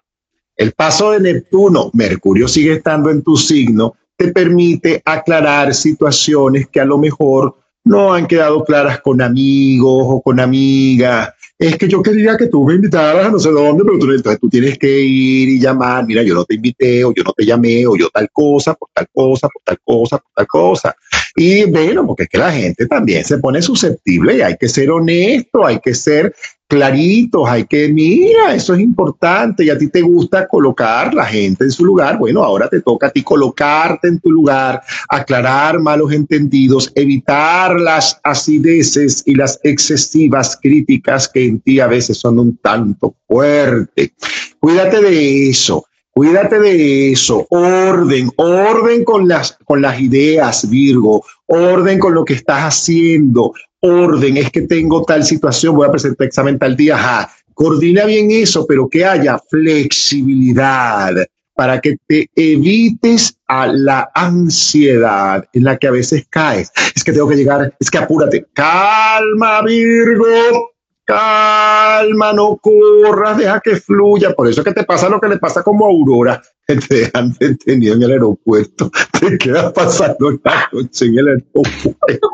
el 0.56 0.72
paso 0.72 1.12
de 1.12 1.20
Neptuno, 1.20 1.90
Mercurio 1.94 2.48
sigue 2.48 2.74
estando 2.74 3.10
en 3.10 3.22
tu 3.22 3.36
signo, 3.36 3.96
te 4.16 4.28
permite 4.28 5.02
aclarar 5.04 5.74
situaciones 5.74 6.68
que 6.68 6.80
a 6.80 6.84
lo 6.84 6.98
mejor 6.98 7.56
no 7.84 8.12
han 8.12 8.26
quedado 8.26 8.64
claras 8.64 9.00
con 9.00 9.20
amigos 9.20 10.04
o 10.06 10.22
con 10.22 10.38
amigas. 10.38 11.30
Es 11.58 11.76
que 11.76 11.88
yo 11.88 12.02
quería 12.02 12.36
que 12.36 12.46
tú 12.46 12.64
me 12.64 12.74
invitaras 12.74 13.26
a 13.26 13.30
no 13.30 13.38
sé 13.38 13.50
dónde, 13.50 13.84
pero 13.84 13.98
tú, 13.98 14.10
entonces 14.10 14.40
tú 14.40 14.48
tienes 14.48 14.78
que 14.78 15.00
ir 15.00 15.48
y 15.48 15.60
llamar, 15.60 16.04
mira, 16.06 16.22
yo 16.22 16.34
no 16.34 16.44
te 16.44 16.56
invité 16.56 17.04
o 17.04 17.14
yo 17.14 17.22
no 17.22 17.32
te 17.32 17.44
llamé 17.44 17.86
o 17.86 17.96
yo 17.96 18.08
tal 18.10 18.28
cosa, 18.32 18.74
por 18.74 18.88
tal 18.92 19.06
cosa, 19.12 19.48
por 19.48 19.62
tal 19.64 19.78
cosa, 19.84 20.18
por 20.18 20.30
tal 20.34 20.46
cosa. 20.46 20.96
Y 21.36 21.64
bueno, 21.64 22.06
porque 22.06 22.24
es 22.24 22.28
que 22.28 22.38
la 22.38 22.52
gente 22.52 22.86
también 22.86 23.24
se 23.24 23.38
pone 23.38 23.62
susceptible 23.62 24.36
y 24.36 24.42
hay 24.42 24.56
que 24.56 24.68
ser 24.68 24.90
honesto, 24.90 25.64
hay 25.64 25.78
que 25.78 25.94
ser 25.94 26.34
claritos, 26.72 27.46
hay 27.46 27.66
que, 27.66 27.92
mira, 27.92 28.54
eso 28.54 28.72
es 28.72 28.80
importante 28.80 29.62
y 29.62 29.68
a 29.68 29.76
ti 29.76 29.88
te 29.88 30.00
gusta 30.00 30.48
colocar 30.48 31.12
la 31.12 31.26
gente 31.26 31.64
en 31.64 31.70
su 31.70 31.84
lugar. 31.84 32.16
Bueno, 32.16 32.42
ahora 32.42 32.66
te 32.66 32.80
toca 32.80 33.08
a 33.08 33.10
ti 33.10 33.22
colocarte 33.22 34.08
en 34.08 34.18
tu 34.18 34.30
lugar, 34.30 34.80
aclarar 35.10 35.78
malos 35.80 36.12
entendidos, 36.12 36.90
evitar 36.94 37.78
las 37.78 38.18
acideces 38.24 39.22
y 39.26 39.34
las 39.34 39.60
excesivas 39.64 40.58
críticas 40.62 41.28
que 41.28 41.44
en 41.44 41.60
ti 41.60 41.78
a 41.78 41.88
veces 41.88 42.16
son 42.16 42.38
un 42.38 42.56
tanto 42.56 43.16
fuertes. 43.28 44.12
Cuídate 44.58 45.02
de 45.02 45.50
eso. 45.50 45.84
Cuídate 46.14 46.58
de 46.58 47.12
eso, 47.12 47.46
orden, 47.48 48.30
orden 48.36 49.02
con 49.02 49.26
las, 49.26 49.56
con 49.64 49.80
las 49.80 49.98
ideas, 49.98 50.68
Virgo, 50.68 51.24
orden 51.46 51.98
con 51.98 52.12
lo 52.12 52.22
que 52.22 52.34
estás 52.34 52.64
haciendo, 52.64 53.54
orden, 53.82 54.36
es 54.36 54.50
que 54.50 54.62
tengo 54.62 55.04
tal 55.04 55.24
situación, 55.24 55.76
voy 55.76 55.88
a 55.88 55.90
presentar 55.90 56.26
examen 56.26 56.58
tal 56.58 56.76
día, 56.76 56.94
ajá. 56.94 57.30
coordina 57.54 58.04
bien 58.04 58.30
eso, 58.30 58.66
pero 58.66 58.88
que 58.88 59.04
haya 59.04 59.38
flexibilidad 59.50 61.14
para 61.54 61.80
que 61.80 61.96
te 62.06 62.28
evites 62.34 63.36
a 63.46 63.66
la 63.66 64.10
ansiedad 64.14 65.44
en 65.52 65.64
la 65.64 65.76
que 65.76 65.88
a 65.88 65.90
veces 65.90 66.24
caes. 66.30 66.72
Es 66.94 67.04
que 67.04 67.12
tengo 67.12 67.28
que 67.28 67.36
llegar, 67.36 67.74
es 67.78 67.90
que 67.90 67.98
apúrate, 67.98 68.46
calma 68.54 69.62
Virgo, 69.62 70.71
calma, 71.04 72.32
no 72.32 72.56
corras, 72.56 73.38
deja 73.38 73.60
que 73.60 73.76
fluya. 73.76 74.34
Por 74.34 74.48
eso 74.48 74.60
es 74.60 74.66
que 74.66 74.72
te 74.72 74.84
pasa 74.84 75.08
lo 75.08 75.20
que 75.20 75.28
le 75.28 75.38
pasa 75.38 75.62
como 75.62 75.86
Aurora, 75.86 76.42
que 76.66 76.76
te 76.76 76.94
dejan 76.96 77.34
detenido 77.38 77.94
en 77.94 78.02
el 78.02 78.12
aeropuerto, 78.12 78.90
te 79.20 79.38
quedas 79.38 79.72
pasando 79.72 80.38
la 80.44 80.68
noche 80.72 81.06
en 81.06 81.18
el 81.18 81.28
aeropuerto. 81.28 82.28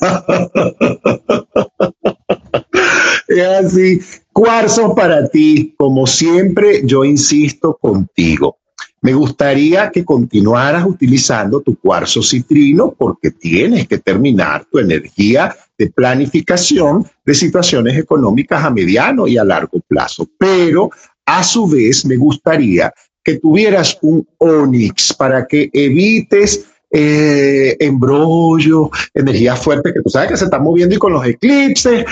es 3.28 3.46
así. 3.46 4.00
Cuarzo 4.32 4.94
para 4.94 5.28
ti, 5.28 5.74
como 5.78 6.06
siempre, 6.06 6.82
yo 6.84 7.04
insisto 7.04 7.78
contigo. 7.80 8.58
Me 9.00 9.12
gustaría 9.12 9.90
que 9.90 10.04
continuaras 10.04 10.86
utilizando 10.86 11.60
tu 11.60 11.78
cuarzo 11.78 12.22
citrino 12.22 12.94
porque 12.96 13.30
tienes 13.30 13.86
que 13.86 13.98
terminar 13.98 14.64
tu 14.64 14.78
energía 14.78 15.54
de 15.78 15.90
planificación 15.90 17.06
de 17.24 17.34
situaciones 17.34 17.98
económicas 17.98 18.64
a 18.64 18.70
mediano 18.70 19.26
y 19.26 19.36
a 19.36 19.44
largo 19.44 19.80
plazo. 19.86 20.28
Pero 20.38 20.90
a 21.26 21.42
su 21.42 21.66
vez 21.66 22.04
me 22.04 22.16
gustaría 22.16 22.92
que 23.22 23.38
tuvieras 23.38 23.98
un 24.02 24.26
onix 24.38 25.12
para 25.14 25.46
que 25.46 25.70
evites 25.72 26.66
eh, 26.90 27.76
embrollo, 27.80 28.90
energía 29.14 29.56
fuerte, 29.56 29.92
que 29.92 30.02
tú 30.02 30.10
sabes 30.10 30.30
que 30.30 30.36
se 30.36 30.44
está 30.44 30.58
moviendo 30.58 30.94
y 30.94 30.98
con 30.98 31.12
los 31.12 31.26
eclipses, 31.26 32.04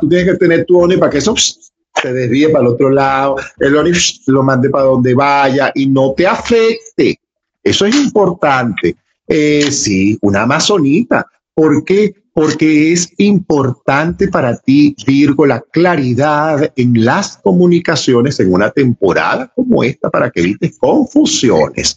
tú 0.00 0.08
tienes 0.08 0.32
que 0.32 0.38
tener 0.38 0.64
tu 0.66 0.78
onix 0.78 1.00
para 1.00 1.10
que 1.10 1.18
eso 1.18 1.34
se 1.36 2.12
desvíe 2.12 2.50
para 2.50 2.62
el 2.62 2.72
otro 2.74 2.90
lado, 2.90 3.36
el 3.58 3.74
onix 3.74 4.22
lo 4.26 4.42
mande 4.42 4.68
para 4.68 4.84
donde 4.84 5.14
vaya 5.14 5.72
y 5.74 5.86
no 5.86 6.12
te 6.12 6.26
afecte. 6.26 7.18
Eso 7.62 7.86
es 7.86 7.96
importante. 7.96 8.94
Eh, 9.26 9.70
sí, 9.70 10.18
una 10.20 10.42
amazonita. 10.42 11.26
¿Por 11.54 11.84
qué? 11.84 12.14
porque 12.34 12.92
es 12.92 13.12
importante 13.18 14.26
para 14.26 14.56
ti, 14.56 14.96
Virgo, 15.06 15.46
la 15.46 15.60
claridad 15.60 16.72
en 16.74 17.04
las 17.04 17.36
comunicaciones 17.36 18.40
en 18.40 18.52
una 18.52 18.70
temporada 18.70 19.52
como 19.54 19.84
esta 19.84 20.10
para 20.10 20.30
que 20.30 20.40
evites 20.40 20.76
confusiones. 20.78 21.96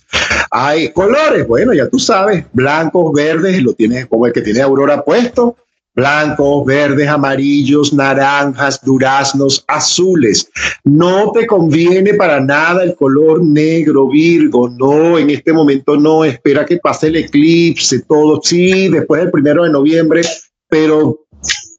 Hay 0.52 0.92
colores, 0.94 1.48
bueno, 1.48 1.74
ya 1.74 1.90
tú 1.90 1.98
sabes, 1.98 2.46
blancos, 2.54 3.12
verdes, 3.14 3.64
lo 3.64 3.74
tienes 3.74 4.06
como 4.06 4.28
el 4.28 4.34
que 4.34 4.42
tiene 4.42 4.62
Aurora 4.62 5.04
puesto, 5.04 5.58
blancos, 5.98 6.64
verdes, 6.64 7.08
amarillos, 7.08 7.92
naranjas, 7.92 8.80
duraznos, 8.84 9.66
azules. 9.68 10.48
No 10.84 11.32
te 11.32 11.48
conviene 11.48 12.14
para 12.14 12.40
nada 12.40 12.84
el 12.84 12.96
color 12.96 13.44
negro, 13.44 14.08
Virgo, 14.08 14.70
no, 14.70 15.18
en 15.18 15.32
este 15.32 15.52
momento 15.52 15.98
no, 15.98 16.24
espera 16.24 16.66
que 16.66 16.78
pase 16.78 17.08
el 17.08 17.16
eclipse, 17.16 18.04
todo, 18.04 18.40
sí, 18.44 18.90
después 18.90 19.22
del 19.22 19.32
primero 19.32 19.64
de 19.64 19.72
noviembre, 19.72 20.22
pero 20.70 21.26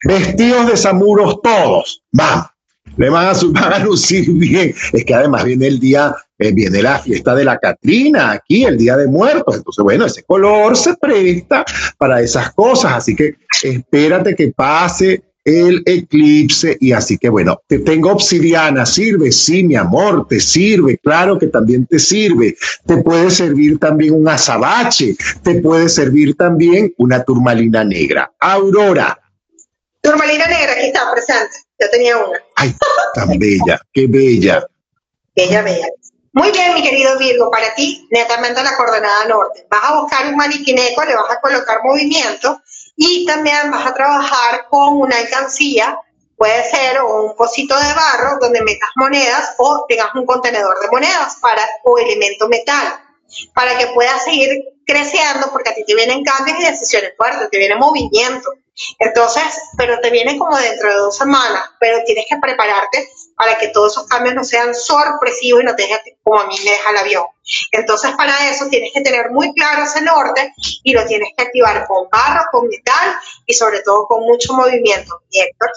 vestidos 0.05 0.67
de 0.67 0.77
samuros 0.77 1.41
todos, 1.41 2.03
vamos 2.13 2.58
le 2.99 3.09
van 3.11 3.27
a, 3.27 3.79
lucir 3.79 4.31
bien. 4.33 4.75
Es 4.93 5.05
que 5.05 5.15
además 5.15 5.45
viene 5.45 5.69
el 5.69 5.81
día, 5.81 6.15
eh, 6.39 6.53
viene 6.53 6.83
la 6.83 6.99
fiesta 6.99 7.35
de 7.35 7.45
la 7.45 7.59
Catrina 7.59 8.33
aquí, 8.33 8.65
el 8.65 8.77
día 8.77 8.97
de 8.97 9.07
muertos. 9.07 9.57
Entonces, 9.57 9.83
bueno, 9.83 10.05
ese 10.05 10.23
color 10.25 10.77
se 10.77 10.95
presta 10.97 11.65
para 11.97 12.21
esas 12.21 12.53
cosas. 12.53 12.93
Así 12.95 13.17
que 13.17 13.37
espérate 13.63 14.35
que 14.35 14.49
pase 14.49 15.23
el 15.45 15.83
eclipse 15.87 16.77
y 16.79 16.93
así 16.93 17.17
que 17.17 17.31
bueno, 17.31 17.63
te 17.67 17.79
tengo 17.79 18.13
obsidiana, 18.13 18.85
sirve, 18.85 19.33
sí, 19.33 19.65
mi 19.65 19.77
amor, 19.77 20.27
te 20.29 20.41
sirve, 20.41 20.99
claro 20.99 21.39
que 21.39 21.47
también 21.47 21.87
te 21.87 21.99
sirve. 21.99 22.57
Te 22.85 22.99
puede 22.99 23.31
servir 23.31 23.79
también 23.79 24.13
un 24.13 24.29
azabache, 24.29 25.17
te 25.43 25.63
puede 25.63 25.89
servir 25.89 26.35
también 26.35 26.93
una 26.99 27.23
turmalina 27.23 27.83
negra. 27.85 28.31
Aurora. 28.41 29.19
Turmalina 30.03 30.47
negra, 30.49 30.73
aquí 30.73 30.87
está 30.87 31.11
presente. 31.13 31.68
Yo 31.79 31.91
tenía 31.91 32.17
una. 32.17 32.43
Ay, 32.57 32.75
tan 33.15 33.39
bella, 33.39 33.81
qué 33.93 34.07
bella. 34.09 34.67
Bella, 35.35 35.63
bella. 35.63 35.87
Muy 36.33 36.51
bien, 36.53 36.75
mi 36.75 36.83
querido 36.83 37.19
Virgo, 37.19 37.51
para 37.51 37.75
ti, 37.75 38.07
netamente 38.11 38.63
la 38.63 38.77
coordenada 38.77 39.25
norte. 39.27 39.67
Vas 39.71 39.81
a 39.83 40.01
buscar 40.01 40.27
un 40.27 40.37
maniquineco, 40.37 41.05
le 41.05 41.17
vas 41.17 41.31
a 41.31 41.41
colocar 41.41 41.79
movimiento 41.83 42.61
y 42.97 43.25
también 43.27 43.71
vas 43.71 43.87
a 43.87 43.95
trabajar 43.95 44.67
con 44.69 44.99
una 44.99 45.17
alcancía, 45.17 45.99
puede 46.37 46.63
ser 46.71 47.03
un 47.03 47.35
pocito 47.35 47.75
de 47.77 47.93
barro 47.95 48.39
donde 48.41 48.63
metas 48.63 48.91
monedas 48.97 49.55
o 49.59 49.85
tengas 49.89 50.15
un 50.15 50.27
contenedor 50.27 50.79
de 50.81 50.89
monedas 50.89 51.37
para 51.41 51.63
o 51.85 51.99
elemento 51.99 52.49
metal 52.49 53.01
para 53.55 53.77
que 53.77 53.89
puedas 53.89 54.25
seguir 54.25 54.65
creciendo 54.87 55.51
porque 55.53 55.71
a 55.71 55.75
ti 55.75 55.85
te 55.85 55.95
vienen 55.95 56.25
cambios 56.25 56.59
y 56.61 56.65
decisiones 56.65 57.13
fuertes, 57.17 57.51
te 57.51 57.59
viene 57.59 57.77
movimiento. 57.77 58.53
Entonces, 58.99 59.43
pero 59.77 59.99
te 60.01 60.11
viene 60.11 60.39
como 60.39 60.57
dentro 60.57 60.89
de 60.89 60.97
dos 60.97 61.17
semanas, 61.17 61.63
pero 61.81 61.99
tienes 62.05 62.27
que 62.29 62.37
prepararte 62.39 63.09
para 63.37 63.57
que 63.59 63.69
todos 63.69 63.93
esos 63.93 64.07
cambios 64.07 64.35
no 64.35 64.45
sean 64.45 64.75
sorpresivos 64.75 65.63
y 65.63 65.65
no 65.65 65.75
te 65.75 65.83
dejen 65.83 65.99
como 66.23 66.41
a 66.41 66.47
mí 66.47 66.55
me 66.65 66.71
deja 66.71 66.91
el 66.91 66.97
avión. 66.97 67.25
Entonces, 67.73 68.11
para 68.17 68.51
eso 68.51 68.67
tienes 68.69 68.91
que 68.93 69.01
tener 69.01 69.31
muy 69.31 69.53
claro 69.55 69.85
ese 69.85 70.03
norte 70.03 70.53
y 70.83 70.93
lo 70.93 71.05
tienes 71.07 71.31
que 71.37 71.45
activar 71.45 71.87
con 71.87 72.09
barro, 72.11 72.45
con 72.53 72.69
metal 72.69 73.15
y 73.47 73.55
sobre 73.55 73.81
todo 73.81 74.07
con 74.07 74.25
mucho 74.25 74.55
movimiento. 74.55 75.23
Héctor. 75.31 75.71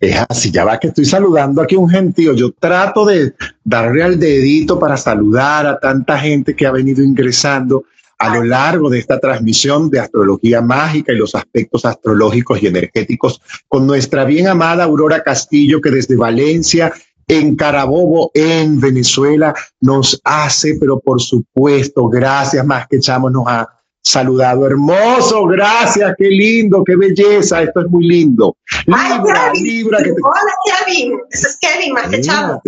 Es 0.00 0.16
así, 0.28 0.50
ya 0.50 0.64
va 0.64 0.80
que 0.80 0.88
estoy 0.88 1.04
saludando 1.04 1.62
aquí 1.62 1.76
un 1.76 1.88
gentío. 1.88 2.34
Yo 2.34 2.52
trato 2.52 3.04
de 3.04 3.34
darle 3.62 4.02
al 4.02 4.18
dedito 4.18 4.78
para 4.78 4.96
saludar 4.96 5.66
a 5.66 5.78
tanta 5.78 6.18
gente 6.18 6.56
que 6.56 6.66
ha 6.66 6.72
venido 6.72 7.02
ingresando 7.02 7.84
a 8.22 8.32
lo 8.36 8.44
largo 8.44 8.88
de 8.88 9.00
esta 9.00 9.18
transmisión 9.18 9.90
de 9.90 9.98
astrología 9.98 10.60
mágica 10.60 11.12
y 11.12 11.16
los 11.16 11.34
aspectos 11.34 11.84
astrológicos 11.84 12.62
y 12.62 12.68
energéticos 12.68 13.42
con 13.66 13.84
nuestra 13.84 14.24
bien 14.24 14.46
amada 14.46 14.84
Aurora 14.84 15.24
Castillo, 15.24 15.80
que 15.80 15.90
desde 15.90 16.14
Valencia, 16.14 16.92
en 17.26 17.56
Carabobo, 17.56 18.30
en 18.32 18.78
Venezuela, 18.78 19.52
nos 19.80 20.20
hace, 20.22 20.76
pero 20.78 21.00
por 21.00 21.20
supuesto, 21.20 22.08
gracias 22.08 22.64
más 22.64 22.86
que 22.86 22.98
echamos, 22.98 23.32
nos 23.32 23.44
ha 23.48 23.68
saludado. 24.00 24.68
Hermoso, 24.68 25.44
gracias, 25.46 26.14
qué 26.16 26.28
lindo, 26.28 26.84
qué 26.84 26.94
belleza, 26.94 27.60
esto 27.60 27.80
es 27.80 27.88
muy 27.88 28.06
lindo. 28.06 28.56
Libra, 28.86 29.52
Libra. 29.52 29.98
Que 30.00 30.12
Hola, 30.12 30.54
Kevin, 30.86 31.18
ese 31.28 31.48
es 31.48 31.58
Kevin, 31.60 31.92
más 31.92 32.08
que 32.08 32.20
chamo. 32.20 32.62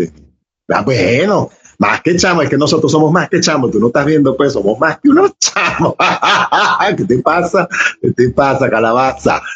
Ah, 0.69 0.83
bueno, 0.83 1.49
más 1.79 2.01
que 2.03 2.16
chamo, 2.16 2.43
es 2.43 2.49
que 2.49 2.57
nosotros 2.57 2.91
somos 2.91 3.12
más 3.12 3.29
que 3.29 3.41
chamo, 3.41 3.70
tú 3.70 3.79
no 3.79 3.89
estás 3.89 4.07
viendo, 4.07 4.37
pues 4.37 4.53
somos 4.53 4.79
más 4.79 4.99
que 5.01 5.09
unos 5.09 5.33
chamos. 5.39 5.95
¿Qué 6.97 7.05
te 7.05 7.18
pasa? 7.18 7.68
¿Qué 8.01 8.12
te 8.12 8.31
pasa, 8.31 8.70
calabaza? 8.70 9.41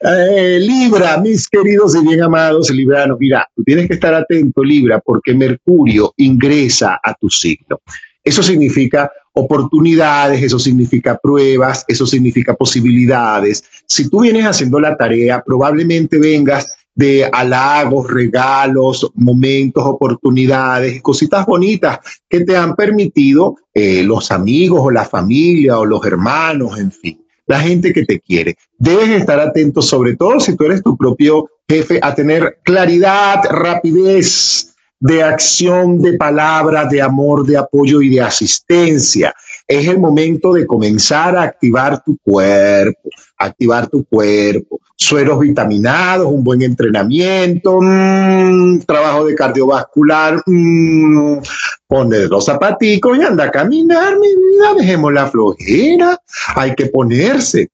Eh, 0.00 0.58
Libra, 0.60 1.18
mis 1.18 1.48
queridos 1.48 1.96
y 1.96 2.06
bien 2.06 2.22
amados 2.22 2.70
libranos, 2.70 3.18
mira, 3.18 3.48
tú 3.56 3.64
tienes 3.64 3.88
que 3.88 3.94
estar 3.94 4.14
atento, 4.14 4.62
Libra, 4.62 5.00
porque 5.00 5.34
Mercurio 5.34 6.12
ingresa 6.16 7.00
a 7.02 7.14
tu 7.14 7.28
signo. 7.30 7.80
Eso 8.22 8.42
significa 8.42 9.10
oportunidades, 9.32 10.42
eso 10.42 10.58
significa 10.58 11.18
pruebas, 11.18 11.84
eso 11.88 12.06
significa 12.06 12.54
posibilidades. 12.54 13.64
Si 13.86 14.08
tú 14.08 14.20
vienes 14.22 14.46
haciendo 14.46 14.80
la 14.80 14.96
tarea, 14.96 15.42
probablemente 15.44 16.18
vengas 16.18 16.76
de 16.96 17.28
halagos, 17.30 18.10
regalos, 18.10 19.08
momentos, 19.14 19.84
oportunidades, 19.86 21.00
cositas 21.02 21.46
bonitas 21.46 21.98
que 22.28 22.40
te 22.40 22.56
han 22.56 22.74
permitido 22.74 23.56
eh, 23.72 24.02
los 24.02 24.32
amigos 24.32 24.80
o 24.82 24.90
la 24.90 25.04
familia 25.04 25.78
o 25.78 25.84
los 25.84 26.04
hermanos, 26.04 26.78
en 26.78 26.90
fin, 26.90 27.22
la 27.46 27.60
gente 27.60 27.92
que 27.92 28.04
te 28.04 28.18
quiere. 28.18 28.56
Debes 28.78 29.10
estar 29.10 29.38
atento, 29.38 29.82
sobre 29.82 30.16
todo 30.16 30.40
si 30.40 30.56
tú 30.56 30.64
eres 30.64 30.82
tu 30.82 30.96
propio 30.96 31.48
jefe, 31.68 32.00
a 32.02 32.14
tener 32.14 32.58
claridad, 32.64 33.42
rapidez, 33.50 34.72
de 34.98 35.22
acción, 35.22 36.00
de 36.00 36.14
palabra, 36.14 36.86
de 36.86 37.02
amor, 37.02 37.46
de 37.46 37.58
apoyo 37.58 38.00
y 38.00 38.08
de 38.08 38.22
asistencia. 38.22 39.34
Es 39.68 39.88
el 39.88 39.98
momento 39.98 40.52
de 40.52 40.66
comenzar 40.66 41.36
a 41.36 41.42
activar 41.42 42.02
tu 42.04 42.16
cuerpo, 42.18 43.10
activar 43.36 43.88
tu 43.88 44.04
cuerpo. 44.04 44.80
Sueros 44.94 45.40
vitaminados, 45.40 46.26
un 46.26 46.42
buen 46.42 46.62
entrenamiento, 46.62 47.80
mm, 47.82 48.80
trabajo 48.86 49.26
de 49.26 49.34
cardiovascular, 49.34 50.40
mmm, 50.46 51.38
poner 51.86 52.28
los 52.28 52.46
zapaticos 52.46 53.18
y 53.18 53.22
anda 53.22 53.44
a 53.44 53.50
caminar, 53.50 54.18
mi 54.18 54.28
vida, 54.28 54.74
dejemos 54.78 55.12
la 55.12 55.26
flojera. 55.26 56.18
Hay 56.54 56.74
que 56.74 56.86
ponerse 56.86 57.68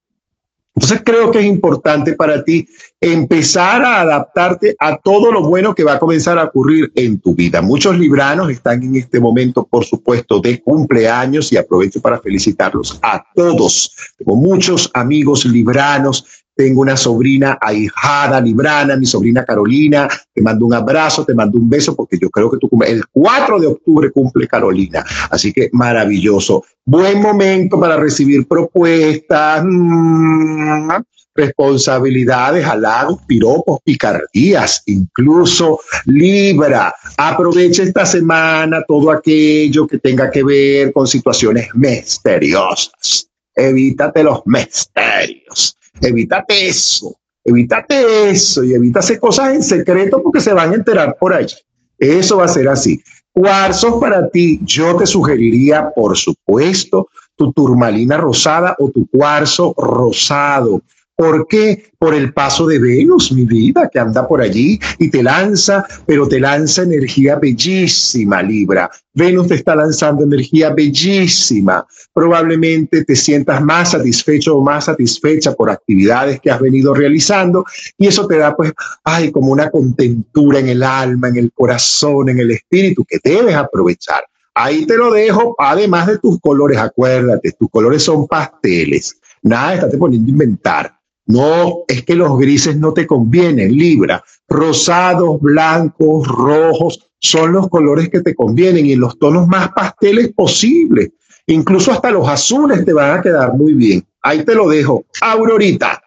entonces 0.75 1.03
creo 1.05 1.31
que 1.31 1.41
es 1.41 1.45
importante 1.45 2.15
para 2.15 2.43
ti 2.43 2.67
empezar 3.01 3.83
a 3.83 4.01
adaptarte 4.01 4.75
a 4.79 4.97
todo 4.97 5.31
lo 5.31 5.43
bueno 5.43 5.75
que 5.75 5.85
va 5.85 5.95
a 5.95 5.99
comenzar 5.99 6.39
a 6.39 6.45
ocurrir 6.45 6.91
en 6.95 7.21
tu 7.21 7.35
vida. 7.35 7.61
Muchos 7.61 7.99
libranos 7.99 8.51
están 8.51 8.83
en 8.83 8.97
este 8.97 9.21
momento, 9.21 9.67
por 9.67 9.85
supuesto, 9.85 10.41
de 10.41 10.63
cumpleaños 10.63 11.53
y 11.53 11.57
aprovecho 11.57 12.01
para 12.01 12.21
felicitarlos 12.21 12.99
a 13.03 13.23
todos. 13.35 13.95
Tengo 14.17 14.37
muchos 14.37 14.91
amigos 14.95 15.45
libranos 15.45 16.25
tengo 16.63 16.83
una 16.83 16.97
sobrina 16.97 17.59
ahijada, 17.61 18.41
librana, 18.41 18.97
mi 18.97 19.05
sobrina 19.05 19.45
Carolina. 19.45 20.09
Te 20.33 20.41
mando 20.41 20.67
un 20.67 20.75
abrazo, 20.75 21.25
te 21.25 21.35
mando 21.35 21.59
un 21.59 21.69
beso, 21.69 21.97
porque 21.97 22.17
yo 22.21 22.31
creo 22.31 22.49
que 22.49 22.59
tú 22.59 22.71
el 22.87 23.03
4 23.11 23.59
de 23.59 23.67
octubre 23.67 24.13
cumple 24.13 24.47
Carolina. 24.47 25.05
Así 25.29 25.53
que 25.53 25.69
maravilloso. 25.73 26.63
Buen 26.85 27.21
momento 27.21 27.81
para 27.81 27.97
recibir 27.97 28.47
propuestas, 28.47 29.65
mm, 29.65 30.91
responsabilidades, 31.35 32.65
halagos, 32.65 33.21
piropos, 33.27 33.81
picardías, 33.85 34.85
incluso 34.87 35.81
Libra. 36.07 36.95
Aprovecha 37.17 37.83
esta 37.83 38.07
semana 38.07 38.85
todo 38.87 39.11
aquello 39.11 39.89
que 39.89 39.99
tenga 39.99 40.31
que 40.31 40.45
ver 40.45 40.93
con 40.93 41.09
situaciones 41.09 41.71
misteriosas. 41.75 43.29
Evítate 43.57 44.23
los 44.23 44.43
misterios 44.47 45.77
evítate 46.03 46.69
eso, 46.69 47.17
evítate 47.45 48.31
eso 48.31 48.63
y 48.65 48.75
evítate 48.75 49.19
cosas 49.19 49.55
en 49.55 49.63
secreto 49.63 50.23
porque 50.23 50.41
se 50.41 50.53
van 50.53 50.73
a 50.73 50.75
enterar 50.75 51.17
por 51.19 51.33
allí. 51.33 51.57
Eso 51.99 52.39
va 52.39 52.45
a 52.47 52.49
ser 52.49 52.69
así. 52.69 53.03
Cuarzos 53.33 54.01
para 54.01 54.29
ti, 54.29 54.61
yo 54.65 54.97
te 54.97 55.07
sugeriría, 55.07 55.91
por 55.95 56.17
supuesto, 56.17 57.09
tu 57.37 57.53
turmalina 57.53 58.17
rosada 58.17 58.77
o 58.79 58.91
tu 58.91 59.07
cuarzo 59.07 59.75
rosado. 59.79 60.83
¿Por 61.23 61.47
qué? 61.47 61.93
Por 62.01 62.15
el 62.15 62.33
paso 62.33 62.67
de 62.67 62.81
Venus, 62.81 63.31
mi 63.31 63.45
vida, 63.45 63.89
que 63.89 64.01
anda 64.01 64.27
por 64.27 64.41
allí 64.41 64.81
y 64.99 65.09
te 65.09 65.23
lanza, 65.23 65.87
pero 66.05 66.27
te 66.27 66.41
lanza 66.41 66.83
energía 66.83 67.37
bellísima, 67.37 68.43
Libra. 68.43 68.91
Venus 69.15 69.47
te 69.47 69.55
está 69.55 69.77
lanzando 69.77 70.25
energía 70.25 70.71
bellísima. 70.71 71.87
Probablemente 72.13 73.05
te 73.05 73.15
sientas 73.15 73.63
más 73.63 73.93
satisfecho 73.93 74.57
o 74.57 74.65
más 74.65 74.87
satisfecha 74.87 75.55
por 75.55 75.71
actividades 75.71 76.41
que 76.41 76.51
has 76.51 76.61
venido 76.61 76.93
realizando 76.93 77.65
y 77.97 78.09
eso 78.09 78.27
te 78.27 78.39
da 78.39 78.57
pues, 78.57 78.73
ay, 79.05 79.31
como 79.31 79.53
una 79.53 79.71
contentura 79.71 80.59
en 80.59 80.71
el 80.71 80.83
alma, 80.83 81.29
en 81.29 81.37
el 81.37 81.53
corazón, 81.53 82.31
en 82.31 82.41
el 82.41 82.51
espíritu 82.51 83.05
que 83.05 83.21
debes 83.23 83.55
aprovechar. 83.55 84.25
Ahí 84.55 84.87
te 84.87 84.97
lo 84.97 85.13
dejo, 85.13 85.55
además 85.57 86.09
de 86.09 86.19
tus 86.19 86.41
colores, 86.41 86.79
acuérdate, 86.79 87.53
tus 87.53 87.71
colores 87.71 88.03
son 88.03 88.27
pasteles. 88.27 89.17
Nada, 89.41 89.75
estate 89.75 89.97
poniendo 89.97 90.27
a 90.27 90.33
inventar. 90.33 91.02
No, 91.27 91.85
es 91.89 92.05
que 92.05 92.15
los 92.15 92.39
grises 92.39 92.77
no 92.77 92.93
te 92.93 93.07
convienen, 93.07 93.77
Libra. 93.77 94.25
Rosados, 94.49 95.41
blancos, 95.41 96.27
rojos 96.27 97.09
son 97.19 97.53
los 97.53 97.69
colores 97.69 98.09
que 98.09 98.21
te 98.21 98.35
convienen 98.35 98.87
y 98.87 98.97
los 98.97 99.19
tonos 99.19 99.47
más 99.47 99.71
pasteles 99.71 100.33
posibles. 100.35 101.11
Incluso 101.47 101.93
hasta 101.93 102.11
los 102.11 102.29
azules 102.29 102.85
te 102.85 102.93
van 102.93 103.19
a 103.19 103.23
quedar 103.23 103.55
muy 103.55 103.75
bien. 103.75 104.07
Ahí 104.23 104.45
te 104.45 104.55
lo 104.55 104.69
dejo. 104.69 105.05
Aurorita. 105.21 106.03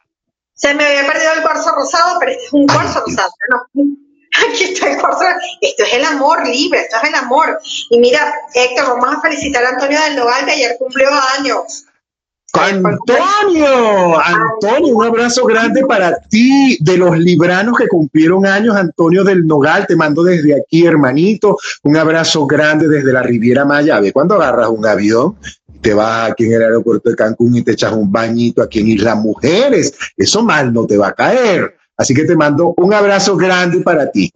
Se 0.54 0.74
me 0.74 0.86
había 0.86 1.06
perdido 1.06 1.34
el 1.38 1.42
cuarzo 1.42 1.70
rosado, 1.76 2.18
pero 2.20 2.32
este 2.32 2.46
es 2.46 2.54
un 2.54 2.68
cuarzo 2.68 3.04
rosado. 3.06 3.32
Aquí 4.50 4.64
está 4.66 4.92
el 4.92 5.00
cuarzo. 5.00 5.24
Esto 5.62 5.84
es 5.84 5.94
el 5.94 6.04
amor 6.04 6.46
libre, 6.48 6.82
esto 6.82 6.98
es 7.02 7.10
el 7.10 7.16
amor. 7.16 7.60
Y 7.90 8.00
mira, 8.00 8.34
Héctor, 8.54 9.00
vamos 9.00 9.16
a 9.16 9.22
felicitar 9.22 9.64
a 9.64 9.70
Antonio 9.70 10.00
del 10.02 10.16
Nogal, 10.18 10.46
que 10.46 10.52
ayer 10.52 10.76
cumplió 10.78 11.10
años. 11.38 11.86
Antonio, 12.58 14.20
Antonio, 14.20 14.96
un 14.96 15.06
abrazo 15.06 15.46
grande 15.46 15.86
para 15.86 16.20
ti, 16.20 16.78
de 16.82 16.98
los 16.98 17.18
libranos 17.18 17.78
que 17.78 17.88
cumplieron 17.88 18.46
años, 18.46 18.76
Antonio 18.76 19.24
del 19.24 19.46
Nogal, 19.46 19.86
te 19.88 19.96
mando 19.96 20.24
desde 20.24 20.56
aquí, 20.60 20.86
hermanito, 20.86 21.58
un 21.84 21.98
abrazo 21.98 22.46
grande 22.48 22.88
desde 22.88 23.12
la 23.12 23.24
Riviera 23.24 23.66
Maya. 23.66 24.00
Ve 24.00 24.12
cuando 24.12 24.36
agarras 24.36 24.70
un 24.70 24.86
avión, 24.86 25.38
te 25.82 25.94
vas 25.94 26.32
aquí 26.32 26.46
en 26.46 26.54
el 26.54 26.64
aeropuerto 26.64 27.10
de 27.10 27.16
Cancún 27.16 27.56
y 27.58 27.62
te 27.62 27.74
echas 27.74 27.92
un 27.92 28.12
bañito 28.12 28.62
aquí 28.62 28.80
en 28.80 28.88
Islas 28.88 29.18
Mujeres, 29.18 29.94
eso 30.18 30.42
mal 30.42 30.74
no 30.74 30.86
te 30.88 30.98
va 30.98 31.10
a 31.10 31.14
caer. 31.14 31.78
Así 31.98 32.14
que 32.14 32.24
te 32.24 32.36
mando 32.36 32.74
un 32.78 32.94
abrazo 32.94 33.36
grande 33.36 33.82
para 33.82 34.10
ti. 34.12 34.32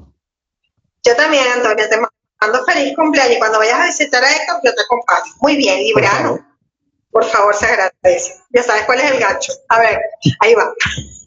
Yo 1.05 1.15
también, 1.15 1.43
Antonio, 1.55 1.85
te 1.89 1.97
mando 1.97 2.65
feliz 2.65 2.95
cumpleaños 2.95 3.37
cuando 3.39 3.59
vayas 3.59 3.79
a 3.79 3.85
visitar 3.87 4.23
a 4.23 4.29
Héctor, 4.29 4.57
yo 4.63 4.73
te 4.75 4.81
acompaño. 4.81 5.33
Muy 5.41 5.55
bien, 5.55 5.79
librano. 5.79 6.48
Por 7.11 7.25
favor, 7.25 7.55
se 7.55 7.65
agradece. 7.65 8.35
Ya 8.51 8.63
sabes 8.63 8.83
cuál 8.83 8.99
es 8.99 9.11
el 9.11 9.19
gancho. 9.19 9.53
A 9.69 9.79
ver, 9.79 9.99
ahí 10.41 10.53
va. 10.53 10.71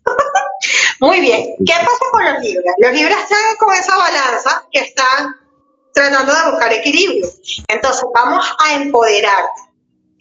Muy 1.00 1.20
bien. 1.20 1.54
¿Qué 1.66 1.72
pasa 1.72 2.04
con 2.10 2.24
los 2.24 2.42
libros? 2.42 2.74
Los 2.78 2.92
libros 2.92 3.18
están 3.18 3.56
con 3.58 3.74
esa 3.74 3.96
balanza 3.96 4.64
que 4.70 4.80
están 4.80 5.34
tratando 5.92 6.32
de 6.34 6.50
buscar 6.50 6.72
equilibrio. 6.72 7.26
Entonces, 7.68 8.04
vamos 8.14 8.44
a 8.64 8.74
empoderarte. 8.74 9.62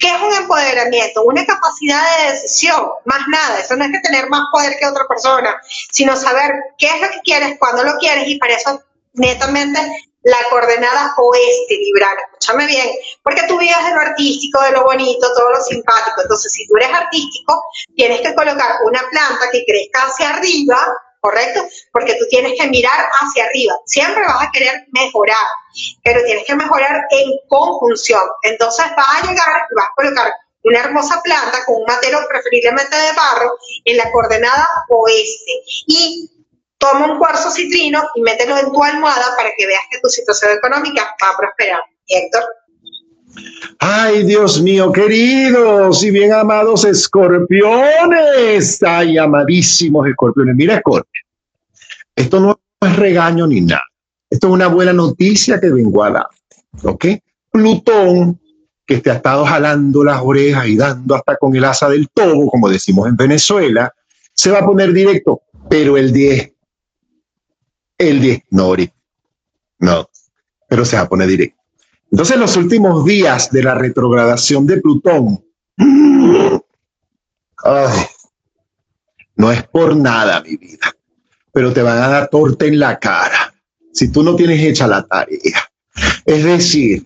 ¿Qué 0.01 0.07
es 0.07 0.19
un 0.19 0.33
empoderamiento? 0.33 1.23
Una 1.23 1.45
capacidad 1.45 2.01
de 2.17 2.31
decisión, 2.31 2.87
más 3.05 3.21
nada. 3.27 3.59
Eso 3.59 3.75
no 3.75 3.85
es 3.85 3.91
que 3.91 3.99
tener 3.99 4.27
más 4.29 4.45
poder 4.51 4.75
que 4.79 4.87
otra 4.87 5.05
persona, 5.07 5.61
sino 5.91 6.15
saber 6.15 6.51
qué 6.79 6.87
es 6.87 7.01
lo 7.01 7.09
que 7.09 7.19
quieres, 7.23 7.59
cuándo 7.59 7.83
lo 7.83 7.97
quieres 7.99 8.27
y 8.27 8.39
para 8.39 8.55
eso 8.55 8.81
netamente 9.13 9.79
la 10.23 10.37
coordenada 10.49 11.13
oeste 11.17 11.77
librana. 11.77 12.21
Escúchame 12.31 12.67
bien, 12.67 12.89
porque 13.23 13.43
tú 13.47 13.57
vives 13.57 13.85
de 13.85 13.93
lo 13.93 14.01
artístico, 14.01 14.61
de 14.61 14.71
lo 14.71 14.83
bonito, 14.83 15.33
todo 15.33 15.51
lo 15.51 15.61
simpático. 15.61 16.21
Entonces, 16.21 16.51
si 16.51 16.67
tú 16.67 16.75
eres 16.77 16.89
artístico, 16.89 17.63
tienes 17.95 18.21
que 18.21 18.35
colocar 18.35 18.77
una 18.85 19.01
planta 19.09 19.49
que 19.51 19.63
crezca 19.65 20.07
hacia 20.07 20.29
arriba, 20.35 20.77
¿correcto? 21.19 21.65
Porque 21.91 22.15
tú 22.15 22.25
tienes 22.29 22.59
que 22.59 22.67
mirar 22.67 23.07
hacia 23.21 23.45
arriba. 23.45 23.75
Siempre 23.85 24.23
vas 24.23 24.47
a 24.47 24.51
querer 24.51 24.85
mejorar, 24.91 25.47
pero 26.03 26.23
tienes 26.23 26.45
que 26.45 26.55
mejorar 26.55 27.01
en 27.11 27.31
conjunción. 27.47 28.23
Entonces, 28.43 28.85
vas 28.95 29.23
a 29.23 29.27
llegar 29.27 29.67
y 29.71 29.75
vas 29.75 29.85
a 29.85 29.93
colocar 29.95 30.33
una 30.63 30.79
hermosa 30.79 31.19
planta 31.23 31.65
con 31.65 31.77
un 31.77 31.85
material 31.85 32.25
preferiblemente 32.29 32.95
de 32.95 33.13
barro 33.13 33.57
en 33.85 33.97
la 33.97 34.11
coordenada 34.11 34.67
oeste. 34.89 35.63
Y 35.87 36.30
toma 36.81 37.11
un 37.11 37.19
cuarzo 37.19 37.51
citrino 37.51 38.01
y 38.15 38.21
mételo 38.21 38.57
en 38.57 38.71
tu 38.71 38.83
almohada 38.83 39.35
para 39.37 39.51
que 39.55 39.67
veas 39.67 39.83
que 39.89 39.99
tu 39.99 40.09
situación 40.09 40.51
económica 40.57 41.15
va 41.23 41.29
a 41.29 41.37
prosperar. 41.37 41.79
Héctor. 42.07 42.43
Ay, 43.79 44.23
Dios 44.23 44.61
mío, 44.61 44.91
queridos 44.91 46.03
y 46.03 46.11
bien 46.11 46.33
amados 46.33 46.83
escorpiones. 46.83 48.83
Ay, 48.83 49.17
amadísimos 49.17 50.07
escorpiones. 50.07 50.55
Mira, 50.55 50.75
escorpio, 50.75 51.21
esto 52.15 52.39
no 52.39 52.59
es 52.81 52.95
regaño 52.95 53.47
ni 53.47 53.61
nada. 53.61 53.83
Esto 54.29 54.47
es 54.47 54.53
una 54.53 54.67
buena 54.67 54.91
noticia 54.91 55.59
que 55.59 55.69
vengo 55.69 56.03
a 56.03 56.11
dar. 56.11 56.27
¿Ok? 56.83 57.05
Plutón, 57.51 58.39
que 58.85 58.97
te 58.97 59.11
ha 59.11 59.15
estado 59.15 59.45
jalando 59.45 60.03
las 60.03 60.21
orejas 60.21 60.67
y 60.67 60.77
dando 60.77 61.15
hasta 61.15 61.37
con 61.37 61.55
el 61.55 61.63
asa 61.63 61.89
del 61.89 62.09
tobo, 62.09 62.49
como 62.49 62.69
decimos 62.69 63.07
en 63.07 63.15
Venezuela, 63.15 63.93
se 64.33 64.51
va 64.51 64.59
a 64.59 64.65
poner 64.65 64.91
directo, 64.91 65.41
pero 65.69 65.97
el 65.97 66.11
10 66.11 66.51
el 68.09 68.21
10, 68.21 68.43
no 68.51 68.75
no, 69.79 70.09
pero 70.67 70.85
se 70.85 70.95
va 70.95 71.03
a 71.03 71.09
poner 71.09 71.27
directo. 71.27 71.59
Entonces, 72.11 72.37
los 72.37 72.55
últimos 72.57 73.03
días 73.05 73.51
de 73.51 73.63
la 73.63 73.73
retrogradación 73.73 74.67
de 74.67 74.81
Plutón, 74.81 75.43
no 79.35 79.51
es 79.51 79.63
por 79.63 79.95
nada, 79.95 80.41
mi 80.41 80.57
vida, 80.57 80.95
pero 81.51 81.73
te 81.73 81.81
van 81.81 81.97
a 81.97 82.07
dar 82.07 82.29
torta 82.29 82.65
en 82.65 82.79
la 82.79 82.99
cara 82.99 83.53
si 83.93 84.11
tú 84.11 84.23
no 84.23 84.35
tienes 84.35 84.61
hecha 84.61 84.87
la 84.87 85.03
tarea. 85.03 85.71
Es 86.25 86.43
decir, 86.43 87.03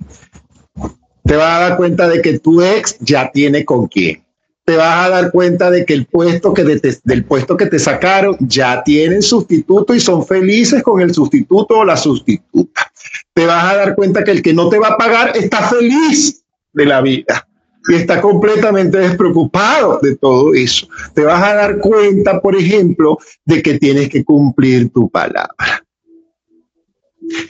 te 1.23 1.35
vas 1.35 1.55
a 1.55 1.69
dar 1.69 1.77
cuenta 1.77 2.07
de 2.07 2.21
que 2.21 2.39
tu 2.39 2.61
ex 2.61 2.97
ya 2.99 3.31
tiene 3.31 3.63
con 3.63 3.87
quién 3.87 4.24
te 4.65 4.77
vas 4.77 5.05
a 5.05 5.09
dar 5.09 5.31
cuenta 5.31 5.69
de 5.69 5.85
que 5.85 5.93
el 5.93 6.07
puesto 6.07 6.53
que 6.53 6.63
del 7.03 7.23
puesto 7.23 7.55
que 7.55 7.67
te 7.67 7.77
sacaron 7.77 8.35
ya 8.39 8.83
tienen 8.83 9.21
sustituto 9.21 9.93
y 9.93 9.99
son 9.99 10.25
felices 10.25 10.81
con 10.81 10.99
el 11.01 11.13
sustituto 11.13 11.79
o 11.79 11.85
la 11.85 11.95
sustituta. 11.95 12.91
Te 13.33 13.45
vas 13.45 13.71
a 13.71 13.77
dar 13.77 13.95
cuenta 13.95 14.23
que 14.23 14.31
el 14.31 14.41
que 14.41 14.55
no 14.55 14.67
te 14.69 14.79
va 14.79 14.89
a 14.89 14.97
pagar 14.97 15.37
está 15.37 15.69
feliz 15.69 16.43
de 16.73 16.85
la 16.85 17.01
vida 17.01 17.47
y 17.87 17.93
está 17.93 18.19
completamente 18.19 18.97
despreocupado 18.97 19.99
de 20.01 20.15
todo 20.15 20.55
eso. 20.55 20.87
Te 21.13 21.21
vas 21.21 21.43
a 21.43 21.53
dar 21.53 21.79
cuenta, 21.79 22.41
por 22.41 22.55
ejemplo, 22.55 23.19
de 23.45 23.61
que 23.61 23.77
tienes 23.77 24.09
que 24.09 24.23
cumplir 24.23 24.89
tu 24.89 25.07
palabra. 25.09 25.85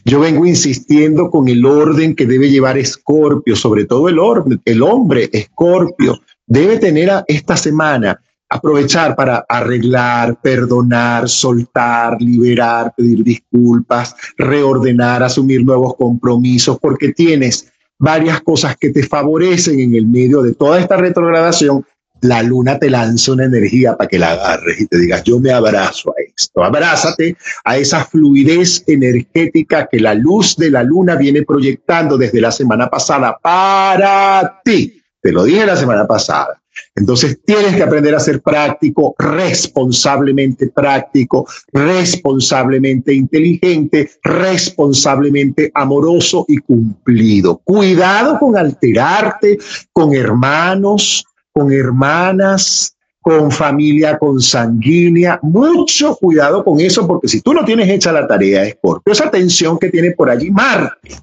Yo 0.03 0.20
vengo 0.20 0.45
insistiendo 0.45 1.30
con 1.30 1.47
el 1.47 1.66
orden 1.66 2.16
que 2.16 2.26
debe 2.26 2.49
llevar 2.49 2.78
Escorpio, 2.78 3.55
sobre 3.55 3.86
todo 3.86 4.09
el, 4.09 4.20
el 4.66 4.82
hombre 4.82 5.30
Escorpio, 5.32 6.20
debe 6.47 6.77
tener 6.77 7.09
a 7.09 7.23
esta 7.27 7.57
semana 7.57 8.19
aprovechar 8.49 9.15
para 9.15 9.45
arreglar, 9.49 10.39
perdonar, 10.41 11.27
soltar, 11.27 12.21
liberar, 12.21 12.93
pedir 12.95 13.23
disculpas, 13.23 14.15
reordenar, 14.37 15.23
asumir 15.23 15.63
nuevos 15.65 15.95
compromisos, 15.95 16.77
porque 16.79 17.13
tienes 17.13 17.71
varias 17.97 18.41
cosas 18.41 18.75
que 18.77 18.89
te 18.89 19.03
favorecen 19.03 19.79
en 19.79 19.95
el 19.95 20.05
medio 20.05 20.41
de 20.41 20.53
toda 20.53 20.79
esta 20.79 20.97
retrogradación. 20.97 21.85
La 22.21 22.41
luna 22.41 22.79
te 22.79 22.89
lanza 22.89 23.33
una 23.33 23.45
energía 23.45 23.95
para 23.97 24.07
que 24.07 24.17
la 24.17 24.31
agarres 24.31 24.81
y 24.81 24.87
te 24.87 24.97
digas, 24.97 25.23
yo 25.23 25.39
me 25.39 25.51
abrazo 25.51 26.11
a 26.11 26.21
esto. 26.35 26.63
Abrázate 26.63 27.35
a 27.63 27.77
esa 27.77 28.05
fluidez 28.05 28.83
energética 28.87 29.87
que 29.91 29.99
la 29.99 30.13
luz 30.13 30.55
de 30.55 30.71
la 30.71 30.81
luna 30.81 31.15
viene 31.15 31.43
proyectando 31.43 32.17
desde 32.17 32.41
la 32.41 32.51
semana 32.51 32.89
pasada 32.89 33.37
para 33.41 34.61
ti. 34.63 35.01
Te 35.26 35.32
lo 35.32 35.43
dije 35.43 35.65
la 35.65 35.76
semana 35.76 36.05
pasada 36.05 36.61
entonces 36.95 37.39
tienes 37.43 37.76
que 37.76 37.84
aprender 37.84 38.15
a 38.15 38.19
ser 38.19 38.41
práctico, 38.41 39.15
responsablemente 39.17 40.69
práctico, 40.69 41.47
responsablemente 41.71 43.13
inteligente, 43.13 44.11
responsablemente 44.23 45.71
amoroso 45.73 46.45
y 46.47 46.57
cumplido. 46.57 47.57
Cuidado 47.63 48.39
con 48.39 48.55
alterarte 48.57 49.57
con 49.91 50.13
hermanos, 50.13 51.26
con 51.51 51.71
hermanas, 51.71 52.95
con 53.21 53.51
familia 53.51 54.17
consanguínea. 54.17 55.39
Mucho 55.41 56.15
cuidado 56.15 56.63
con 56.63 56.80
eso, 56.80 57.07
porque 57.07 57.28
si 57.28 57.41
tú 57.41 57.53
no 57.53 57.65
tienes 57.65 57.89
hecha 57.89 58.11
la 58.11 58.28
tarea, 58.28 58.63
Escorpio, 58.63 59.11
esa 59.11 59.32
tensión 59.32 59.78
que 59.80 59.89
tiene 59.89 60.11
por 60.11 60.30
allí 60.30 60.51
Marte, 60.51 61.15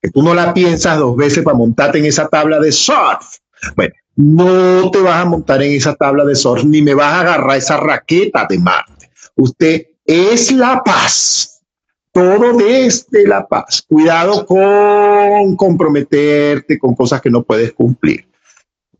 que 0.00 0.10
tú 0.10 0.22
no 0.22 0.32
la 0.32 0.54
piensas 0.54 0.98
dos 0.98 1.16
veces 1.16 1.42
para 1.42 1.56
montarte 1.56 1.98
en 1.98 2.06
esa 2.06 2.28
tabla 2.28 2.60
de 2.60 2.72
surf. 2.72 3.38
Bueno, 3.76 3.94
no 4.16 4.90
te 4.90 5.00
vas 5.00 5.22
a 5.22 5.24
montar 5.24 5.62
en 5.62 5.72
esa 5.72 5.94
tabla 5.94 6.24
de 6.24 6.34
surf 6.34 6.64
ni 6.64 6.82
me 6.82 6.94
vas 6.94 7.12
a 7.12 7.20
agarrar 7.20 7.56
esa 7.56 7.76
raqueta 7.76 8.46
de 8.48 8.58
Marte. 8.58 9.10
Usted 9.36 9.86
es 10.04 10.50
la 10.50 10.82
paz. 10.84 11.62
Todo 12.10 12.56
desde 12.56 13.28
la 13.28 13.46
paz. 13.46 13.84
Cuidado 13.86 14.44
con 14.44 15.54
comprometerte 15.56 16.78
con 16.78 16.96
cosas 16.96 17.20
que 17.20 17.30
no 17.30 17.44
puedes 17.44 17.72
cumplir. 17.72 18.26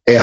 Eh, 0.07 0.19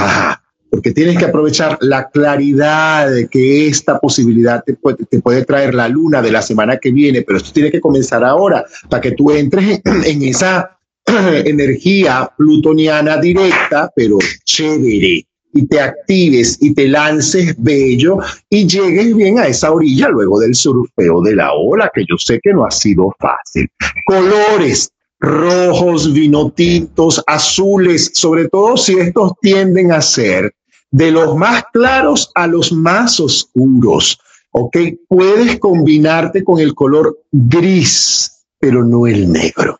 porque 0.70 0.92
tienes 0.92 1.18
que 1.18 1.26
aprovechar 1.26 1.78
la 1.82 2.10
claridad 2.10 3.10
de 3.10 3.28
que 3.28 3.68
esta 3.68 4.00
posibilidad 4.00 4.64
te 4.64 4.76
puede, 4.76 5.06
te 5.06 5.22
puede, 5.22 5.44
traer 5.44 5.74
la 5.74 5.88
luna 5.88 6.22
de 6.22 6.32
la 6.32 6.42
semana 6.42 6.78
que 6.78 6.92
viene, 6.92 7.22
pero 7.22 7.38
esto 7.38 7.52
tiene 7.52 7.72
que 7.72 7.82
comenzar 7.82 8.24
ahora 8.24 8.66
para 8.90 9.02
que 9.02 9.12
tú 9.12 9.32
entres 9.32 9.82
en 9.86 10.24
esa 10.24 10.75
energía 11.46 12.32
plutoniana 12.38 13.18
directa, 13.18 13.92
pero 13.96 14.18
chévere, 14.44 15.26
y 15.56 15.68
te 15.68 15.80
actives 15.80 16.58
y 16.62 16.74
te 16.74 16.88
lances 16.88 17.56
bello 17.58 18.18
y 18.50 18.68
llegues 18.68 19.16
bien 19.16 19.40
a 19.40 19.48
esa 19.48 19.72
orilla 19.72 20.10
luego 20.10 20.40
del 20.40 20.54
surfeo 20.54 21.22
de 21.22 21.36
la 21.36 21.54
ola, 21.54 21.90
que 21.94 22.04
yo 22.08 22.18
sé 22.18 22.40
que 22.44 22.54
no 22.54 22.66
ha 22.66 22.72
sido 22.72 23.16
fácil. 23.20 23.68
Colores, 24.06 24.92
rojos, 25.20 26.12
vino 26.12 26.52
tintos, 26.52 27.24
azules, 27.26 28.12
sobre 28.14 28.50
todo 28.50 28.76
si 28.76 29.00
estos 29.00 29.32
tienden 29.42 29.94
a 29.94 30.02
ser 30.02 30.54
de 30.92 31.12
los 31.12 31.38
más 31.38 31.64
claros 31.72 32.32
a 32.36 32.48
los 32.48 32.72
más 32.74 33.20
oscuros. 33.20 34.20
¿Ok? 34.52 34.78
Puedes 35.08 35.60
combinarte 35.60 36.44
con 36.44 36.60
el 36.60 36.74
color 36.74 37.18
gris, 37.32 38.46
pero 38.60 38.84
no 38.84 39.08
el 39.08 39.32
negro. 39.32 39.80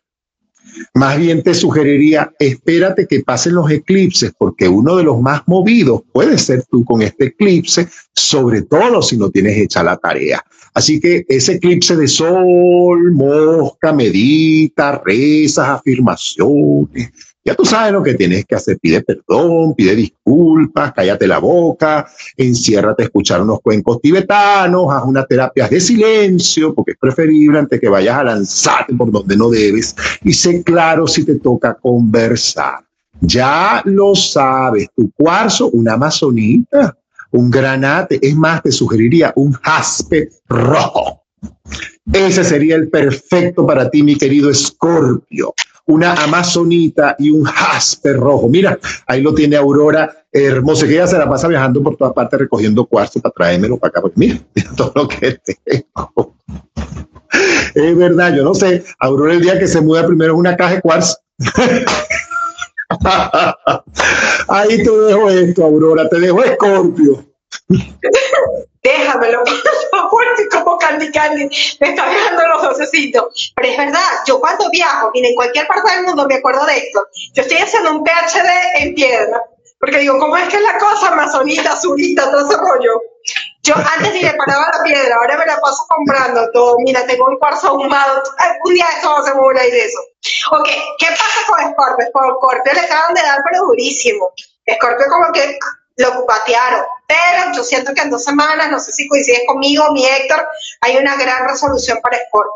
Más 0.96 1.18
bien 1.18 1.42
te 1.42 1.52
sugeriría, 1.52 2.32
espérate 2.38 3.06
que 3.06 3.20
pasen 3.20 3.54
los 3.54 3.70
eclipses, 3.70 4.32
porque 4.38 4.66
uno 4.66 4.96
de 4.96 5.04
los 5.04 5.20
más 5.20 5.42
movidos 5.44 6.00
puede 6.10 6.38
ser 6.38 6.64
tú 6.70 6.86
con 6.86 7.02
este 7.02 7.26
eclipse, 7.26 7.86
sobre 8.14 8.62
todo 8.62 9.02
si 9.02 9.18
no 9.18 9.28
tienes 9.28 9.58
hecha 9.58 9.82
la 9.82 9.98
tarea. 9.98 10.42
Así 10.72 10.98
que 10.98 11.26
ese 11.28 11.56
eclipse 11.56 11.96
de 11.96 12.08
sol, 12.08 13.12
mosca, 13.12 13.92
medita, 13.92 15.02
rezas, 15.04 15.68
afirmaciones, 15.68 17.10
ya 17.46 17.54
tú 17.54 17.64
sabes 17.64 17.92
lo 17.92 18.02
que 18.02 18.14
tienes 18.14 18.44
que 18.44 18.56
hacer. 18.56 18.76
Pide 18.80 19.02
perdón, 19.02 19.74
pide 19.76 19.94
disculpas, 19.94 20.92
cállate 20.92 21.28
la 21.28 21.38
boca, 21.38 22.04
enciérrate 22.36 23.04
a 23.04 23.06
escuchar 23.06 23.40
unos 23.40 23.60
cuencos 23.60 24.00
tibetanos, 24.00 24.86
haz 24.90 25.04
una 25.04 25.24
terapia 25.24 25.68
de 25.68 25.80
silencio, 25.80 26.74
porque 26.74 26.92
es 26.92 26.98
preferible 26.98 27.60
antes 27.60 27.80
que 27.80 27.88
vayas 27.88 28.18
a 28.18 28.24
lanzarte 28.24 28.94
por 28.94 29.12
donde 29.12 29.36
no 29.36 29.48
debes. 29.48 29.94
Y 30.24 30.32
sé 30.32 30.64
claro 30.64 31.06
si 31.06 31.24
te 31.24 31.36
toca 31.36 31.74
conversar. 31.74 32.80
Ya 33.20 33.80
lo 33.84 34.16
sabes, 34.16 34.88
tu 34.96 35.12
cuarzo, 35.12 35.68
una 35.68 35.92
amazonita, 35.92 36.98
un 37.30 37.48
granate, 37.48 38.18
es 38.20 38.34
más, 38.34 38.60
te 38.60 38.72
sugeriría 38.72 39.32
un 39.36 39.52
jaspe 39.52 40.30
rojo. 40.48 41.22
Ese 42.12 42.42
sería 42.42 42.74
el 42.74 42.88
perfecto 42.88 43.64
para 43.64 43.88
ti, 43.88 44.02
mi 44.02 44.16
querido 44.16 44.50
Escorpio 44.50 45.54
una 45.86 46.14
amazonita 46.14 47.16
y 47.18 47.30
un 47.30 47.44
jaspe 47.44 48.12
rojo. 48.12 48.48
Mira, 48.48 48.78
ahí 49.06 49.20
lo 49.22 49.34
tiene 49.34 49.56
Aurora 49.56 50.26
hermosa, 50.32 50.86
que 50.86 50.94
ella 50.94 51.06
se 51.06 51.18
la 51.18 51.28
pasa 51.28 51.48
viajando 51.48 51.82
por 51.82 51.96
toda 51.96 52.12
parte 52.12 52.36
recogiendo 52.36 52.84
cuarzo 52.84 53.20
para 53.20 53.32
traérmelo 53.32 53.78
para 53.78 53.90
acá, 53.90 54.02
porque 54.02 54.18
mira, 54.18 54.38
mira 54.54 54.70
todo 54.76 54.92
lo 54.94 55.08
que 55.08 55.38
tengo. 55.64 56.36
Es 57.74 57.96
verdad, 57.96 58.34
yo 58.34 58.44
no 58.44 58.54
sé, 58.54 58.84
Aurora 58.98 59.34
el 59.34 59.40
día 59.40 59.58
que 59.58 59.66
se 59.66 59.80
muda 59.80 60.06
primero 60.06 60.34
es 60.34 60.38
una 60.38 60.56
caja 60.56 60.74
de 60.74 60.80
cuarzo. 60.80 61.16
Ahí 64.48 64.76
te 64.82 64.90
dejo 64.90 65.30
esto, 65.30 65.64
Aurora, 65.64 66.08
te 66.08 66.20
dejo 66.20 66.42
Escorpio. 66.42 67.24
Déjamelo, 68.86 69.42
por 70.10 70.26
como 70.50 70.78
Candy 70.78 71.10
Candy, 71.10 71.48
me 71.80 71.88
está 71.88 72.08
dejando 72.08 72.46
los 72.48 72.62
docecitos. 72.62 73.52
Pero 73.56 73.68
es 73.68 73.76
verdad, 73.76 74.10
yo 74.26 74.40
cuando 74.40 74.70
viajo, 74.70 75.10
y 75.14 75.26
en 75.26 75.34
cualquier 75.34 75.66
parte 75.66 75.94
del 75.94 76.04
mundo 76.04 76.26
me 76.26 76.36
acuerdo 76.36 76.64
de 76.66 76.78
esto, 76.78 77.06
yo 77.34 77.42
estoy 77.42 77.58
haciendo 77.58 77.92
un 77.92 78.04
PhD 78.04 78.48
en 78.76 78.94
piedra, 78.94 79.42
porque 79.80 79.98
digo, 79.98 80.18
¿cómo 80.18 80.36
es 80.36 80.48
que 80.48 80.56
es 80.56 80.62
la 80.62 80.78
cosa 80.78 81.08
amazonita, 81.08 81.72
azulita, 81.72 82.30
todo 82.30 82.48
ese 82.48 82.56
rollo? 82.56 83.00
Yo 83.62 83.74
antes 83.74 84.12
ni 84.14 84.22
le 84.22 84.32
paraba 84.34 84.70
la 84.72 84.82
piedra, 84.84 85.16
ahora 85.16 85.36
me 85.36 85.46
la 85.46 85.60
paso 85.60 85.84
comprando 85.88 86.48
todo. 86.52 86.76
Mira, 86.84 87.04
tengo 87.04 87.26
un 87.26 87.36
cuarzo 87.36 87.68
ahumado. 87.68 88.22
Un 88.64 88.74
día 88.74 88.86
esto 88.94 89.10
va 89.10 89.28
a 89.28 89.34
buena 89.34 89.60
de 89.60 89.84
eso. 89.84 89.98
Ok, 90.52 90.68
¿qué 90.98 91.06
pasa 91.06 91.40
con 91.48 91.72
Scorpio? 91.72 92.06
Scorpio 92.06 92.72
le 92.72 92.80
acaban 92.80 93.14
de 93.14 93.22
dar, 93.22 93.40
pero 93.50 93.64
durísimo. 93.64 94.32
Scorpio 94.72 95.06
como 95.08 95.32
que 95.32 95.58
lo 95.96 96.24
patearon. 96.26 96.84
Pero 97.06 97.54
yo 97.54 97.62
siento 97.62 97.94
que 97.94 98.02
en 98.02 98.10
dos 98.10 98.24
semanas, 98.24 98.70
no 98.70 98.80
sé 98.80 98.92
si 98.92 99.06
coincides 99.08 99.42
conmigo, 99.46 99.92
mi 99.92 100.04
Héctor, 100.04 100.44
hay 100.80 100.96
una 100.96 101.16
gran 101.16 101.48
resolución 101.48 101.98
para 102.02 102.18
Scorpio. 102.28 102.52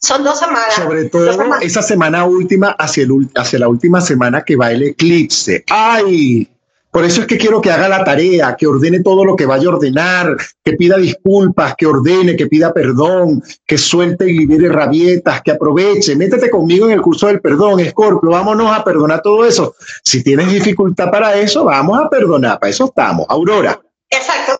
Son 0.00 0.24
dos 0.24 0.38
semanas. 0.40 0.74
Sobre 0.74 1.04
todo 1.04 1.54
esa 1.60 1.80
semana 1.80 2.24
última, 2.24 2.70
hacia, 2.72 3.04
el, 3.04 3.30
hacia 3.36 3.60
la 3.60 3.68
última 3.68 4.00
semana 4.00 4.42
que 4.44 4.56
va 4.56 4.72
el 4.72 4.82
eclipse. 4.82 5.64
¡Ay! 5.70 6.51
Por 6.92 7.06
eso 7.06 7.22
es 7.22 7.26
que 7.26 7.38
quiero 7.38 7.62
que 7.62 7.70
haga 7.70 7.88
la 7.88 8.04
tarea, 8.04 8.54
que 8.54 8.66
ordene 8.66 9.00
todo 9.00 9.24
lo 9.24 9.34
que 9.34 9.46
vaya 9.46 9.66
a 9.66 9.72
ordenar, 9.72 10.36
que 10.62 10.74
pida 10.74 10.98
disculpas, 10.98 11.74
que 11.74 11.86
ordene, 11.86 12.36
que 12.36 12.48
pida 12.48 12.70
perdón, 12.70 13.42
que 13.66 13.78
suelte 13.78 14.28
y 14.28 14.36
libere 14.36 14.68
rabietas, 14.68 15.40
que 15.40 15.52
aproveche. 15.52 16.14
Métete 16.14 16.50
conmigo 16.50 16.84
en 16.84 16.92
el 16.92 17.00
curso 17.00 17.28
del 17.28 17.40
perdón, 17.40 17.80
Escorpio. 17.80 18.28
Vámonos 18.28 18.70
a 18.70 18.84
perdonar 18.84 19.22
todo 19.22 19.42
eso. 19.46 19.74
Si 20.04 20.22
tienes 20.22 20.52
dificultad 20.52 21.10
para 21.10 21.34
eso, 21.34 21.64
vamos 21.64 21.98
a 21.98 22.10
perdonar. 22.10 22.60
Para 22.60 22.70
eso 22.70 22.84
estamos. 22.84 23.24
Aurora. 23.30 23.80
Exacto. 24.10 24.58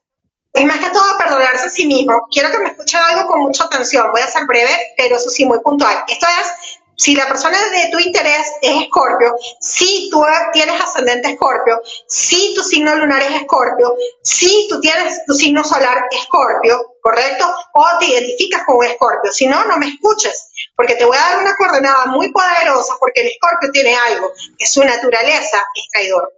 Y 0.55 0.65
más 0.65 0.79
que 0.79 0.89
todo, 0.89 1.19
perdonarse 1.19 1.67
a 1.67 1.71
sí 1.71 1.87
mismo. 1.87 2.15
Quiero 2.31 2.51
que 2.51 2.61
me 2.61 2.71
escuchen 2.71 3.01
algo 3.11 3.29
con 3.29 3.41
mucha 3.41 3.65
atención. 3.65 4.07
Voy 4.11 4.23
a 4.23 4.27
ser 4.27 4.47
breve, 4.47 4.71
pero 4.97 5.17
eso 5.17 5.29
sí, 5.29 5.45
muy 5.45 5.59
puntual. 5.61 5.99
Esto 6.09 6.27
es 6.27 6.81
si 6.97 7.15
la 7.15 7.27
persona 7.27 7.59
de 7.71 7.89
tu 7.91 7.99
interés 7.99 8.47
es 8.61 8.83
Escorpio, 8.83 9.35
si 9.61 10.09
tú 10.11 10.25
tienes 10.53 10.81
ascendente 10.81 11.31
Escorpio, 11.31 11.81
si 12.07 12.55
tu 12.55 12.63
signo 12.63 12.95
lunar 12.97 13.23
es 13.23 13.43
Escorpio, 13.43 13.95
si 14.23 14.67
tú 14.69 14.81
tienes 14.81 15.25
tu 15.27 15.35
signo 15.35 15.65
solar 15.65 16.07
Escorpio, 16.11 16.97
¿correcto? 17.01 17.53
O 17.75 17.85
te 17.99 18.07
identificas 18.07 18.63
con 18.67 18.85
Escorpio. 18.85 19.33
Si 19.33 19.47
no, 19.47 19.65
no 19.65 19.79
me 19.79 19.89
escuches, 19.89 20.51
porque 20.77 20.95
te 20.95 21.05
voy 21.05 21.17
a 21.17 21.31
dar 21.31 21.39
una 21.39 21.57
coordenada 21.57 22.07
muy 22.07 22.31
poderosa, 22.31 22.95
porque 23.01 23.23
el 23.23 23.29
Escorpio 23.29 23.71
tiene 23.73 23.97
algo, 23.97 24.31
que 24.59 24.67
su 24.67 24.85
naturaleza 24.85 25.65
es 25.75 25.89
traidor. 25.93 26.33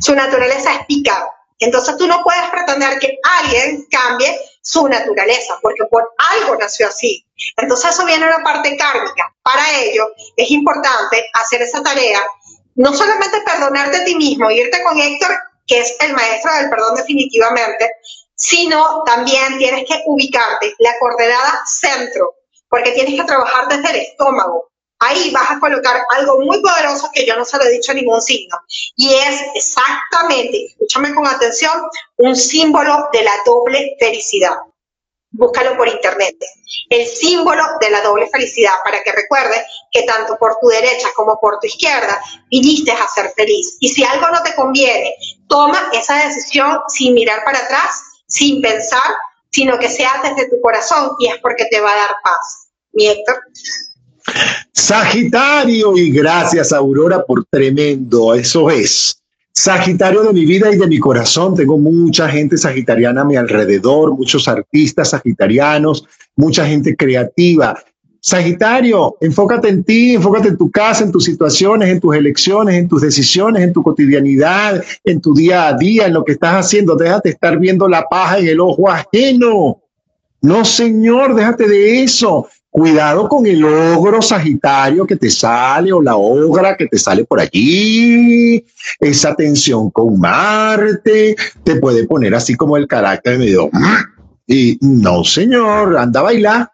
Su 0.00 0.14
naturaleza 0.14 0.74
es 0.74 0.86
picado. 0.86 1.28
Entonces 1.58 1.96
tú 1.96 2.06
no 2.06 2.22
puedes 2.22 2.42
pretender 2.50 2.98
que 2.98 3.18
alguien 3.40 3.86
cambie 3.90 4.36
su 4.62 4.88
naturaleza, 4.88 5.58
porque 5.62 5.84
por 5.90 6.12
algo 6.18 6.56
nació 6.56 6.88
así. 6.88 7.24
Entonces 7.56 7.90
eso 7.90 8.04
viene 8.04 8.26
una 8.26 8.42
parte 8.42 8.76
kármica. 8.76 9.34
Para 9.42 9.80
ello 9.80 10.06
es 10.36 10.50
importante 10.50 11.28
hacer 11.34 11.62
esa 11.62 11.82
tarea, 11.82 12.20
no 12.74 12.92
solamente 12.94 13.40
perdonarte 13.42 13.98
a 13.98 14.04
ti 14.04 14.14
mismo, 14.14 14.50
irte 14.50 14.82
con 14.82 14.98
Héctor, 14.98 15.30
que 15.66 15.80
es 15.80 15.96
el 16.00 16.14
maestro 16.14 16.54
del 16.54 16.70
perdón 16.70 16.96
definitivamente, 16.96 17.90
sino 18.34 19.02
también 19.04 19.58
tienes 19.58 19.86
que 19.86 20.02
ubicarte 20.06 20.74
la 20.78 20.92
coordenada 20.98 21.62
centro, 21.66 22.34
porque 22.68 22.92
tienes 22.92 23.20
que 23.20 23.26
trabajar 23.26 23.68
desde 23.68 23.90
el 23.90 23.96
estómago. 23.96 24.68
Ahí 24.98 25.30
vas 25.32 25.50
a 25.50 25.58
colocar 25.58 26.00
algo 26.16 26.40
muy 26.40 26.62
poderoso 26.62 27.10
que 27.12 27.26
yo 27.26 27.36
no 27.36 27.44
se 27.44 27.58
lo 27.58 27.64
he 27.64 27.72
dicho 27.72 27.90
a 27.90 27.94
ningún 27.94 28.22
signo. 28.22 28.56
Y 28.96 29.12
es 29.14 29.42
exactamente, 29.56 30.66
escúchame 30.66 31.12
con 31.12 31.26
atención, 31.26 31.82
un 32.18 32.36
símbolo 32.36 33.08
de 33.12 33.24
la 33.24 33.32
doble 33.44 33.96
felicidad 33.98 34.56
búscalo 35.32 35.76
por 35.76 35.88
internet. 35.88 36.36
El 36.88 37.06
símbolo 37.06 37.62
de 37.80 37.90
la 37.90 38.02
doble 38.02 38.28
felicidad, 38.30 38.74
para 38.84 39.02
que 39.02 39.12
recuerdes 39.12 39.62
que 39.90 40.02
tanto 40.02 40.36
por 40.38 40.56
tu 40.60 40.68
derecha 40.68 41.08
como 41.16 41.38
por 41.40 41.58
tu 41.60 41.66
izquierda 41.66 42.20
viniste 42.50 42.92
a 42.92 43.08
ser 43.08 43.32
feliz. 43.34 43.76
Y 43.80 43.88
si 43.88 44.04
algo 44.04 44.28
no 44.28 44.42
te 44.42 44.54
conviene, 44.54 45.14
toma 45.48 45.88
esa 45.92 46.16
decisión 46.26 46.78
sin 46.88 47.14
mirar 47.14 47.44
para 47.44 47.58
atrás, 47.58 48.02
sin 48.26 48.60
pensar, 48.62 49.14
sino 49.50 49.78
que 49.78 49.88
sea 49.88 50.20
desde 50.22 50.48
tu 50.48 50.60
corazón 50.60 51.12
y 51.18 51.28
es 51.28 51.38
porque 51.40 51.66
te 51.70 51.80
va 51.80 51.92
a 51.92 51.96
dar 51.96 52.16
paz. 52.22 52.68
Sagitario, 54.72 55.96
y 55.96 56.10
gracias 56.10 56.72
Aurora 56.72 57.24
por 57.24 57.44
tremendo, 57.46 58.34
eso 58.34 58.70
es. 58.70 59.21
Sagitario 59.54 60.22
de 60.22 60.32
mi 60.32 60.46
vida 60.46 60.72
y 60.72 60.78
de 60.78 60.86
mi 60.86 60.98
corazón, 60.98 61.54
tengo 61.54 61.76
mucha 61.76 62.26
gente 62.28 62.56
sagitariana 62.56 63.20
a 63.20 63.24
mi 63.24 63.36
alrededor, 63.36 64.16
muchos 64.16 64.48
artistas 64.48 65.10
sagitarianos, 65.10 66.06
mucha 66.36 66.66
gente 66.66 66.96
creativa. 66.96 67.78
Sagitario, 68.18 69.16
enfócate 69.20 69.68
en 69.68 69.84
ti, 69.84 70.14
enfócate 70.14 70.48
en 70.48 70.56
tu 70.56 70.70
casa, 70.70 71.04
en 71.04 71.12
tus 71.12 71.24
situaciones, 71.24 71.90
en 71.90 72.00
tus 72.00 72.16
elecciones, 72.16 72.76
en 72.76 72.88
tus 72.88 73.02
decisiones, 73.02 73.62
en 73.62 73.72
tu 73.74 73.82
cotidianidad, 73.82 74.82
en 75.04 75.20
tu 75.20 75.34
día 75.34 75.68
a 75.68 75.76
día, 75.76 76.06
en 76.06 76.14
lo 76.14 76.24
que 76.24 76.32
estás 76.32 76.54
haciendo. 76.64 76.96
Déjate 76.96 77.30
estar 77.30 77.58
viendo 77.58 77.88
la 77.88 78.04
paja 78.08 78.38
en 78.38 78.48
el 78.48 78.60
ojo 78.60 78.88
ajeno. 78.88 79.82
No, 80.40 80.64
señor, 80.64 81.34
déjate 81.34 81.68
de 81.68 82.04
eso. 82.04 82.48
Cuidado 82.72 83.28
con 83.28 83.44
el 83.44 83.62
ogro 83.62 84.22
sagitario 84.22 85.06
que 85.06 85.16
te 85.16 85.28
sale 85.28 85.92
o 85.92 86.00
la 86.00 86.16
ogra 86.16 86.74
que 86.74 86.86
te 86.86 86.98
sale 86.98 87.22
por 87.26 87.38
allí. 87.38 88.64
Esa 88.98 89.34
tensión 89.34 89.90
con 89.90 90.18
Marte 90.18 91.36
te 91.64 91.76
puede 91.76 92.06
poner 92.06 92.34
así 92.34 92.54
como 92.54 92.78
el 92.78 92.86
carácter 92.86 93.38
medio. 93.38 93.68
Y 94.46 94.78
no, 94.80 95.22
señor, 95.22 95.98
anda 95.98 96.20
a 96.20 96.22
bailar. 96.22 96.70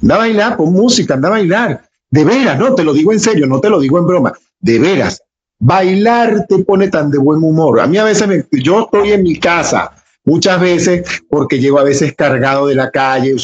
Anda 0.00 0.14
a 0.14 0.18
bailar, 0.18 0.56
pon 0.56 0.72
música, 0.72 1.12
anda 1.12 1.28
a 1.28 1.32
bailar. 1.32 1.84
De 2.10 2.24
veras, 2.24 2.58
no, 2.58 2.74
te 2.74 2.82
lo 2.82 2.94
digo 2.94 3.12
en 3.12 3.20
serio, 3.20 3.46
no 3.46 3.60
te 3.60 3.68
lo 3.68 3.78
digo 3.78 3.98
en 3.98 4.06
broma. 4.06 4.32
De 4.58 4.78
veras, 4.78 5.22
bailar 5.58 6.46
te 6.48 6.60
pone 6.60 6.88
tan 6.88 7.10
de 7.10 7.18
buen 7.18 7.44
humor. 7.44 7.78
A 7.80 7.86
mí 7.86 7.98
a 7.98 8.04
veces 8.04 8.26
me, 8.26 8.46
yo 8.52 8.84
estoy 8.84 9.12
en 9.12 9.22
mi 9.22 9.38
casa 9.38 9.92
muchas 10.24 10.58
veces 10.62 11.06
porque 11.28 11.58
llego 11.58 11.78
a 11.78 11.84
veces 11.84 12.14
cargado 12.14 12.68
de 12.68 12.74
la 12.74 12.90
calle, 12.90 13.36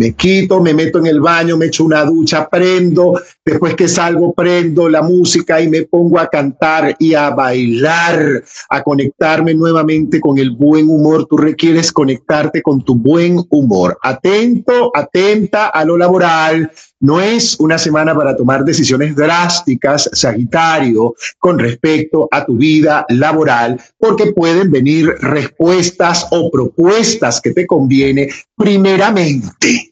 me 0.00 0.14
quito, 0.14 0.62
me 0.62 0.72
meto 0.72 0.98
en 0.98 1.06
el 1.06 1.20
baño, 1.20 1.58
me 1.58 1.66
echo 1.66 1.84
una 1.84 2.06
ducha, 2.06 2.48
prendo, 2.48 3.20
después 3.44 3.74
que 3.74 3.86
salgo 3.86 4.32
prendo 4.32 4.88
la 4.88 5.02
música 5.02 5.60
y 5.60 5.68
me 5.68 5.82
pongo 5.82 6.18
a 6.18 6.26
cantar 6.26 6.96
y 6.98 7.12
a 7.12 7.28
bailar, 7.28 8.42
a 8.70 8.82
conectarme 8.82 9.52
nuevamente 9.52 10.18
con 10.18 10.38
el 10.38 10.52
buen 10.52 10.88
humor. 10.88 11.26
Tú 11.26 11.36
requieres 11.36 11.92
conectarte 11.92 12.62
con 12.62 12.82
tu 12.82 12.94
buen 12.94 13.44
humor. 13.50 13.98
Atento, 14.02 14.90
atenta 14.94 15.66
a 15.66 15.84
lo 15.84 15.98
laboral. 15.98 16.70
No 17.00 17.20
es 17.20 17.60
una 17.60 17.76
semana 17.76 18.14
para 18.14 18.34
tomar 18.34 18.64
decisiones 18.64 19.14
drásticas, 19.14 20.08
Sagitario, 20.14 21.14
con 21.38 21.58
respecto 21.58 22.26
a 22.30 22.46
tu 22.46 22.56
vida 22.56 23.04
laboral, 23.10 23.78
porque 23.98 24.32
pueden 24.32 24.70
venir 24.70 25.08
respuestas 25.20 26.26
o 26.30 26.50
propuestas 26.50 27.40
que 27.40 27.52
te 27.52 27.66
conviene 27.66 28.28
primeramente 28.56 29.89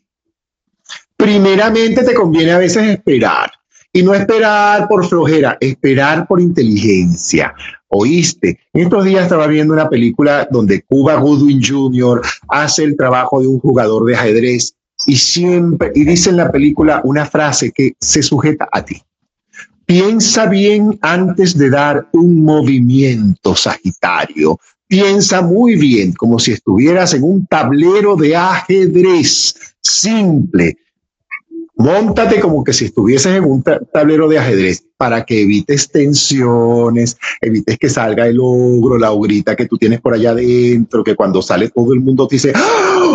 primeramente 1.18 2.04
te 2.04 2.14
conviene 2.14 2.52
a 2.52 2.58
veces 2.58 2.88
esperar. 2.88 3.50
Y 3.92 4.02
no 4.02 4.14
esperar 4.14 4.86
por 4.86 5.06
flojera, 5.06 5.56
esperar 5.60 6.26
por 6.26 6.40
inteligencia. 6.40 7.54
Oíste, 7.88 8.60
estos 8.72 9.04
días 9.04 9.24
estaba 9.24 9.46
viendo 9.46 9.72
una 9.74 9.88
película 9.88 10.46
donde 10.50 10.82
Cuba 10.82 11.16
Goodwin 11.16 11.60
Jr. 11.62 12.20
hace 12.48 12.84
el 12.84 12.96
trabajo 12.96 13.40
de 13.40 13.48
un 13.48 13.58
jugador 13.58 14.04
de 14.04 14.14
ajedrez 14.14 14.74
y 15.06 15.16
siempre, 15.16 15.90
y 15.94 16.04
dice 16.04 16.30
en 16.30 16.36
la 16.36 16.52
película 16.52 17.00
una 17.02 17.24
frase 17.24 17.72
que 17.72 17.94
se 17.98 18.22
sujeta 18.22 18.68
a 18.70 18.84
ti. 18.84 19.02
Piensa 19.86 20.46
bien 20.46 20.98
antes 21.00 21.56
de 21.56 21.70
dar 21.70 22.08
un 22.12 22.44
movimiento, 22.44 23.56
Sagitario. 23.56 24.60
Piensa 24.86 25.40
muy 25.40 25.76
bien, 25.76 26.12
como 26.12 26.38
si 26.38 26.52
estuvieras 26.52 27.14
en 27.14 27.22
un 27.22 27.46
tablero 27.46 28.16
de 28.16 28.36
ajedrez 28.36 29.54
simple 29.80 30.76
Móntate 31.78 32.40
como 32.40 32.64
que 32.64 32.72
si 32.72 32.86
estuvieses 32.86 33.36
en 33.36 33.44
un 33.44 33.62
tablero 33.62 34.28
de 34.28 34.36
ajedrez 34.36 34.84
para 34.96 35.24
que 35.24 35.42
evites 35.42 35.88
tensiones, 35.92 37.16
evites 37.40 37.78
que 37.78 37.88
salga 37.88 38.26
el 38.26 38.40
ogro, 38.40 38.98
la 38.98 39.12
ogrita 39.12 39.54
que 39.54 39.66
tú 39.66 39.78
tienes 39.78 40.00
por 40.00 40.12
allá 40.12 40.30
adentro, 40.30 41.04
que 41.04 41.14
cuando 41.14 41.40
sale 41.40 41.68
todo 41.68 41.92
el 41.92 42.00
mundo 42.00 42.26
te 42.26 42.34
dice, 42.34 42.52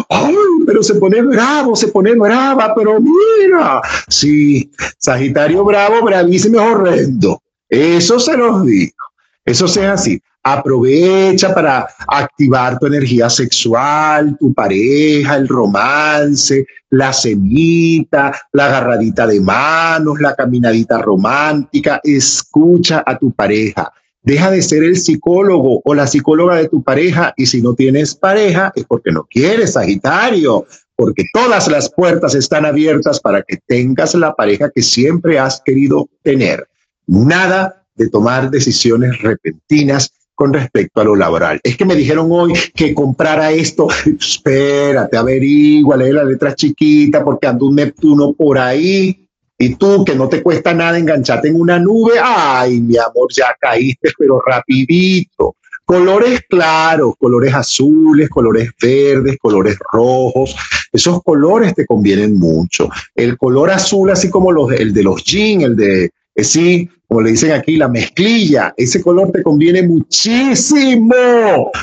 ¡Ay, 0.09 0.35
pero 0.65 0.81
se 0.81 0.95
pone 0.95 1.21
bravo, 1.21 1.75
se 1.75 1.89
pone 1.89 2.13
brava, 2.15 2.73
pero 2.73 3.01
mira, 3.01 3.81
sí, 4.07 4.71
Sagitario 4.97 5.65
bravo, 5.65 6.01
bravísimo, 6.05 6.61
horrendo. 6.61 7.41
Eso 7.67 8.17
se 8.17 8.37
los 8.37 8.65
digo. 8.65 8.95
Eso 9.43 9.67
sea 9.67 9.93
así. 9.93 10.21
Aprovecha 10.45 11.55
para 11.55 11.87
activar 12.05 12.77
tu 12.77 12.87
energía 12.87 13.29
sexual, 13.29 14.35
tu 14.37 14.53
pareja, 14.53 15.37
el 15.37 15.47
romance, 15.47 16.65
la 16.89 17.13
semita, 17.13 18.37
la 18.51 18.65
agarradita 18.65 19.25
de 19.25 19.39
manos, 19.39 20.19
la 20.19 20.35
caminadita 20.35 20.97
romántica. 20.97 22.01
Escucha 22.03 23.03
a 23.05 23.17
tu 23.17 23.31
pareja. 23.31 23.91
Deja 24.21 24.51
de 24.51 24.61
ser 24.61 24.83
el 24.83 24.97
psicólogo 24.97 25.81
o 25.83 25.93
la 25.93 26.07
psicóloga 26.07 26.55
de 26.55 26.67
tu 26.67 26.83
pareja 26.83 27.33
y 27.37 27.45
si 27.45 27.61
no 27.61 27.73
tienes 27.73 28.15
pareja 28.15 28.71
es 28.75 28.85
porque 28.85 29.11
no 29.11 29.25
quieres, 29.29 29.73
Sagitario, 29.73 30.65
porque 30.95 31.23
todas 31.33 31.67
las 31.69 31.89
puertas 31.89 32.35
están 32.35 32.65
abiertas 32.65 33.19
para 33.19 33.43
que 33.43 33.59
tengas 33.65 34.13
la 34.15 34.33
pareja 34.33 34.69
que 34.73 34.81
siempre 34.81 35.39
has 35.39 35.61
querido 35.65 36.09
tener. 36.21 36.67
Nada 37.07 37.85
de 37.95 38.09
tomar 38.09 38.49
decisiones 38.49 39.21
repentinas 39.21 40.11
con 40.35 40.53
respecto 40.53 41.01
a 41.01 41.03
lo 41.03 41.15
laboral. 41.15 41.59
Es 41.63 41.77
que 41.77 41.85
me 41.85 41.95
dijeron 41.95 42.27
hoy 42.31 42.53
que 42.75 42.93
comprara 42.93 43.51
esto. 43.51 43.87
Espérate, 44.19 45.17
averigua, 45.17 45.97
lee 45.97 46.11
la 46.11 46.23
letra 46.23 46.55
chiquita 46.55 47.23
porque 47.23 47.47
anda 47.47 47.65
un 47.65 47.75
Neptuno 47.75 48.33
por 48.33 48.57
ahí. 48.57 49.27
Y 49.57 49.75
tú, 49.75 50.03
que 50.03 50.15
no 50.15 50.27
te 50.27 50.41
cuesta 50.41 50.73
nada 50.73 50.97
engancharte 50.97 51.47
en 51.47 51.59
una 51.59 51.79
nube, 51.79 52.13
ay, 52.21 52.81
mi 52.81 52.97
amor, 52.97 53.31
ya 53.31 53.55
caíste, 53.59 54.11
pero 54.17 54.41
rapidito. 54.41 55.55
Colores 55.85 56.41
claros, 56.49 57.13
colores 57.19 57.53
azules, 57.53 58.29
colores 58.29 58.71
verdes, 58.81 59.37
colores 59.39 59.77
rojos. 59.91 60.55
Esos 60.91 61.21
colores 61.23 61.73
te 61.75 61.85
convienen 61.85 62.35
mucho. 62.35 62.89
El 63.15 63.37
color 63.37 63.69
azul, 63.69 64.09
así 64.09 64.29
como 64.29 64.51
los, 64.51 64.71
el 64.71 64.93
de 64.93 65.03
los 65.03 65.23
jeans, 65.23 65.63
el 65.63 65.75
de, 65.75 66.11
eh, 66.35 66.43
sí, 66.43 66.89
como 67.13 67.25
le 67.25 67.29
dicen 67.29 67.51
aquí, 67.51 67.77
la 67.77 67.87
mezclilla, 67.87 68.73
ese 68.75 68.99
color 68.99 69.31
te 69.31 69.43
conviene 69.43 69.83
muchísimo, 69.83 71.13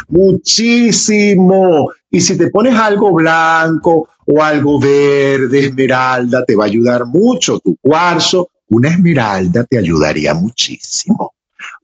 muchísimo. 0.08 1.88
Y 2.10 2.20
si 2.20 2.36
te 2.36 2.50
pones 2.50 2.74
algo 2.74 3.12
blanco 3.12 4.08
o 4.26 4.42
algo 4.42 4.80
verde, 4.80 5.66
esmeralda, 5.66 6.44
te 6.44 6.56
va 6.56 6.64
a 6.64 6.66
ayudar 6.66 7.06
mucho. 7.06 7.60
Tu 7.60 7.76
cuarzo, 7.80 8.50
una 8.70 8.88
esmeralda 8.88 9.62
te 9.62 9.78
ayudaría 9.78 10.34
muchísimo. 10.34 11.32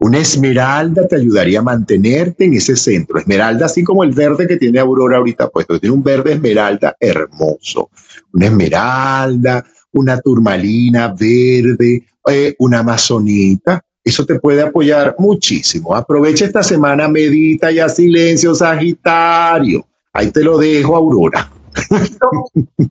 Una 0.00 0.18
esmeralda 0.18 1.06
te 1.06 1.14
ayudaría 1.14 1.60
a 1.60 1.62
mantenerte 1.62 2.46
en 2.46 2.54
ese 2.54 2.74
centro. 2.74 3.20
Esmeralda, 3.20 3.66
así 3.66 3.84
como 3.84 4.02
el 4.02 4.10
verde 4.10 4.48
que 4.48 4.56
tiene 4.56 4.80
Aurora 4.80 5.18
ahorita 5.18 5.50
puesto, 5.50 5.78
tiene 5.78 5.94
un 5.94 6.02
verde 6.02 6.32
esmeralda 6.32 6.96
hermoso. 6.98 7.90
Una 8.32 8.46
esmeralda, 8.46 9.64
una 9.92 10.20
turmalina 10.20 11.14
verde, 11.16 12.06
eh, 12.28 12.54
una 12.58 12.80
amazonita. 12.80 13.82
Eso 14.04 14.24
te 14.24 14.38
puede 14.38 14.62
apoyar 14.62 15.16
muchísimo. 15.18 15.94
Aprovecha 15.94 16.44
esta 16.44 16.62
semana, 16.62 17.08
medita 17.08 17.72
y 17.72 17.80
a 17.80 17.88
silencio, 17.88 18.54
Sagitario. 18.54 19.84
Ahí 20.12 20.30
te 20.30 20.42
lo 20.42 20.58
dejo, 20.58 20.96
Aurora. 20.96 21.50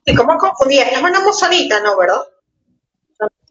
¿Y 0.04 0.14
cómo 0.14 0.38
confundí? 0.38 0.78
Es 0.78 1.00
una 1.00 1.18
amazonita, 1.18 1.80
¿no, 1.82 1.96
verdad? 1.96 2.20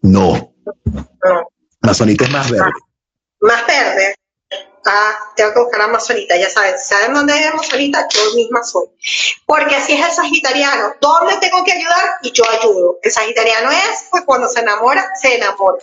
No. 0.02 0.54
no. 0.64 1.48
Amazonita 1.82 2.26
es 2.26 2.32
más 2.32 2.52
verde. 2.52 2.72
más 3.42 3.68
verde. 3.68 4.16
Ah, 4.88 5.18
tengo 5.36 5.52
que 5.52 5.60
buscar 5.62 5.82
Amazonita, 5.82 6.38
ya 6.38 6.48
saben, 6.48 6.78
¿saben 6.78 7.14
dónde 7.14 7.38
es 7.38 7.48
Amazonita? 7.48 8.08
Yo 8.08 8.36
misma 8.36 8.64
soy. 8.64 8.86
Porque 9.48 9.76
así 9.76 9.94
es 9.94 10.06
el 10.06 10.12
sagitariano. 10.12 10.94
¿Dónde 11.02 11.38
tengo 11.38 11.64
que 11.64 11.72
ayudar? 11.72 12.18
Y 12.22 12.32
yo 12.32 12.44
ayudo. 12.48 13.00
El 13.02 13.12
sagitariano 13.12 13.72
es, 13.72 14.06
pues 14.12 14.24
cuando 14.26 14.48
se 14.48 14.60
enamora, 14.60 15.04
se 15.20 15.36
enamora. 15.36 15.80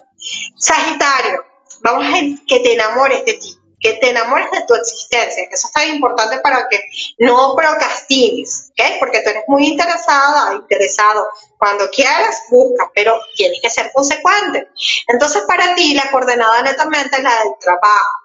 Sagitario, 0.57 1.45
vamos 1.83 2.07
a 2.07 2.47
que 2.47 2.61
te 2.61 2.75
enamores 2.75 3.25
de 3.25 3.33
ti, 3.35 3.59
que 3.81 3.95
te 3.95 4.11
enamores 4.11 4.49
de 4.53 4.65
tu 4.69 4.75
existencia, 4.77 5.43
eso 5.51 5.67
es 5.67 5.73
tan 5.73 5.89
importante 5.89 6.39
para 6.39 6.69
que 6.69 6.81
no 7.19 7.57
procrastines, 7.57 8.71
¿ok? 8.71 8.99
Porque 9.01 9.21
tú 9.21 9.31
eres 9.31 9.43
muy 9.49 9.67
interesada, 9.67 10.55
interesado. 10.55 11.27
Cuando 11.59 11.91
quieras, 11.91 12.43
busca, 12.51 12.89
pero 12.95 13.21
tienes 13.35 13.61
que 13.61 13.71
ser 13.71 13.91
consecuente. 13.93 14.69
Entonces, 15.09 15.43
para 15.49 15.75
ti, 15.75 15.95
la 15.95 16.09
coordenada 16.13 16.63
netamente 16.63 17.17
es 17.17 17.23
la 17.25 17.39
del 17.43 17.55
trabajo. 17.61 18.23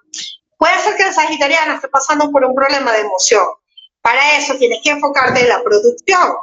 Puede 0.57 0.79
ser 0.79 0.95
que 0.95 1.03
la 1.03 1.13
sagitariana 1.13 1.75
esté 1.75 1.87
pasando 1.87 2.31
por 2.31 2.43
un 2.43 2.55
problema 2.55 2.91
de 2.91 3.01
emoción. 3.01 3.45
Para 4.01 4.37
eso 4.37 4.55
tienes 4.55 4.79
que 4.83 4.91
enfocarte 4.91 5.41
en 5.41 5.49
la 5.49 5.61
producción. 5.61 6.33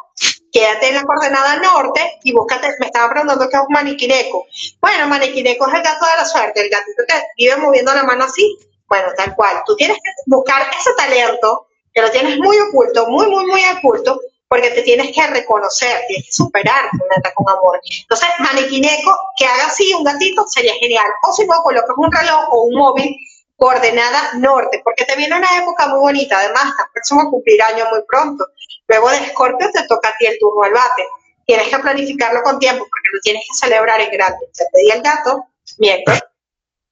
Quédate 0.52 0.88
en 0.88 0.94
la 0.94 1.02
coordenada 1.02 1.56
norte 1.56 2.20
y 2.22 2.32
búscate, 2.32 2.68
me 2.78 2.86
estaba 2.86 3.10
preguntando 3.10 3.48
qué 3.48 3.56
es 3.56 3.62
un 3.62 3.72
maniquineco. 3.72 4.46
Bueno, 4.80 5.08
maniquineco 5.08 5.66
es 5.66 5.74
el 5.74 5.82
gato 5.82 6.06
de 6.06 6.16
la 6.16 6.24
suerte, 6.24 6.60
el 6.60 6.70
gatito 6.70 7.02
que 7.08 7.14
vive 7.36 7.56
moviendo 7.56 7.92
la 7.92 8.04
mano 8.04 8.24
así. 8.24 8.56
Bueno, 8.86 9.08
tal 9.16 9.34
cual. 9.34 9.62
Tú 9.66 9.74
tienes 9.76 9.96
que 9.96 10.10
buscar 10.26 10.62
ese 10.78 10.92
talento 10.96 11.66
que 11.92 12.02
lo 12.02 12.10
tienes 12.10 12.38
muy 12.38 12.56
oculto, 12.58 13.06
muy, 13.08 13.26
muy, 13.26 13.46
muy 13.46 13.62
oculto, 13.78 14.20
porque 14.46 14.70
te 14.70 14.82
tienes 14.82 15.12
que 15.14 15.26
reconocer, 15.26 16.02
tienes 16.06 16.26
que 16.26 16.32
superar 16.32 16.90
con 17.34 17.48
amor. 17.48 17.80
Entonces, 18.02 18.28
maniquineco, 18.38 19.18
que 19.36 19.46
haga 19.46 19.66
así 19.66 19.92
un 19.94 20.04
gatito 20.04 20.44
sería 20.46 20.74
genial. 20.74 21.06
O 21.26 21.32
si 21.32 21.46
no, 21.46 21.62
colocas 21.62 21.96
un 21.96 22.12
reloj 22.12 22.44
o 22.50 22.62
un 22.64 22.74
móvil 22.76 23.16
coordenada 23.56 24.34
norte, 24.38 24.80
porque 24.84 25.04
te 25.04 25.16
viene 25.16 25.36
una 25.36 25.58
época 25.58 25.88
muy 25.88 26.00
bonita, 26.00 26.38
además, 26.38 26.70
estás 26.70 26.86
próximo 26.92 27.22
a 27.22 27.30
cumplir 27.30 27.62
año 27.62 27.84
muy 27.90 28.00
pronto. 28.08 28.44
Luego 28.88 29.10
de 29.10 29.18
Escorpio 29.18 29.70
te 29.72 29.86
toca 29.86 30.08
a 30.08 30.16
ti 30.18 30.26
el 30.26 30.38
turno 30.38 30.62
al 30.62 30.72
bate. 30.72 31.04
Tienes 31.46 31.68
que 31.68 31.78
planificarlo 31.78 32.42
con 32.42 32.58
tiempo 32.58 32.84
porque 32.84 33.08
lo 33.12 33.20
tienes 33.22 33.42
que 33.48 33.66
celebrar 33.66 34.00
en 34.00 34.10
grande. 34.10 34.46
Te 34.56 34.64
pedí 34.72 34.90
el 34.90 35.02
gato, 35.02 35.46
miércoles. 35.78 36.22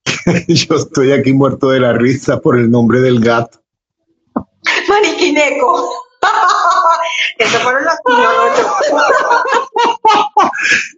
Yo 0.47 0.75
estoy 0.75 1.11
aquí 1.11 1.33
muerto 1.33 1.69
de 1.69 1.79
la 1.79 1.93
risa 1.93 2.39
por 2.39 2.57
el 2.57 2.69
nombre 2.69 3.01
del 3.01 3.19
gato. 3.19 3.59
Maniquineco. 4.87 6.02
Fueron 7.63 7.83
los 7.83 7.93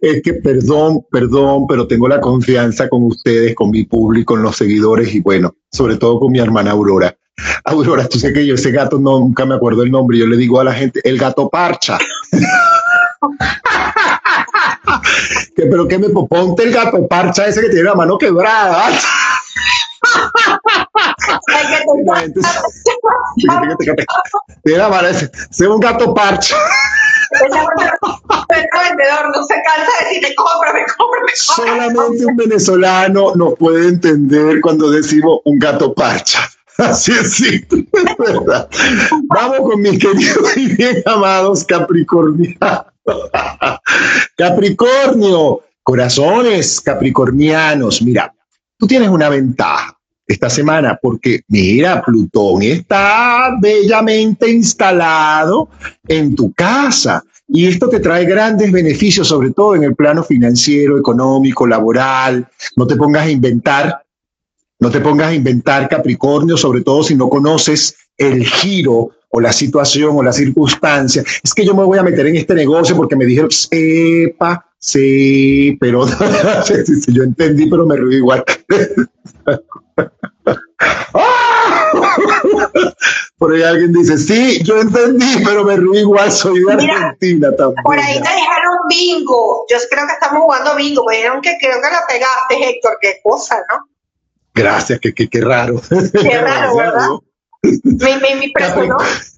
Es 0.00 0.22
que 0.22 0.34
perdón, 0.34 1.04
perdón, 1.10 1.66
pero 1.68 1.86
tengo 1.86 2.08
la 2.08 2.20
confianza 2.20 2.88
con 2.88 3.04
ustedes, 3.04 3.54
con 3.54 3.70
mi 3.70 3.84
público, 3.84 4.34
con 4.34 4.42
los 4.42 4.56
seguidores 4.56 5.14
y 5.14 5.20
bueno, 5.20 5.54
sobre 5.70 5.96
todo 5.96 6.18
con 6.20 6.32
mi 6.32 6.38
hermana 6.38 6.72
Aurora. 6.72 7.16
Aurora, 7.64 8.08
tú 8.08 8.18
sé 8.18 8.32
que 8.32 8.46
yo 8.46 8.54
ese 8.54 8.70
gato 8.70 8.98
no, 8.98 9.18
nunca 9.18 9.44
me 9.44 9.54
acuerdo 9.54 9.82
el 9.82 9.90
nombre, 9.90 10.18
yo 10.18 10.26
le 10.26 10.36
digo 10.36 10.60
a 10.60 10.64
la 10.64 10.72
gente, 10.72 11.00
el 11.04 11.18
gato 11.18 11.48
parcha. 11.48 11.98
que, 15.54 15.66
pero 15.66 15.88
que 15.88 15.98
me 15.98 16.08
ponte 16.08 16.62
el 16.64 16.72
gato 16.72 17.06
parcha 17.06 17.46
ese 17.46 17.60
que 17.60 17.68
tiene 17.68 17.84
la 17.84 17.94
mano 17.94 18.18
quebrada. 18.18 18.88
Tiene 24.62 24.78
la 24.78 24.88
mano 24.88 25.08
ese, 25.08 25.30
es 25.50 25.60
un 25.60 25.80
gato 25.80 26.14
parcha. 26.14 26.56
vendedor 28.88 29.30
no 29.34 29.44
se 29.44 29.54
cansa 29.54 29.92
de 29.98 30.04
decirle 30.06 30.34
cómprame, 30.36 30.84
cómprame. 30.96 31.32
Solamente 31.34 32.26
un 32.26 32.36
venezolano 32.36 33.34
nos 33.34 33.54
puede 33.54 33.88
entender 33.88 34.60
cuando 34.60 34.90
decimos 34.90 35.40
un 35.44 35.58
gato 35.58 35.94
parcha. 35.94 36.40
Así 36.78 37.12
es, 37.12 37.32
sí, 37.32 37.66
es 37.70 38.16
verdad. 38.18 38.68
Vamos 39.28 39.60
con 39.60 39.80
mis 39.80 39.98
queridos 39.98 40.56
y 40.56 40.76
bien 40.76 41.02
amados 41.06 41.64
Capricornianos. 41.64 42.95
Capricornio, 44.36 45.62
corazones 45.82 46.80
capricornianos, 46.80 48.02
mira, 48.02 48.32
tú 48.78 48.86
tienes 48.86 49.08
una 49.08 49.28
ventaja 49.28 49.96
esta 50.26 50.50
semana 50.50 50.98
porque, 51.00 51.42
mira, 51.48 52.02
Plutón 52.02 52.62
está 52.62 53.56
bellamente 53.60 54.50
instalado 54.50 55.68
en 56.08 56.34
tu 56.34 56.52
casa. 56.52 57.22
Y 57.48 57.66
esto 57.66 57.88
te 57.88 58.00
trae 58.00 58.24
grandes 58.24 58.72
beneficios, 58.72 59.28
sobre 59.28 59.52
todo 59.52 59.76
en 59.76 59.84
el 59.84 59.94
plano 59.94 60.24
financiero, 60.24 60.98
económico, 60.98 61.64
laboral. 61.64 62.48
No 62.74 62.88
te 62.88 62.96
pongas 62.96 63.26
a 63.26 63.30
inventar 63.30 64.02
no 64.78 64.90
te 64.90 65.00
pongas 65.00 65.28
a 65.28 65.34
inventar 65.34 65.88
Capricornio, 65.88 66.56
sobre 66.56 66.82
todo 66.82 67.02
si 67.02 67.14
no 67.14 67.30
conoces 67.30 67.96
el 68.18 68.44
giro 68.44 69.10
o 69.36 69.40
la 69.40 69.52
situación 69.52 70.16
o 70.16 70.22
la 70.22 70.32
circunstancia. 70.32 71.22
Es 71.44 71.52
que 71.52 71.62
yo 71.62 71.74
me 71.74 71.84
voy 71.84 71.98
a 71.98 72.02
meter 72.02 72.26
en 72.26 72.36
este 72.36 72.54
negocio 72.54 72.96
porque 72.96 73.16
me 73.16 73.26
dijeron, 73.26 73.50
sepa, 73.50 74.64
sí, 74.78 75.76
pero 75.78 76.06
yo 77.08 77.22
entendí, 77.22 77.68
pero 77.68 77.84
me 77.84 77.96
río 77.96 78.12
igual. 78.12 78.42
Por 83.36 83.52
ahí 83.52 83.62
alguien 83.62 83.92
dice, 83.92 84.16
sí, 84.16 84.62
yo 84.64 84.80
entendí, 84.80 85.44
pero 85.44 85.64
me 85.64 85.76
río 85.76 85.92
igual, 85.96 86.32
soy 86.32 86.64
de 86.64 86.72
Argentina 86.72 87.54
también. 87.54 87.84
Por 87.84 87.98
ahí 87.98 88.14
te 88.14 88.30
dijeron 88.30 88.78
bingo. 88.88 89.66
Yo 89.68 89.76
creo 89.90 90.06
que 90.06 90.14
estamos 90.14 90.44
jugando 90.44 90.74
bingo. 90.76 91.04
Me 91.04 91.16
dijeron 91.16 91.42
que 91.42 91.58
creo 91.60 91.76
que 91.82 91.90
la 91.90 92.02
pegaste, 92.08 92.70
Héctor. 92.70 92.96
Qué 93.02 93.20
cosa, 93.22 93.56
¿no? 93.68 93.86
Gracias, 94.54 94.98
qué, 94.98 95.12
qué, 95.12 95.28
qué 95.28 95.42
raro. 95.42 95.82
Qué 95.90 96.38
raro, 96.38 96.76
¿verdad? 96.78 97.08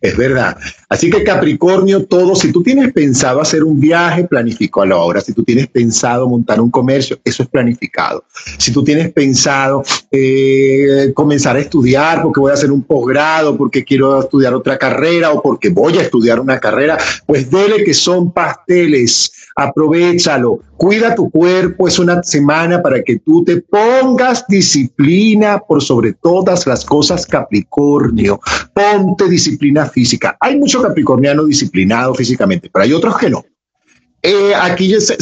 Es 0.00 0.16
verdad. 0.16 0.56
Así 0.88 1.10
que 1.10 1.24
Capricornio, 1.24 2.04
todo, 2.04 2.36
si 2.36 2.52
tú 2.52 2.62
tienes 2.62 2.92
pensado 2.92 3.40
hacer 3.40 3.64
un 3.64 3.80
viaje, 3.80 4.24
planifico 4.24 4.80
a 4.80 4.86
la 4.86 4.96
hora. 4.96 5.20
Si 5.20 5.32
tú 5.32 5.42
tienes 5.42 5.66
pensado 5.66 6.28
montar 6.28 6.60
un 6.60 6.70
comercio, 6.70 7.18
eso 7.24 7.42
es 7.42 7.48
planificado. 7.48 8.24
Si 8.58 8.72
tú 8.72 8.84
tienes 8.84 9.12
pensado 9.12 9.82
eh, 10.12 11.10
comenzar 11.14 11.56
a 11.56 11.60
estudiar 11.60 12.22
porque 12.22 12.38
voy 12.38 12.52
a 12.52 12.54
hacer 12.54 12.70
un 12.70 12.84
posgrado, 12.84 13.56
porque 13.56 13.84
quiero 13.84 14.20
estudiar 14.20 14.54
otra 14.54 14.78
carrera 14.78 15.32
o 15.32 15.42
porque 15.42 15.68
voy 15.68 15.98
a 15.98 16.02
estudiar 16.02 16.38
una 16.38 16.60
carrera, 16.60 16.96
pues 17.26 17.50
dele 17.50 17.82
que 17.82 17.92
son 17.92 18.30
pasteles 18.30 19.32
aprovechalo, 19.58 20.60
cuida 20.76 21.16
tu 21.16 21.28
cuerpo, 21.30 21.88
es 21.88 21.98
una 21.98 22.22
semana 22.22 22.80
para 22.80 23.02
que 23.02 23.18
tú 23.18 23.44
te 23.44 23.60
pongas 23.60 24.46
disciplina 24.46 25.58
por 25.58 25.82
sobre 25.82 26.12
todas 26.12 26.64
las 26.64 26.84
cosas 26.84 27.26
Capricornio, 27.26 28.40
ponte 28.72 29.28
disciplina 29.28 29.86
física. 29.86 30.36
Hay 30.38 30.56
muchos 30.56 30.80
capricornianos 30.80 31.48
disciplinados 31.48 32.16
físicamente, 32.16 32.70
pero 32.72 32.84
hay 32.84 32.92
otros 32.92 33.18
que 33.18 33.30
no. 33.30 33.44
Eh, 34.22 34.52
aquí 34.54 34.94
es 34.94 35.16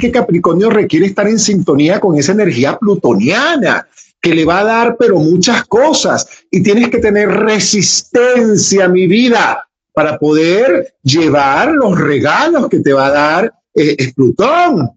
que 0.00 0.10
Capricornio 0.10 0.68
requiere 0.68 1.06
estar 1.06 1.28
en 1.28 1.38
sintonía 1.38 2.00
con 2.00 2.18
esa 2.18 2.32
energía 2.32 2.76
plutoniana 2.76 3.86
que 4.20 4.34
le 4.34 4.44
va 4.44 4.60
a 4.60 4.64
dar, 4.64 4.96
pero 4.98 5.16
muchas 5.16 5.64
cosas. 5.66 6.26
Y 6.50 6.60
tienes 6.62 6.88
que 6.88 6.98
tener 6.98 7.28
resistencia, 7.28 8.88
mi 8.88 9.06
vida, 9.06 9.68
para 9.92 10.18
poder 10.18 10.94
llevar 11.02 11.72
los 11.72 11.98
regalos 11.98 12.68
que 12.68 12.80
te 12.80 12.92
va 12.92 13.06
a 13.06 13.10
dar 13.10 13.59
eh, 13.74 13.96
es 13.98 14.14
Plutón. 14.14 14.90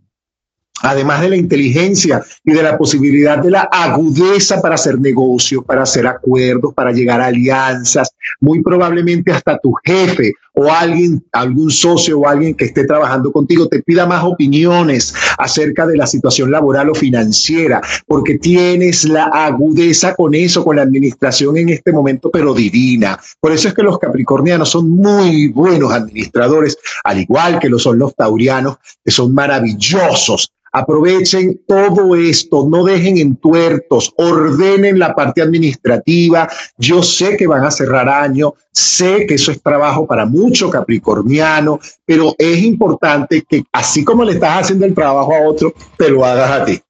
Además 0.82 1.22
de 1.22 1.30
la 1.30 1.38
inteligencia 1.38 2.22
y 2.44 2.52
de 2.52 2.62
la 2.62 2.78
posibilidad 2.78 3.38
de 3.38 3.52
la 3.52 3.62
agudeza 3.62 4.62
para 4.62 4.76
hacer 4.76 5.00
negocios, 5.00 5.64
para 5.64 5.84
hacer 5.84 6.06
acuerdos, 6.06 6.74
para 6.74 6.92
llegar 6.92 7.22
a 7.22 7.28
alianzas, 7.28 8.10
muy 8.42 8.62
probablemente 8.62 9.32
hasta 9.32 9.58
tu 9.60 9.74
jefe 9.86 10.34
o 10.54 10.72
alguien, 10.72 11.24
algún 11.32 11.72
socio 11.72 12.20
o 12.20 12.28
alguien 12.28 12.54
que 12.56 12.66
esté 12.66 12.86
trabajando 12.86 13.32
contigo 13.32 13.68
te 13.68 13.82
pida 13.82 14.06
más 14.06 14.24
opiniones 14.24 15.14
acerca 15.38 15.86
de 15.88 15.98
la 15.98 16.08
situación 16.08 16.52
laboral 16.52 16.90
o 16.90 16.96
financiera, 16.96 17.82
porque 18.08 18.38
tienes 18.38 19.06
la 19.06 19.26
agudeza 19.26 20.16
con 20.16 20.36
eso, 20.36 20.64
con 20.64 20.76
la 20.76 20.84
administración 20.84 21.58
en 21.58 21.70
este 21.70 21.92
momento, 21.92 22.30
pero 22.32 22.54
divina. 22.54 23.20
Por 23.40 23.52
eso 23.52 23.68
es 23.68 23.74
que 23.74 23.84
los 23.84 24.00
capricornianos 24.00 24.70
son 24.70 24.90
muy 24.90 25.48
buenos 25.48 25.92
administradores, 25.92 26.78
al 27.04 27.20
igual 27.20 27.60
que 27.60 27.70
lo 27.70 27.80
son 27.80 28.00
los 28.00 28.16
taurianos, 28.16 28.78
que 29.04 29.12
son 29.12 29.34
maravillosos 29.34 30.52
Aprovechen 30.76 31.62
todo 31.68 32.16
esto, 32.16 32.68
no 32.68 32.84
dejen 32.84 33.20
en 33.20 33.36
tuertos, 33.36 34.12
ordenen 34.18 34.98
la 34.98 35.14
parte 35.14 35.44
administrativa. 35.44 36.50
Yo 36.80 37.04
sé 37.04 37.38
que 37.38 37.46
van 37.46 37.64
a 37.64 37.70
cerrar 37.70 38.10
año, 38.10 38.56
sé 38.74 39.26
que 39.26 39.36
eso 39.36 39.52
es 39.52 39.62
trabajo 39.62 40.06
para 40.06 40.26
mucho 40.26 40.70
capricorniano, 40.70 41.80
pero 42.06 42.36
es 42.38 42.64
importante 42.64 43.44
que 43.48 43.64
así 43.72 44.04
como 44.04 44.24
le 44.24 44.34
estás 44.34 44.64
haciendo 44.64 44.86
el 44.86 44.94
trabajo 44.94 45.34
a 45.34 45.48
otro, 45.48 45.74
te 45.98 46.10
lo 46.10 46.26
hagas 46.26 46.52
a 46.52 46.66
ti. 46.66 46.82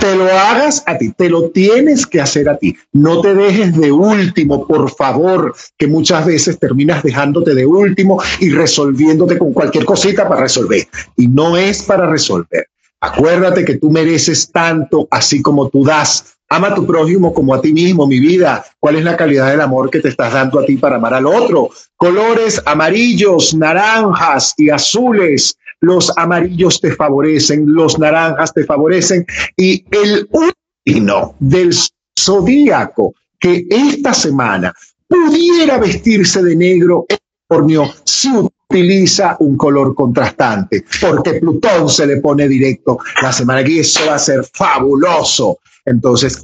Te 0.00 0.16
lo 0.16 0.24
hagas 0.24 0.82
a 0.86 0.98
ti, 0.98 1.12
te 1.12 1.30
lo 1.30 1.50
tienes 1.50 2.06
que 2.06 2.20
hacer 2.20 2.48
a 2.48 2.56
ti. 2.56 2.76
No 2.92 3.20
te 3.20 3.34
dejes 3.34 3.76
de 3.76 3.92
último, 3.92 4.66
por 4.66 4.90
favor, 4.90 5.54
que 5.78 5.86
muchas 5.86 6.26
veces 6.26 6.58
terminas 6.58 7.02
dejándote 7.02 7.54
de 7.54 7.64
último 7.64 8.20
y 8.40 8.50
resolviéndote 8.50 9.38
con 9.38 9.52
cualquier 9.52 9.84
cosita 9.84 10.28
para 10.28 10.42
resolver. 10.42 10.88
Y 11.16 11.28
no 11.28 11.56
es 11.56 11.82
para 11.84 12.10
resolver. 12.10 12.66
Acuérdate 13.00 13.64
que 13.64 13.78
tú 13.78 13.90
mereces 13.90 14.50
tanto 14.50 15.08
así 15.10 15.42
como 15.42 15.68
tú 15.68 15.84
das. 15.84 16.36
Ama 16.52 16.68
a 16.68 16.74
tu 16.74 16.86
prójimo 16.86 17.32
como 17.32 17.54
a 17.54 17.62
ti 17.62 17.72
mismo, 17.72 18.06
mi 18.06 18.20
vida. 18.20 18.62
¿Cuál 18.78 18.96
es 18.96 19.04
la 19.04 19.16
calidad 19.16 19.50
del 19.50 19.62
amor 19.62 19.88
que 19.88 20.00
te 20.00 20.10
estás 20.10 20.34
dando 20.34 20.60
a 20.60 20.66
ti 20.66 20.76
para 20.76 20.96
amar 20.96 21.14
al 21.14 21.24
otro? 21.24 21.70
Colores 21.96 22.60
amarillos, 22.66 23.54
naranjas 23.54 24.52
y 24.58 24.68
azules. 24.68 25.56
Los 25.80 26.12
amarillos 26.18 26.78
te 26.78 26.92
favorecen, 26.92 27.64
los 27.72 27.98
naranjas 27.98 28.52
te 28.52 28.64
favorecen 28.64 29.24
y 29.56 29.82
el 29.92 30.28
último 30.30 31.36
del 31.40 31.74
zodíaco 32.20 33.14
que 33.40 33.66
esta 33.70 34.12
semana 34.12 34.74
pudiera 35.08 35.78
vestirse 35.78 36.42
de 36.42 36.54
negro 36.54 37.06
Capricornio 37.08 37.90
si 38.04 38.28
utiliza 38.68 39.38
un 39.40 39.56
color 39.56 39.94
contrastante, 39.94 40.84
porque 41.00 41.34
Plutón 41.40 41.88
se 41.88 42.06
le 42.06 42.18
pone 42.18 42.46
directo 42.46 42.98
la 43.22 43.32
semana 43.32 43.64
que 43.64 43.80
eso 43.80 44.04
va 44.06 44.16
a 44.16 44.18
ser 44.18 44.44
fabuloso. 44.52 45.58
Entonces, 45.84 46.40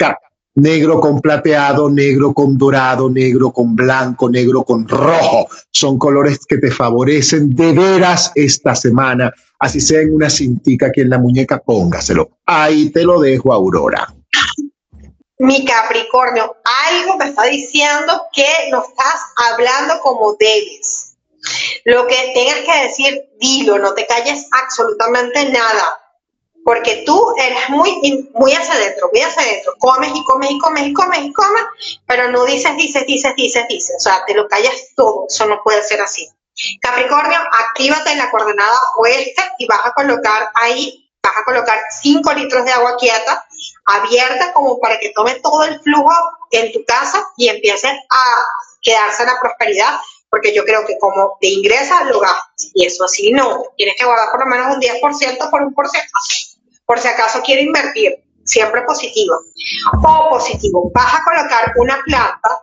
negro 0.55 1.01
con 1.01 1.21
plateado, 1.21 1.89
negro 1.89 2.35
con 2.35 2.59
dorado, 2.59 3.09
negro 3.09 3.53
con 3.53 3.77
blanco, 3.77 4.29
negro 4.29 4.65
con 4.65 4.87
rojo. 4.87 5.49
Son 5.71 5.99
colores 5.99 6.41
que 6.47 6.59
te 6.59 6.71
favorecen 6.71 7.55
de 7.55 7.73
veras 7.73 8.33
esta 8.35 8.75
semana. 8.75 9.33
Así 9.61 9.81
sea 9.81 10.01
en 10.01 10.15
una 10.15 10.29
cintica 10.29 10.91
que 10.93 11.03
en 11.03 11.11
la 11.11 11.19
muñeca, 11.19 11.59
póngaselo. 11.59 12.31
Ahí 12.47 12.91
te 12.91 13.05
lo 13.05 13.21
dejo, 13.21 13.53
Aurora. 13.53 14.13
Mi 15.41 15.65
Capricornio, 15.65 16.57
algo 16.65 17.17
me 17.17 17.27
está 17.27 17.45
diciendo 17.45 18.23
que 18.33 18.47
no 18.73 18.83
estás 18.83 19.21
hablando 19.51 20.01
como 20.03 20.35
debes. 20.35 21.15
Lo 21.85 22.07
que 22.09 22.33
tengas 22.35 22.57
que 22.67 22.89
decir, 22.89 23.23
dilo, 23.41 23.79
no 23.79 23.95
te 23.95 24.05
calles 24.07 24.47
absolutamente 24.51 25.51
nada 25.51 25.95
porque 26.69 27.03
tú 27.07 27.35
eres 27.39 27.71
muy, 27.71 28.29
muy 28.35 28.53
hacia 28.53 28.75
adentro, 28.75 29.09
muy 29.11 29.23
hacia 29.23 29.41
adentro, 29.41 29.73
comes 29.79 30.11
y 30.15 30.23
comes 30.23 30.51
y 30.51 30.59
comes 30.59 30.83
y 30.89 30.93
comes 30.93 31.19
y 31.21 31.33
comes, 31.33 31.63
pero 32.07 32.31
no 32.31 32.45
dices, 32.45 32.77
dices, 32.77 33.07
dices, 33.07 33.35
dices, 33.37 33.65
dices, 33.71 33.97
o 33.97 34.01
sea, 34.01 34.23
te 34.27 34.35
lo 34.35 34.47
callas 34.49 34.75
todo, 34.95 35.25
eso 35.31 35.47
no 35.47 35.63
puede 35.65 35.83
ser 35.83 36.03
así. 36.03 36.29
Capricornio, 36.83 37.39
actívate 37.53 38.13
en 38.13 38.19
la 38.19 38.31
coordenada 38.31 38.79
oeste 38.99 39.43
y 39.59 39.67
vas 39.67 39.81
a 39.83 39.95
colocar 39.95 40.51
ahí, 40.57 41.11
vas 41.23 41.39
a 41.39 41.45
colocar 41.45 41.81
5 42.03 42.35
litros 42.35 42.67
de 42.67 42.73
agua 42.73 42.99
quieta, 42.99 43.47
abierta 43.87 44.53
como 44.53 44.79
para 44.79 44.99
que 44.99 45.15
tome 45.17 45.37
todo 45.37 45.65
el 45.65 45.81
flujo 45.81 46.13
en 46.51 46.71
tu 46.73 46.85
casa 46.85 47.25
y 47.39 47.49
empiece 47.49 47.89
a 47.89 48.23
quedarse 48.83 49.23
en 49.23 49.29
la 49.31 49.41
prosperidad, 49.41 49.99
porque 50.29 50.55
yo 50.55 50.67
creo 50.67 50.85
que 50.85 50.99
como 50.99 51.39
te 51.41 51.47
ingresa, 51.47 52.05
lo 52.05 52.21
gastas. 52.21 52.73
Y 52.75 52.85
eso 52.85 53.05
así 53.05 53.33
no, 53.33 53.63
tienes 53.79 53.97
que 53.97 54.05
guardar 54.05 54.31
por 54.31 54.41
lo 54.41 54.47
menos 54.47 54.77
un 54.77 54.83
10% 54.83 55.51
por 55.51 55.63
un 55.63 55.73
porcentaje 55.73 56.58
por 56.89 56.99
si 56.99 57.07
acaso 57.07 57.43
quiere 57.43 57.63
invertir, 57.63 58.25
siempre 58.45 58.81
positivo. 58.83 59.35
O 60.03 60.31
positivo, 60.31 60.91
vas 60.95 61.21
a 61.21 61.23
colocar 61.23 61.75
una 61.77 62.03
planta, 62.03 62.63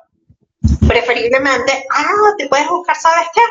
preferiblemente, 0.88 1.86
ah, 1.92 2.34
te 2.36 2.50
puedes 2.50 2.68
buscar, 2.68 2.96
¿sabes 3.00 3.28
qué? 3.36 3.42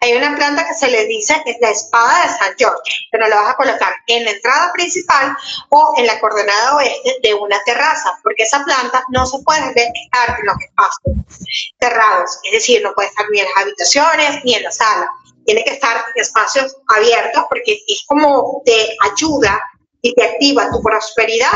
Hay 0.00 0.16
una 0.16 0.36
planta 0.36 0.66
que 0.66 0.74
se 0.74 0.90
le 0.90 1.06
dice 1.06 1.40
que 1.44 1.52
es 1.52 1.58
la 1.60 1.70
espada 1.70 2.22
de 2.22 2.28
San 2.30 2.54
George, 2.58 3.06
pero 3.12 3.28
la 3.28 3.36
vas 3.36 3.50
a 3.50 3.56
colocar 3.56 3.94
en 4.08 4.24
la 4.24 4.32
entrada 4.32 4.72
principal 4.72 5.36
o 5.68 5.94
en 5.96 6.06
la 6.08 6.18
coordenada 6.18 6.74
oeste 6.74 7.18
de 7.22 7.34
una 7.34 7.62
terraza, 7.64 8.18
porque 8.24 8.42
esa 8.42 8.64
planta 8.64 9.04
no 9.10 9.26
se 9.26 9.38
puede 9.44 9.68
estar 9.68 10.40
en 10.40 10.46
los 10.46 10.56
espacios 10.60 11.54
cerrados, 11.80 12.40
es 12.42 12.52
decir, 12.52 12.82
no 12.82 12.92
puede 12.94 13.10
estar 13.10 13.26
ni 13.30 13.38
en 13.38 13.46
las 13.46 13.62
habitaciones 13.62 14.44
ni 14.44 14.54
en 14.54 14.64
la 14.64 14.72
sala 14.72 15.08
tiene 15.44 15.62
que 15.62 15.74
estar 15.74 15.96
en 15.96 16.20
espacios 16.20 16.76
abiertos 16.88 17.44
porque 17.48 17.78
es 17.86 18.02
como 18.08 18.62
te 18.64 18.96
ayuda 19.12 19.62
y 20.06 20.14
te 20.14 20.22
activa 20.22 20.70
tu 20.70 20.80
prosperidad 20.82 21.52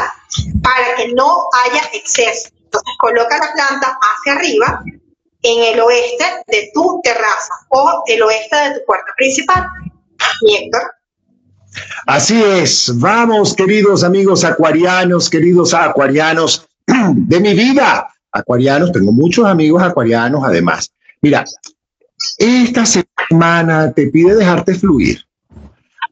para 0.63 0.97
que 0.97 1.13
no 1.15 1.47
haya 1.65 1.83
exceso. 1.93 2.49
Entonces 2.65 2.95
coloca 2.99 3.39
la 3.39 3.53
planta 3.53 3.99
hacia 4.01 4.33
arriba 4.35 4.83
en 5.43 5.75
el 5.75 5.81
oeste 5.81 6.25
de 6.49 6.71
tu 6.75 7.01
terraza 7.03 7.55
o 7.71 8.03
el 8.07 8.23
oeste 8.23 8.57
de 8.57 8.75
tu 8.79 8.87
puerta 8.87 9.13
principal. 9.17 9.67
Héctor. 10.49 10.83
Así 12.07 12.43
es, 12.43 12.91
vamos 12.99 13.55
queridos 13.55 14.03
amigos 14.03 14.45
acuarianos, 14.45 15.31
queridos 15.31 15.73
acuarianos 15.73 16.67
de 16.87 17.41
mi 17.41 17.55
vida. 17.55 18.09
Acuarianos, 18.33 18.93
tengo 18.93 19.13
muchos 19.13 19.45
amigos 19.47 19.83
acuarianos 19.83 20.43
además. 20.45 20.91
Mira, 21.21 21.45
esta 22.39 22.85
semana 22.85 23.93
te 23.93 24.09
pide 24.09 24.35
dejarte 24.35 24.75
fluir. 24.75 25.25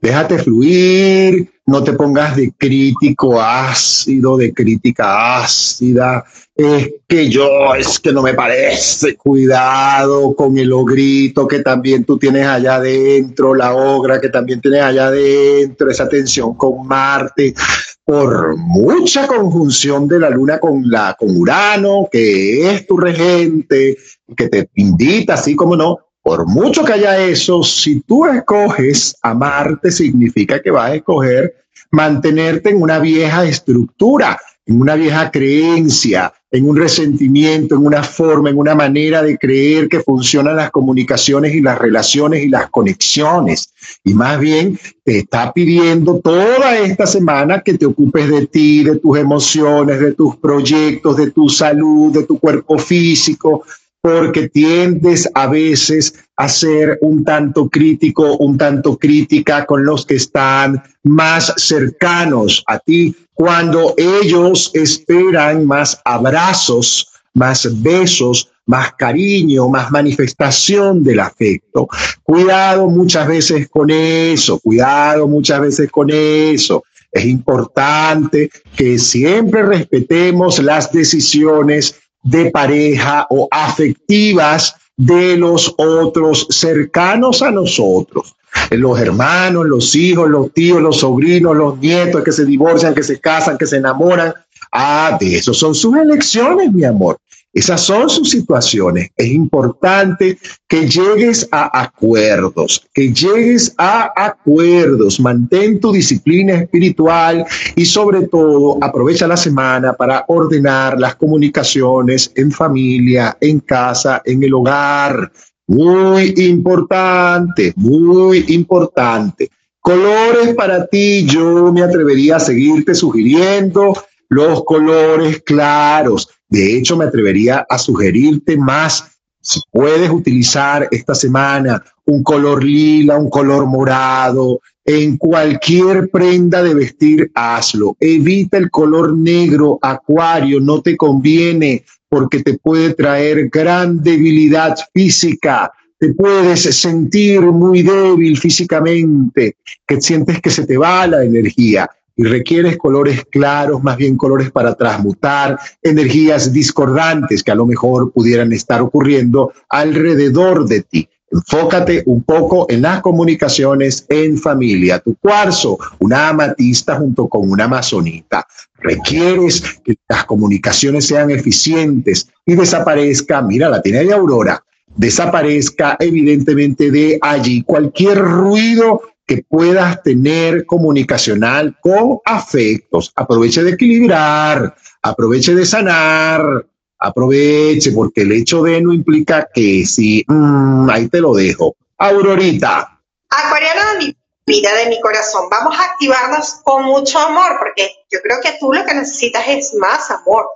Déjate 0.00 0.38
fluir, 0.38 1.50
no 1.68 1.84
te 1.84 1.92
pongas 1.92 2.34
de 2.34 2.50
crítico 2.56 3.38
ácido, 3.38 4.38
de 4.38 4.54
crítica 4.54 5.42
ácida, 5.42 6.24
es 6.56 6.94
que 7.06 7.28
yo, 7.28 7.74
es 7.74 7.98
que 7.98 8.10
no 8.10 8.22
me 8.22 8.32
parece, 8.32 9.16
cuidado 9.16 10.34
con 10.34 10.56
el 10.56 10.72
ogrito 10.72 11.46
que 11.46 11.58
también 11.58 12.04
tú 12.04 12.18
tienes 12.18 12.46
allá 12.46 12.76
adentro, 12.76 13.54
la 13.54 13.74
ogra 13.74 14.18
que 14.18 14.30
también 14.30 14.62
tienes 14.62 14.80
allá 14.80 15.08
adentro, 15.08 15.90
esa 15.90 16.08
tensión 16.08 16.54
con 16.54 16.86
Marte, 16.86 17.54
por 18.02 18.56
mucha 18.56 19.26
conjunción 19.26 20.08
de 20.08 20.20
la 20.20 20.30
luna 20.30 20.58
con 20.58 20.90
la 20.90 21.14
con 21.18 21.36
Urano, 21.36 22.08
que 22.10 22.70
es 22.70 22.86
tu 22.86 22.96
regente, 22.96 23.98
que 24.34 24.48
te 24.48 24.70
invita, 24.76 25.34
así 25.34 25.54
como 25.54 25.76
no, 25.76 25.98
por 26.28 26.46
mucho 26.46 26.84
que 26.84 26.92
haya 26.92 27.18
eso, 27.24 27.62
si 27.62 28.00
tú 28.00 28.26
escoges 28.26 29.16
amarte, 29.22 29.90
significa 29.90 30.60
que 30.60 30.70
vas 30.70 30.90
a 30.90 30.94
escoger 30.96 31.54
mantenerte 31.90 32.68
en 32.68 32.82
una 32.82 32.98
vieja 32.98 33.46
estructura, 33.46 34.38
en 34.66 34.78
una 34.78 34.94
vieja 34.94 35.30
creencia, 35.30 36.30
en 36.50 36.68
un 36.68 36.76
resentimiento, 36.76 37.76
en 37.76 37.86
una 37.86 38.02
forma, 38.02 38.50
en 38.50 38.58
una 38.58 38.74
manera 38.74 39.22
de 39.22 39.38
creer 39.38 39.88
que 39.88 40.00
funcionan 40.00 40.56
las 40.56 40.70
comunicaciones 40.70 41.54
y 41.54 41.62
las 41.62 41.78
relaciones 41.78 42.44
y 42.44 42.50
las 42.50 42.68
conexiones. 42.68 43.72
Y 44.04 44.12
más 44.12 44.38
bien 44.38 44.78
te 45.04 45.20
está 45.20 45.50
pidiendo 45.54 46.18
toda 46.18 46.76
esta 46.76 47.06
semana 47.06 47.62
que 47.62 47.78
te 47.78 47.86
ocupes 47.86 48.28
de 48.28 48.46
ti, 48.46 48.84
de 48.84 48.96
tus 48.96 49.16
emociones, 49.16 49.98
de 49.98 50.12
tus 50.12 50.36
proyectos, 50.36 51.16
de 51.16 51.30
tu 51.30 51.48
salud, 51.48 52.12
de 52.12 52.24
tu 52.24 52.38
cuerpo 52.38 52.78
físico, 52.78 53.64
porque 54.00 54.48
tiendes 54.48 55.28
a 55.34 55.46
veces 55.48 56.14
a 56.36 56.48
ser 56.48 56.98
un 57.00 57.24
tanto 57.24 57.68
crítico, 57.68 58.36
un 58.36 58.56
tanto 58.56 58.96
crítica 58.96 59.66
con 59.66 59.84
los 59.84 60.06
que 60.06 60.14
están 60.14 60.82
más 61.02 61.52
cercanos 61.56 62.62
a 62.66 62.78
ti, 62.78 63.14
cuando 63.34 63.94
ellos 63.96 64.70
esperan 64.74 65.66
más 65.66 66.00
abrazos, 66.04 67.08
más 67.34 67.68
besos, 67.82 68.50
más 68.66 68.92
cariño, 68.94 69.68
más 69.68 69.90
manifestación 69.90 71.02
del 71.02 71.20
afecto. 71.20 71.88
Cuidado 72.22 72.86
muchas 72.88 73.26
veces 73.26 73.68
con 73.68 73.90
eso, 73.90 74.60
cuidado 74.60 75.26
muchas 75.26 75.60
veces 75.60 75.90
con 75.90 76.10
eso. 76.10 76.84
Es 77.10 77.24
importante 77.24 78.50
que 78.76 78.98
siempre 78.98 79.62
respetemos 79.62 80.62
las 80.62 80.92
decisiones 80.92 81.98
de 82.30 82.50
pareja 82.50 83.26
o 83.30 83.48
afectivas 83.50 84.74
de 84.96 85.36
los 85.36 85.74
otros 85.78 86.46
cercanos 86.50 87.42
a 87.42 87.50
nosotros. 87.50 88.34
Los 88.70 89.00
hermanos, 89.00 89.66
los 89.66 89.94
hijos, 89.94 90.28
los 90.28 90.52
tíos, 90.52 90.82
los 90.82 90.98
sobrinos, 90.98 91.56
los 91.56 91.78
nietos 91.78 92.22
que 92.22 92.32
se 92.32 92.44
divorcian, 92.44 92.94
que 92.94 93.02
se 93.02 93.18
casan, 93.20 93.56
que 93.56 93.66
se 93.66 93.76
enamoran. 93.76 94.34
Ah, 94.72 95.16
de 95.18 95.36
eso 95.36 95.54
son 95.54 95.74
sus 95.74 95.96
elecciones, 95.96 96.72
mi 96.72 96.84
amor. 96.84 97.18
Esas 97.58 97.80
son 97.80 98.08
sus 98.08 98.30
situaciones. 98.30 99.10
Es 99.16 99.32
importante 99.32 100.38
que 100.68 100.88
llegues 100.88 101.48
a 101.50 101.82
acuerdos, 101.82 102.86
que 102.94 103.12
llegues 103.12 103.74
a 103.78 104.12
acuerdos. 104.14 105.18
Mantén 105.18 105.80
tu 105.80 105.90
disciplina 105.90 106.54
espiritual 106.54 107.44
y 107.74 107.84
sobre 107.84 108.28
todo 108.28 108.78
aprovecha 108.80 109.26
la 109.26 109.36
semana 109.36 109.92
para 109.92 110.24
ordenar 110.28 111.00
las 111.00 111.16
comunicaciones 111.16 112.30
en 112.36 112.52
familia, 112.52 113.36
en 113.40 113.58
casa, 113.58 114.22
en 114.24 114.44
el 114.44 114.54
hogar. 114.54 115.32
Muy 115.66 116.34
importante, 116.36 117.72
muy 117.74 118.44
importante. 118.50 119.50
Colores 119.80 120.54
para 120.54 120.86
ti, 120.86 121.26
yo 121.26 121.72
me 121.72 121.82
atrevería 121.82 122.36
a 122.36 122.40
seguirte 122.40 122.94
sugiriendo 122.94 123.94
los 124.28 124.62
colores 124.62 125.42
claros 125.42 126.28
de 126.48 126.76
hecho, 126.76 126.96
me 126.96 127.04
atrevería 127.04 127.66
a 127.68 127.78
sugerirte 127.78 128.56
más, 128.56 129.18
si 129.40 129.60
puedes 129.70 130.10
utilizar 130.10 130.88
esta 130.90 131.14
semana 131.14 131.82
un 132.06 132.22
color 132.22 132.64
lila, 132.64 133.18
un 133.18 133.28
color 133.28 133.66
morado, 133.66 134.60
en 134.84 135.18
cualquier 135.18 136.08
prenda 136.08 136.62
de 136.62 136.74
vestir, 136.74 137.30
hazlo. 137.34 137.96
Evita 138.00 138.56
el 138.56 138.70
color 138.70 139.14
negro, 139.16 139.78
acuario, 139.82 140.60
no 140.60 140.80
te 140.80 140.96
conviene 140.96 141.84
porque 142.08 142.42
te 142.42 142.54
puede 142.54 142.94
traer 142.94 143.50
gran 143.50 144.02
debilidad 144.02 144.74
física. 144.94 145.70
Te 145.98 146.14
puedes 146.14 146.62
sentir 146.62 147.42
muy 147.42 147.82
débil 147.82 148.38
físicamente, 148.38 149.56
que 149.86 150.00
sientes 150.00 150.40
que 150.40 150.48
se 150.48 150.66
te 150.66 150.78
va 150.78 151.06
la 151.06 151.22
energía 151.22 151.90
y 152.18 152.24
requieres 152.24 152.76
colores 152.76 153.24
claros, 153.30 153.82
más 153.82 153.96
bien 153.96 154.16
colores 154.16 154.50
para 154.50 154.74
transmutar 154.74 155.56
energías 155.80 156.52
discordantes 156.52 157.44
que 157.44 157.52
a 157.52 157.54
lo 157.54 157.64
mejor 157.64 158.12
pudieran 158.12 158.52
estar 158.52 158.82
ocurriendo 158.82 159.52
alrededor 159.68 160.66
de 160.66 160.82
ti. 160.82 161.08
Enfócate 161.30 162.02
un 162.06 162.24
poco 162.24 162.66
en 162.70 162.82
las 162.82 163.02
comunicaciones 163.02 164.04
en 164.08 164.36
familia. 164.36 164.98
Tu 164.98 165.14
cuarzo, 165.16 165.78
una 166.00 166.30
amatista 166.30 166.96
junto 166.96 167.28
con 167.28 167.48
una 167.48 167.64
amazonita. 167.64 168.44
Requieres 168.80 169.62
que 169.84 169.94
las 170.08 170.24
comunicaciones 170.24 171.06
sean 171.06 171.30
eficientes 171.30 172.28
y 172.44 172.56
desaparezca, 172.56 173.42
mira, 173.42 173.68
la 173.68 173.80
tiene 173.80 174.04
de 174.04 174.12
Aurora, 174.12 174.60
desaparezca 174.96 175.96
evidentemente 176.00 176.90
de 176.90 177.18
allí 177.22 177.62
cualquier 177.62 178.18
ruido 178.18 179.02
que 179.28 179.44
puedas 179.46 180.02
tener 180.02 180.64
comunicacional 180.64 181.76
con 181.80 182.18
afectos. 182.24 183.12
Aproveche 183.14 183.62
de 183.62 183.72
equilibrar, 183.72 184.74
aproveche 185.02 185.54
de 185.54 185.66
sanar, 185.66 186.66
aproveche, 186.98 187.92
porque 187.92 188.22
el 188.22 188.32
hecho 188.32 188.62
de 188.62 188.80
no 188.80 188.92
implica 188.92 189.46
que 189.54 189.84
sí, 189.84 190.24
mm, 190.26 190.88
ahí 190.88 191.08
te 191.08 191.20
lo 191.20 191.34
dejo. 191.34 191.76
Aurorita. 191.98 193.00
Acuariano 193.28 194.14
vida, 194.48 194.74
de 194.74 194.86
mi 194.86 195.00
corazón, 195.00 195.48
vamos 195.48 195.78
a 195.78 195.84
activarnos 195.84 196.54
con 196.64 196.84
mucho 196.84 197.18
amor, 197.20 197.56
porque 197.58 198.04
yo 198.10 198.20
creo 198.20 198.40
que 198.40 198.56
tú 198.58 198.72
lo 198.72 198.84
que 198.84 198.94
necesitas 198.94 199.44
es 199.46 199.74
más 199.74 200.10
amor, 200.10 200.48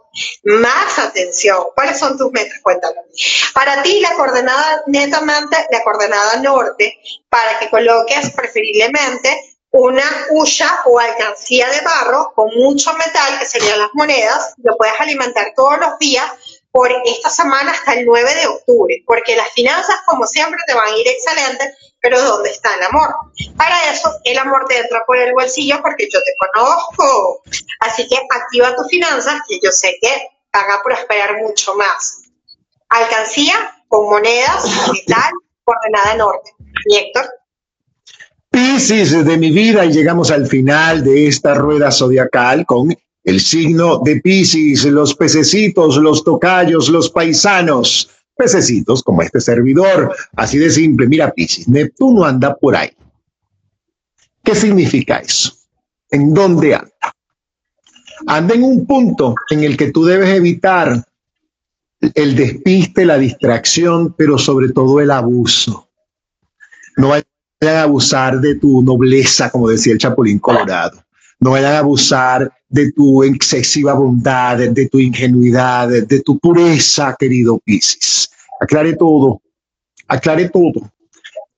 más 0.42 0.98
atención. 0.98 1.64
¿Cuáles 1.76 1.98
son 1.98 2.18
tus 2.18 2.32
metas? 2.32 2.58
Cuéntame. 2.62 2.96
Para 3.54 3.82
ti, 3.82 4.00
la 4.00 4.14
coordenada, 4.14 4.82
netamente, 4.86 5.56
la 5.70 5.82
coordenada 5.84 6.36
norte, 6.36 6.98
para 7.28 7.58
que 7.60 7.70
coloques 7.70 8.30
preferiblemente 8.30 9.52
una 9.72 10.04
huya 10.30 10.80
o 10.84 10.98
alcancía 10.98 11.68
de 11.70 11.80
barro 11.80 12.32
con 12.34 12.50
mucho 12.54 12.92
metal, 12.94 13.38
que 13.38 13.46
serían 13.46 13.78
las 13.78 13.88
monedas, 13.94 14.54
lo 14.58 14.76
puedes 14.76 14.98
alimentar 15.00 15.52
todos 15.56 15.78
los 15.78 15.98
días 15.98 16.30
por 16.72 16.90
esta 17.04 17.28
semana 17.28 17.70
hasta 17.70 17.92
el 17.92 18.06
9 18.06 18.34
de 18.34 18.46
octubre, 18.46 19.02
porque 19.06 19.36
las 19.36 19.50
finanzas, 19.50 19.96
como 20.06 20.26
siempre, 20.26 20.58
te 20.66 20.74
van 20.74 20.88
a 20.88 20.96
ir 20.96 21.06
excelentes, 21.06 21.68
pero 22.00 22.20
¿dónde 22.20 22.50
está 22.50 22.74
el 22.74 22.82
amor? 22.84 23.14
Para 23.56 23.92
eso, 23.92 24.10
el 24.24 24.38
amor 24.38 24.64
te 24.68 24.78
entra 24.78 25.04
por 25.06 25.18
el 25.18 25.34
bolsillo 25.34 25.80
porque 25.82 26.08
yo 26.10 26.18
te 26.18 26.34
conozco. 26.38 27.42
Así 27.80 28.08
que 28.08 28.16
activa 28.16 28.74
tus 28.74 28.88
finanzas, 28.88 29.42
que 29.46 29.60
yo 29.62 29.70
sé 29.70 29.94
que 30.00 30.28
van 30.52 30.70
a 30.70 30.82
prosperar 30.82 31.36
mucho 31.42 31.74
más. 31.74 32.22
Alcancía 32.88 33.54
con 33.88 34.08
monedas, 34.08 34.64
metal, 34.92 35.30
coordenada 35.64 36.16
norte. 36.16 36.52
¿Y 36.86 36.96
Héctor? 36.96 37.26
Piscis 38.50 39.24
de 39.24 39.36
mi 39.36 39.50
vida 39.50 39.84
y 39.84 39.92
llegamos 39.92 40.30
al 40.30 40.46
final 40.46 41.04
de 41.04 41.28
esta 41.28 41.54
rueda 41.54 41.90
zodiacal 41.92 42.66
con 42.66 42.96
el 43.24 43.40
signo 43.40 44.00
de 44.04 44.20
Piscis, 44.20 44.84
los 44.84 45.14
pececitos, 45.14 45.96
los 45.96 46.24
tocayos, 46.24 46.88
los 46.88 47.10
paisanos, 47.10 48.10
pececitos 48.36 49.02
como 49.02 49.22
este 49.22 49.40
servidor, 49.40 50.14
así 50.36 50.58
de 50.58 50.70
simple. 50.70 51.06
Mira 51.06 51.32
Piscis, 51.32 51.68
Neptuno 51.68 52.24
anda 52.24 52.54
por 52.54 52.76
ahí. 52.76 52.90
¿Qué 54.42 54.54
significa 54.54 55.18
eso? 55.18 55.52
¿En 56.10 56.34
dónde 56.34 56.74
anda? 56.74 57.14
Anda 58.26 58.54
en 58.54 58.64
un 58.64 58.86
punto 58.86 59.34
en 59.50 59.64
el 59.64 59.76
que 59.76 59.92
tú 59.92 60.04
debes 60.04 60.30
evitar 60.30 61.04
el 62.14 62.34
despiste, 62.34 63.04
la 63.04 63.18
distracción, 63.18 64.14
pero 64.14 64.38
sobre 64.38 64.70
todo 64.70 65.00
el 65.00 65.10
abuso. 65.10 65.88
No 66.96 67.08
vayan 67.10 67.24
a 67.62 67.82
abusar 67.82 68.40
de 68.40 68.56
tu 68.56 68.82
nobleza, 68.82 69.50
como 69.50 69.68
decía 69.68 69.92
el 69.92 69.98
Chapulín 69.98 70.40
Colorado. 70.40 71.04
No 71.42 71.50
vayan 71.50 71.74
a 71.74 71.78
abusar 71.80 72.52
de 72.68 72.92
tu 72.92 73.24
excesiva 73.24 73.94
bondad, 73.94 74.58
de 74.58 74.88
tu 74.88 75.00
ingenuidad, 75.00 75.88
de 75.88 76.20
tu 76.20 76.38
pureza, 76.38 77.16
querido 77.18 77.58
Piscis. 77.58 78.30
Aclare 78.60 78.94
todo, 78.94 79.42
aclare 80.06 80.48
todo. 80.50 80.88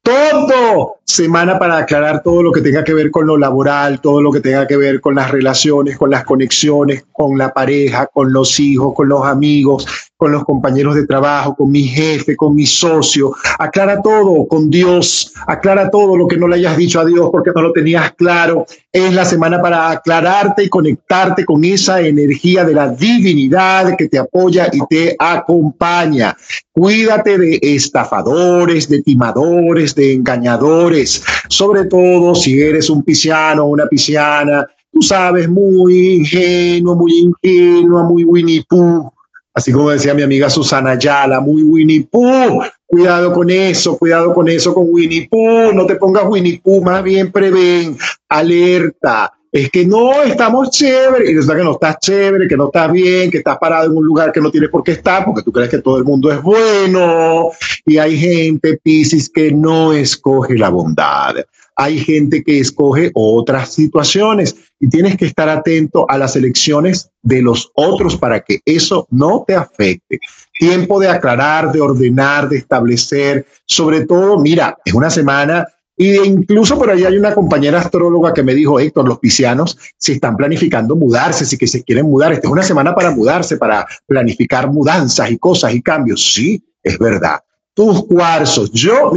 Todo 0.02 0.97
semana 1.05 1.59
para 1.59 1.77
aclarar 1.77 2.23
todo 2.23 2.43
lo 2.43 2.51
que 2.51 2.62
tenga 2.62 2.82
que 2.82 2.94
ver 2.94 3.11
con 3.11 3.27
lo 3.27 3.36
laboral, 3.36 4.01
todo 4.01 4.23
lo 4.23 4.32
que 4.32 4.40
tenga 4.40 4.66
que 4.66 4.78
ver 4.78 5.02
con 5.02 5.16
las 5.16 5.31
relaciones, 5.31 5.98
con 5.98 6.11
las 6.11 6.24
conexiones, 6.24 7.05
con 7.12 7.36
la 7.36 7.52
pareja, 7.52 8.06
con 8.06 8.32
los 8.32 8.59
hijos, 8.61 8.94
con 8.94 9.11
los 9.11 9.27
amigos, 9.27 9.86
con 10.16 10.31
los 10.31 10.45
compañeros 10.45 10.95
de 10.95 11.07
trabajo, 11.07 11.57
con 11.57 11.70
mi 11.70 11.82
jefe, 11.82 12.36
con 12.36 12.55
mi 12.55 12.66
socio. 12.66 13.35
Aclara 13.59 14.01
todo 14.01 14.47
con 14.47 14.70
Dios, 14.70 15.32
aclara 15.47 15.91
todo 15.91 16.16
lo 16.16 16.28
que 16.28 16.36
no 16.36 16.47
le 16.47 16.57
hayas 16.57 16.77
dicho 16.77 17.01
a 17.01 17.05
Dios 17.05 17.28
porque 17.32 17.51
no 17.55 17.62
lo 17.62 17.73
tenías 17.73 18.12
claro. 18.12 18.65
Es 18.93 19.12
la 19.12 19.24
semana 19.24 19.61
para 19.61 19.91
aclararte 19.91 20.65
y 20.65 20.69
conectarte 20.69 21.45
con 21.45 21.65
esa 21.65 22.01
energía 22.01 22.65
de 22.65 22.74
la 22.74 22.89
divinidad 22.89 23.97
que 23.97 24.09
te 24.09 24.19
apoya 24.19 24.69
y 24.73 24.78
te 24.89 25.16
acompaña. 25.19 26.36
Cuídate 26.73 27.36
de 27.36 27.59
estafadores, 27.61 28.89
de 28.89 29.03
timadores, 29.03 29.95
de 29.95 30.15
engañadores, 30.15 31.24
sobre 31.49 31.86
todo 31.86 32.35
si 32.35 32.61
eres 32.61 32.89
un 32.89 33.03
pisciano 33.03 33.65
o 33.65 33.69
una 33.69 33.86
pisciana, 33.86 34.66
tú 34.93 35.03
sabes, 35.03 35.49
muy 35.49 36.15
ingenuo, 36.15 36.95
muy 36.95 37.19
ingenua, 37.19 38.05
muy 38.05 38.23
Winnie 38.24 38.65
Pooh 38.69 39.11
Así 39.55 39.70
como 39.70 39.90
decía 39.90 40.14
mi 40.14 40.22
amiga 40.22 40.51
Susana 40.51 40.98
Yala, 40.98 41.40
muy 41.40 41.62
Winnie 41.62 42.09
Pooh. 42.10 42.62
Cuidado 42.86 43.32
con 43.32 43.51
eso, 43.51 43.97
cuidado 43.97 44.35
con 44.35 44.48
eso 44.48 44.74
con 44.74 44.86
Winnie 44.89 45.28
Pooh. 45.28 45.72
No 45.72 45.86
te 45.86 45.94
pongas 45.94 46.24
Winnie 46.26 46.60
Pooh, 46.62 46.82
más 46.82 47.02
bien 47.05 47.31
prevén, 47.31 47.97
alerta. 48.28 49.32
Es 49.52 49.70
que 49.70 49.86
no 49.86 50.24
estamos 50.24 50.70
chévere 50.70 51.31
y 51.31 51.35
resulta 51.35 51.56
que 51.56 51.64
no 51.64 51.72
estás 51.72 51.98
chévere, 52.01 52.48
que 52.48 52.56
no 52.56 52.66
estás 52.66 52.90
bien, 52.90 53.31
que 53.31 53.39
estás 53.39 53.56
parado 53.59 53.86
en 53.86 53.97
un 53.97 54.05
lugar 54.05 54.32
que 54.32 54.40
no 54.40 54.51
tienes 54.51 54.68
por 54.68 54.82
qué 54.82 54.93
estar 54.93 55.24
porque 55.24 55.43
tú 55.43 55.52
crees 55.52 55.70
que 55.70 55.78
todo 55.78 55.98
el 55.98 56.05
mundo 56.05 56.32
es 56.32 56.43
bueno. 56.43 57.51
Y 57.86 57.98
hay 57.98 58.18
gente, 58.18 58.81
Piscis, 58.82 59.31
que 59.31 59.52
no 59.52 59.93
escoge 59.93 60.59
la 60.59 60.70
bondad 60.70 61.36
hay 61.76 61.98
gente 61.98 62.43
que 62.43 62.60
escoge 62.60 63.10
otras 63.14 63.72
situaciones 63.72 64.56
y 64.85 64.89
tienes 64.90 65.16
que 65.16 65.24
estar 65.24 65.48
atento 65.48 66.05
a 66.11 66.19
las 66.19 66.36
elecciones 66.36 67.11
de 67.23 67.40
los 67.40 67.73
otros 67.74 68.19
para 68.19 68.40
que 68.40 68.61
eso 68.66 69.09
no 69.11 69.43
te 69.48 69.55
afecte. 69.55 70.19
Tiempo 70.59 71.01
de 71.01 71.09
aclarar, 71.09 71.73
de 71.73 71.81
ordenar, 71.81 72.51
de 72.51 72.59
establecer, 72.59 73.47
sobre 73.65 74.05
todo, 74.05 74.39
mira, 74.39 74.77
es 74.85 74.93
una 74.93 75.09
semana 75.09 75.66
y 75.97 76.19
incluso 76.19 76.78
por 76.78 76.90
ahí 76.90 77.02
hay 77.02 77.16
una 77.16 77.35
compañera 77.35 77.81
astróloga 77.81 78.35
que 78.35 78.43
me 78.43 78.52
dijo, 78.52 78.78
Héctor, 78.78 79.09
los 79.09 79.20
piscianos 79.20 79.78
se 79.97 80.12
están 80.12 80.36
planificando 80.36 80.97
mudarse, 80.97 81.47
si 81.47 81.56
que 81.56 81.66
se 81.66 81.82
quieren 81.82 82.05
mudar. 82.05 82.35
Esta 82.35 82.48
es 82.48 82.52
una 82.52 82.62
semana 82.62 82.94
para 82.94 83.11
mudarse, 83.11 83.56
para 83.56 83.86
planificar 84.06 84.70
mudanzas 84.70 85.31
y 85.31 85.39
cosas 85.39 85.73
y 85.73 85.81
cambios. 85.81 86.35
Sí, 86.35 86.62
es 86.82 86.98
verdad. 86.98 87.40
Tus 87.73 88.05
cuarzos. 88.05 88.70
Yo 88.70 89.12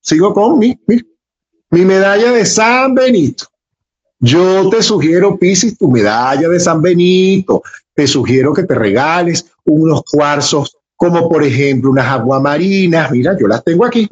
sigo 0.00 0.32
con 0.32 0.60
mi 0.60 0.78
mi 1.70 1.84
medalla 1.84 2.30
de 2.30 2.46
San 2.46 2.94
Benito. 2.94 3.46
Yo 4.20 4.68
te 4.68 4.82
sugiero, 4.82 5.38
Piscis, 5.38 5.78
tu 5.78 5.90
medalla 5.90 6.48
de 6.48 6.58
San 6.58 6.82
Benito. 6.82 7.62
Te 7.94 8.06
sugiero 8.06 8.52
que 8.52 8.64
te 8.64 8.74
regales 8.74 9.46
unos 9.64 10.02
cuarzos, 10.02 10.76
como 10.96 11.28
por 11.28 11.44
ejemplo 11.44 11.90
unas 11.90 12.06
aguamarinas. 12.06 13.10
Mira, 13.10 13.36
yo 13.38 13.46
las 13.46 13.62
tengo 13.62 13.84
aquí. 13.84 14.08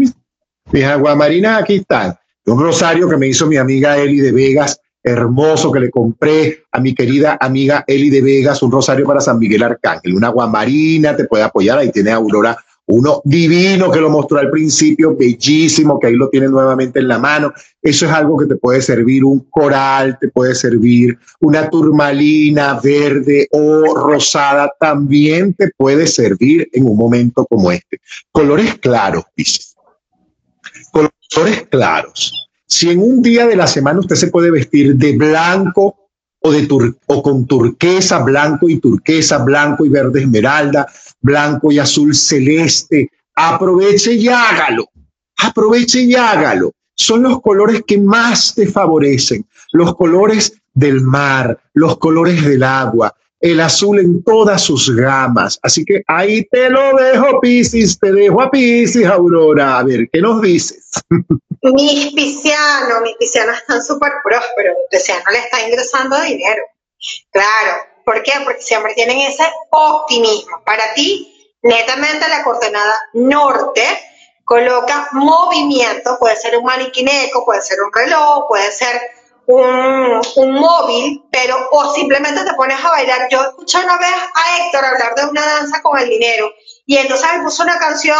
Mis 0.72 0.84
aguamarinas 0.84 1.62
aquí 1.62 1.76
están. 1.76 2.14
Un 2.46 2.60
rosario 2.60 3.08
que 3.08 3.16
me 3.16 3.26
hizo 3.26 3.46
mi 3.46 3.56
amiga 3.56 3.98
Eli 3.98 4.20
de 4.20 4.30
Vegas, 4.30 4.80
hermoso, 5.02 5.72
que 5.72 5.80
le 5.80 5.90
compré 5.90 6.64
a 6.70 6.80
mi 6.80 6.94
querida 6.94 7.36
amiga 7.40 7.84
Eli 7.86 8.08
de 8.08 8.20
Vegas, 8.20 8.62
un 8.62 8.70
rosario 8.70 9.04
para 9.04 9.20
San 9.20 9.38
Miguel 9.38 9.64
Arcángel. 9.64 10.14
Una 10.14 10.28
aguamarina 10.28 11.16
te 11.16 11.24
puede 11.24 11.42
apoyar. 11.42 11.78
Ahí 11.78 11.90
tiene 11.90 12.12
Aurora 12.12 12.56
uno 12.86 13.20
divino 13.24 13.90
que 13.90 14.00
lo 14.00 14.10
mostró 14.10 14.38
al 14.38 14.50
principio, 14.50 15.16
bellísimo, 15.16 15.98
que 15.98 16.06
ahí 16.08 16.14
lo 16.14 16.28
tiene 16.28 16.48
nuevamente 16.48 17.00
en 17.00 17.08
la 17.08 17.18
mano. 17.18 17.52
Eso 17.82 18.06
es 18.06 18.12
algo 18.12 18.36
que 18.38 18.46
te 18.46 18.56
puede 18.56 18.80
servir, 18.80 19.24
un 19.24 19.40
coral, 19.50 20.16
te 20.20 20.28
puede 20.28 20.54
servir 20.54 21.18
una 21.40 21.68
turmalina 21.68 22.78
verde 22.80 23.48
o 23.50 23.94
rosada, 23.94 24.72
también 24.78 25.54
te 25.54 25.70
puede 25.76 26.06
servir 26.06 26.68
en 26.72 26.86
un 26.86 26.96
momento 26.96 27.44
como 27.46 27.72
este. 27.72 28.00
Colores 28.30 28.76
claros, 28.76 29.24
dice. 29.36 29.62
Colores 30.92 31.66
claros. 31.68 32.48
Si 32.66 32.90
en 32.90 33.00
un 33.00 33.20
día 33.20 33.46
de 33.46 33.56
la 33.56 33.66
semana 33.66 34.00
usted 34.00 34.16
se 34.16 34.28
puede 34.28 34.50
vestir 34.50 34.96
de 34.96 35.16
blanco 35.16 36.05
o, 36.46 36.52
de 36.52 36.94
o 37.06 37.22
con 37.22 37.46
turquesa, 37.46 38.18
blanco 38.18 38.68
y 38.68 38.78
turquesa, 38.78 39.38
blanco 39.38 39.84
y 39.84 39.88
verde 39.88 40.22
esmeralda, 40.22 40.86
blanco 41.20 41.72
y 41.72 41.78
azul 41.78 42.14
celeste. 42.14 43.10
Aproveche 43.34 44.14
y 44.14 44.28
hágalo. 44.28 44.88
Aproveche 45.38 46.02
y 46.02 46.14
hágalo. 46.14 46.72
Son 46.94 47.22
los 47.22 47.40
colores 47.40 47.82
que 47.86 47.98
más 47.98 48.54
te 48.54 48.66
favorecen. 48.66 49.44
Los 49.72 49.94
colores 49.96 50.52
del 50.72 51.00
mar, 51.02 51.58
los 51.74 51.98
colores 51.98 52.44
del 52.44 52.62
agua, 52.62 53.14
el 53.40 53.60
azul 53.60 53.98
en 53.98 54.22
todas 54.24 54.62
sus 54.62 54.94
gamas. 54.94 55.58
Así 55.62 55.84
que 55.84 56.02
ahí 56.06 56.44
te 56.50 56.70
lo 56.70 56.96
dejo, 56.96 57.40
Piscis, 57.40 57.98
te 57.98 58.12
dejo 58.12 58.40
a 58.40 58.50
Piscis, 58.50 59.06
Aurora. 59.06 59.78
A 59.78 59.82
ver, 59.82 60.08
¿qué 60.12 60.20
nos 60.20 60.40
dices? 60.42 60.90
Mis 61.62 62.12
piscianos, 62.14 63.02
mis 63.02 63.16
piscianos 63.16 63.56
están 63.58 63.82
súper 63.82 64.12
prósperos, 64.24 64.76
no 64.92 65.32
le 65.32 65.38
está 65.38 65.66
ingresando 65.66 66.20
dinero. 66.20 66.62
Claro, 67.32 67.82
¿Por 68.06 68.22
qué? 68.22 68.32
Porque 68.44 68.62
siempre 68.62 68.94
tienen 68.94 69.18
ese 69.18 69.42
optimismo. 69.70 70.62
Para 70.64 70.94
ti, 70.94 71.50
netamente 71.62 72.28
la 72.28 72.44
coordenada 72.44 72.96
norte 73.14 73.82
coloca 74.44 75.08
movimiento, 75.10 76.16
puede 76.20 76.36
ser 76.36 76.56
un 76.56 76.64
maniquineco, 76.64 77.44
puede 77.44 77.62
ser 77.62 77.78
un 77.82 77.92
reloj, 77.92 78.46
puede 78.46 78.70
ser 78.70 79.02
un, 79.46 80.20
un, 80.36 80.54
móvil, 80.54 81.24
pero 81.30 81.56
o 81.70 81.94
simplemente 81.94 82.44
te 82.44 82.54
pones 82.54 82.82
a 82.84 82.90
bailar. 82.90 83.28
Yo 83.30 83.42
escuché 83.42 83.78
una 83.78 83.96
vez 83.98 84.08
a 84.34 84.56
Héctor 84.58 84.84
hablar 84.84 85.14
de 85.14 85.24
una 85.26 85.46
danza 85.46 85.82
con 85.82 85.98
el 85.98 86.08
dinero 86.08 86.50
y 86.86 86.96
entonces 86.96 87.28
me 87.36 87.44
puso 87.44 87.62
una 87.64 87.78
canción, 87.78 88.18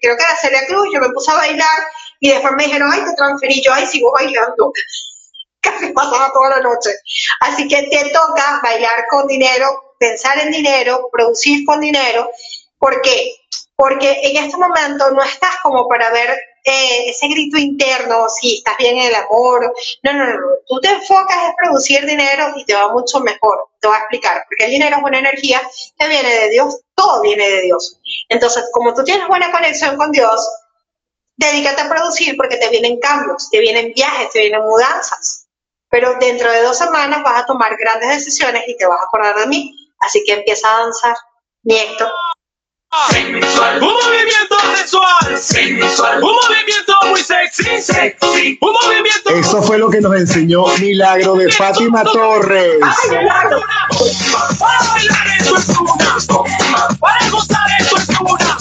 creo 0.00 0.16
que 0.16 0.24
de 0.24 0.36
Celia 0.40 0.66
Cruz, 0.66 0.88
yo 0.92 1.00
me 1.00 1.10
puse 1.10 1.30
a 1.30 1.36
bailar 1.36 1.78
y 2.20 2.30
después 2.30 2.52
me 2.54 2.64
dijeron, 2.64 2.90
ay, 2.92 3.02
te 3.04 3.14
transferí, 3.14 3.62
yo, 3.62 3.72
ay, 3.72 3.86
sigo 3.86 4.12
bailando. 4.12 4.72
Casi 5.60 5.92
pasaba 5.92 6.32
toda 6.32 6.50
la 6.50 6.60
noche. 6.60 6.90
Así 7.40 7.68
que 7.68 7.82
te 7.90 8.10
toca 8.10 8.60
bailar 8.62 9.04
con 9.10 9.26
dinero, 9.26 9.94
pensar 9.98 10.38
en 10.38 10.50
dinero, 10.50 11.08
producir 11.12 11.64
con 11.66 11.80
dinero. 11.80 12.30
¿Por 12.78 13.00
qué? 13.02 13.34
Porque 13.74 14.20
en 14.22 14.44
este 14.44 14.56
momento 14.56 15.10
no 15.10 15.22
estás 15.22 15.56
como 15.62 15.88
para 15.88 16.10
ver 16.10 16.38
eh, 16.68 17.10
ese 17.10 17.28
grito 17.28 17.58
interno, 17.58 18.28
si 18.28 18.56
estás 18.56 18.76
bien 18.76 18.98
en 18.98 19.06
el 19.06 19.14
amor. 19.14 19.72
No, 20.02 20.12
no, 20.12 20.24
no. 20.24 20.38
Tú 20.66 20.80
te 20.80 20.88
enfocas 20.88 21.36
en 21.44 21.54
producir 21.54 22.04
dinero 22.04 22.48
y 22.56 22.64
te 22.64 22.74
va 22.74 22.92
mucho 22.92 23.20
mejor. 23.20 23.68
Te 23.80 23.86
voy 23.86 23.96
a 23.96 24.00
explicar. 24.00 24.44
Porque 24.48 24.64
el 24.64 24.72
dinero 24.72 24.96
es 24.96 25.02
una 25.04 25.18
energía 25.20 25.62
que 25.96 26.08
viene 26.08 26.28
de 26.28 26.50
Dios. 26.50 26.80
Todo 26.96 27.22
viene 27.22 27.48
de 27.48 27.62
Dios. 27.62 28.00
Entonces, 28.28 28.64
como 28.72 28.92
tú 28.94 29.04
tienes 29.04 29.28
buena 29.28 29.52
conexión 29.52 29.96
con 29.96 30.10
Dios, 30.10 30.44
dedícate 31.36 31.82
a 31.82 31.88
producir 31.88 32.36
porque 32.36 32.56
te 32.56 32.68
vienen 32.68 32.98
cambios, 32.98 33.48
te 33.48 33.60
vienen 33.60 33.92
viajes, 33.94 34.30
te 34.30 34.40
vienen 34.40 34.62
mudanzas. 34.62 35.46
Pero 35.88 36.16
dentro 36.18 36.50
de 36.50 36.62
dos 36.62 36.76
semanas 36.76 37.22
vas 37.22 37.44
a 37.44 37.46
tomar 37.46 37.76
grandes 37.76 38.08
decisiones 38.08 38.64
y 38.66 38.76
te 38.76 38.86
vas 38.86 39.00
a 39.00 39.04
acordar 39.04 39.36
de 39.36 39.46
mí. 39.46 39.72
Así 40.00 40.24
que 40.24 40.32
empieza 40.32 40.68
a 40.68 40.82
danzar, 40.82 41.16
Héctor. 41.64 42.10
Sensual. 43.10 43.82
Un 43.82 43.88
movimiento 43.88 44.56
sensual. 44.74 45.38
Sensual. 45.38 46.22
Un 46.22 46.32
movimiento 46.32 46.92
muy 47.08 47.20
sexy. 47.20 47.64
Sexy. 47.80 48.58
Un 48.60 48.72
movimiento. 48.72 49.30
Eso 49.30 49.62
fue 49.62 49.78
lo 49.78 49.90
que 49.90 50.00
nos 50.00 50.14
enseñó 50.16 50.66
Milagro 50.80 51.34
de 51.34 51.50
Fátima 51.52 52.02
Torres. 52.04 52.78
Para 54.58 54.78
bailar 54.92 55.26
esto 55.38 55.56
es 55.56 55.68
una. 55.68 56.96
Para 56.98 57.30
gozar 57.30 57.66
esto 57.78 57.96
es 57.96 58.08
una. 58.20 58.56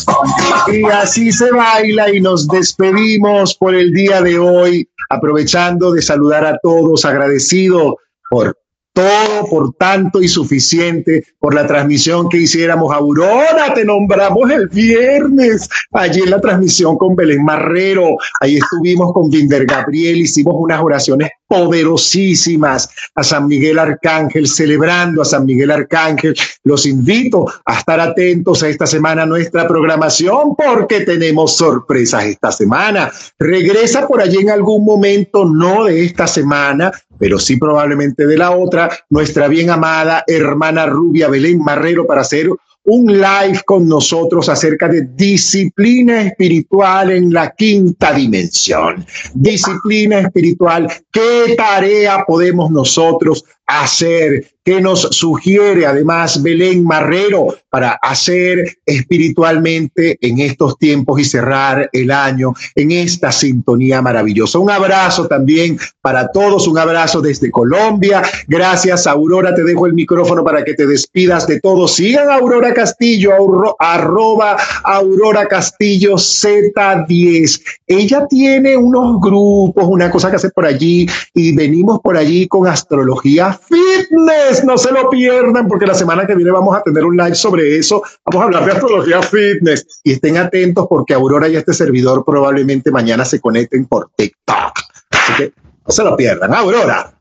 Y 0.67 0.83
así 0.85 1.31
se 1.31 1.51
baila 1.51 2.11
y 2.11 2.19
nos 2.21 2.47
despedimos 2.47 3.55
por 3.55 3.75
el 3.75 3.93
día 3.93 4.21
de 4.21 4.39
hoy, 4.39 4.89
aprovechando 5.09 5.91
de 5.91 6.01
saludar 6.01 6.45
a 6.45 6.57
todos, 6.59 7.05
agradecido 7.05 7.97
por 8.29 8.57
todo 8.95 9.45
por 9.49 9.73
tanto 9.73 10.21
y 10.21 10.27
suficiente 10.29 11.25
por 11.39 11.53
la 11.53 11.67
transmisión 11.67 12.29
que 12.29 12.37
hiciéramos. 12.37 12.93
Aurora, 12.93 13.73
te 13.75 13.83
nombramos 13.83 14.49
el 14.49 14.69
viernes, 14.69 15.67
allí 15.91 16.21
en 16.21 16.29
la 16.29 16.39
transmisión 16.39 16.97
con 16.97 17.13
Belén 17.13 17.43
Marrero, 17.43 18.15
ahí 18.39 18.55
estuvimos 18.55 19.11
con 19.11 19.29
Vinder 19.29 19.65
Gabriel, 19.65 20.21
hicimos 20.21 20.55
unas 20.57 20.81
oraciones 20.81 21.29
poderosísimas 21.47 22.89
a 23.13 23.23
San 23.23 23.47
Miguel 23.47 23.79
Arcángel, 23.79 24.47
celebrando 24.47 25.21
a 25.21 25.25
San 25.25 25.45
Miguel 25.45 25.71
Arcángel. 25.71 26.35
Los 26.63 26.85
invito 26.85 27.45
a 27.65 27.79
estar 27.79 27.99
atentos 27.99 28.63
a 28.63 28.69
esta 28.69 28.85
semana 28.85 29.25
nuestra 29.25 29.67
programación 29.67 30.55
porque 30.55 31.01
tenemos 31.01 31.57
sorpresas 31.57 32.25
esta 32.25 32.51
semana. 32.51 33.11
Regresa 33.39 34.07
por 34.07 34.21
allí 34.21 34.37
en 34.37 34.49
algún 34.49 34.85
momento, 34.85 35.45
no 35.45 35.85
de 35.85 36.05
esta 36.05 36.27
semana, 36.27 36.91
pero 37.17 37.39
sí 37.39 37.57
probablemente 37.57 38.25
de 38.25 38.37
la 38.37 38.51
otra, 38.51 38.89
nuestra 39.09 39.47
bien 39.47 39.69
amada 39.69 40.23
hermana 40.27 40.85
Rubia 40.85 41.29
Belén 41.29 41.59
Marrero 41.59 42.05
para 42.05 42.21
hacer 42.21 42.49
un 42.85 43.07
live 43.07 43.61
con 43.65 43.87
nosotros 43.87 44.47
acerca 44.49 44.87
de 44.87 45.07
disciplina 45.15 46.21
espiritual 46.21 47.11
en 47.11 47.33
la 47.33 47.51
quinta 47.51 48.13
dimensión. 48.13 49.05
Disciplina 49.33 50.19
espiritual, 50.19 50.87
¿qué 51.11 51.55
tarea 51.57 52.23
podemos 52.25 52.71
nosotros 52.71 53.43
hacer? 53.65 54.54
¿Qué 54.65 54.81
nos 54.81 55.01
sugiere 55.11 55.85
además 55.85 56.41
Belén 56.41 56.83
Marrero 56.83 57.55
para 57.69 57.99
hacer 58.01 58.79
espiritualmente 58.83 60.17
en 60.19 60.39
estos 60.39 60.79
tiempos 60.79 61.19
y 61.19 61.23
cerrar 61.23 61.87
el 61.93 62.09
año 62.09 62.51
en 62.73 62.89
esta 62.89 63.31
sintonía 63.31 64.01
maravillosa? 64.01 64.57
Un 64.57 64.71
abrazo 64.71 65.27
también 65.27 65.77
para 66.01 66.31
todos, 66.31 66.67
un 66.67 66.79
abrazo 66.79 67.21
desde 67.21 67.51
Colombia. 67.51 68.23
Gracias, 68.47 69.05
Aurora. 69.05 69.53
Te 69.53 69.63
dejo 69.63 69.85
el 69.85 69.93
micrófono 69.93 70.43
para 70.43 70.63
que 70.65 70.73
te 70.73 70.87
despidas 70.87 71.45
de 71.45 71.59
todos. 71.59 71.93
Sigan 71.93 72.31
Aurora 72.31 72.73
Castillo, 72.73 73.33
arroba 73.77 74.57
Aurora 74.83 75.45
Castillo 75.45 76.15
Z10. 76.15 77.61
Ella 77.85 78.25
tiene 78.27 78.75
unos 78.75 79.21
grupos, 79.21 79.85
una 79.87 80.09
cosa 80.09 80.31
que 80.31 80.37
hace 80.37 80.49
por 80.49 80.65
allí 80.65 81.07
y 81.35 81.55
venimos 81.55 81.99
por 81.99 82.17
allí 82.17 82.47
con 82.47 82.67
astrología 82.67 83.53
fitness. 83.53 84.54
No 84.63 84.77
se 84.77 84.91
lo 84.91 85.09
pierdan 85.09 85.67
porque 85.67 85.85
la 85.85 85.93
semana 85.93 86.25
que 86.25 86.35
viene 86.35 86.51
vamos 86.51 86.75
a 86.77 86.83
tener 86.83 87.03
un 87.03 87.17
live 87.17 87.35
sobre 87.35 87.77
eso. 87.77 88.01
Vamos 88.25 88.41
a 88.41 88.45
hablar 88.45 88.65
de 88.65 88.71
astrología 88.71 89.21
fitness 89.21 90.01
y 90.03 90.13
estén 90.13 90.37
atentos 90.37 90.87
porque 90.89 91.13
Aurora 91.13 91.47
y 91.47 91.55
este 91.55 91.73
servidor 91.73 92.23
probablemente 92.25 92.91
mañana 92.91 93.25
se 93.25 93.39
conecten 93.39 93.85
por 93.85 94.09
TikTok. 94.15 94.79
Así 95.11 95.33
que 95.37 95.53
no 95.85 95.91
se 95.91 96.03
lo 96.03 96.15
pierdan. 96.15 96.53
Aurora. 96.53 97.11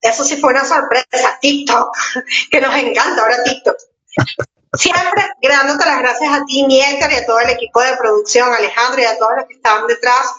Eso 0.00 0.22
sí 0.22 0.36
fue 0.36 0.50
una 0.50 0.64
sorpresa, 0.64 1.38
TikTok, 1.40 1.96
que 2.50 2.60
nos 2.60 2.74
encanta 2.74 3.22
ahora 3.22 3.42
TikTok. 3.42 3.76
Siempre 4.74 5.22
dándote 5.48 5.84
las 5.86 6.00
gracias 6.00 6.32
a 6.32 6.44
ti, 6.44 6.66
Nieter, 6.66 7.10
y 7.12 7.14
a 7.14 7.26
todo 7.26 7.38
el 7.40 7.50
equipo 7.50 7.80
de 7.80 7.96
producción, 7.96 8.52
Alejandro, 8.52 9.00
y 9.00 9.04
a 9.04 9.16
todos 9.18 9.32
los 9.36 9.46
que 9.46 9.54
estaban 9.54 9.86
detrás, 9.86 10.34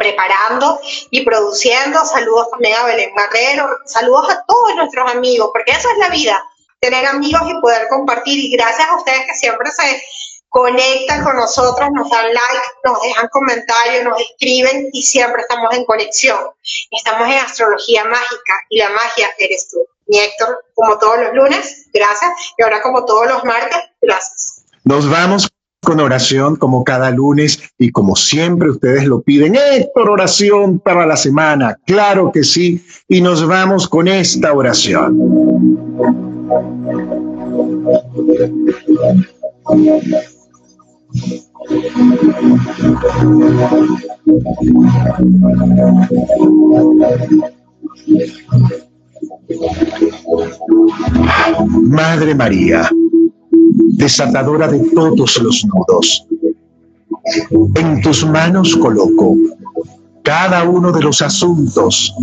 preparando 0.00 0.80
y 1.10 1.24
produciendo. 1.24 2.04
Saludos 2.06 2.50
también 2.50 2.74
a 2.74 2.86
Belén 2.86 3.14
Barrero, 3.14 3.68
saludos 3.84 4.30
a 4.30 4.42
todos 4.46 4.74
nuestros 4.74 5.12
amigos, 5.12 5.50
porque 5.52 5.72
eso 5.72 5.88
es 5.90 5.98
la 5.98 6.08
vida, 6.08 6.42
tener 6.80 7.04
amigos 7.04 7.42
y 7.46 7.60
poder 7.60 7.86
compartir. 7.88 8.38
Y 8.38 8.56
gracias 8.56 8.88
a 8.88 8.96
ustedes 8.96 9.26
que 9.26 9.34
siempre 9.34 9.70
se 9.70 10.02
conectan 10.48 11.22
con 11.22 11.36
nosotros, 11.36 11.86
nos 11.92 12.08
dan 12.08 12.26
like, 12.26 12.66
nos 12.84 13.02
dejan 13.02 13.28
comentarios, 13.28 14.04
nos 14.04 14.20
escriben 14.20 14.88
y 14.92 15.02
siempre 15.02 15.42
estamos 15.42 15.74
en 15.74 15.84
conexión. 15.84 16.38
Estamos 16.90 17.28
en 17.28 17.34
astrología 17.34 18.04
mágica 18.04 18.54
y 18.70 18.78
la 18.78 18.88
magia 18.88 19.28
eres 19.38 19.68
tú. 19.70 19.86
Mi 20.06 20.18
Héctor, 20.18 20.64
como 20.74 20.98
todos 20.98 21.18
los 21.18 21.34
lunes, 21.34 21.86
gracias. 21.92 22.30
Y 22.56 22.62
ahora 22.62 22.80
como 22.80 23.04
todos 23.04 23.28
los 23.28 23.44
martes, 23.44 23.78
gracias. 24.00 24.64
Nos 24.82 25.08
vamos 25.08 25.46
con 25.82 25.98
oración 25.98 26.56
como 26.56 26.84
cada 26.84 27.10
lunes 27.10 27.60
y 27.78 27.90
como 27.90 28.14
siempre 28.14 28.70
ustedes 28.70 29.06
lo 29.06 29.22
piden, 29.22 29.56
Héctor, 29.56 30.10
oración 30.10 30.78
para 30.78 31.06
la 31.06 31.16
semana. 31.16 31.78
Claro 31.86 32.30
que 32.32 32.44
sí. 32.44 32.84
Y 33.08 33.20
nos 33.22 33.46
vamos 33.46 33.88
con 33.88 34.06
esta 34.06 34.52
oración. 34.52 35.18
Madre 51.82 52.34
María, 52.34 52.90
desatadora 53.96 54.68
de 54.68 54.80
todos 54.90 55.40
los 55.42 55.64
nudos, 55.64 56.26
en 57.74 58.00
tus 58.00 58.26
manos 58.26 58.76
coloco 58.76 59.36
cada 60.22 60.68
uno 60.68 60.92
de 60.92 61.02
los 61.02 61.22
asuntos 61.22 62.14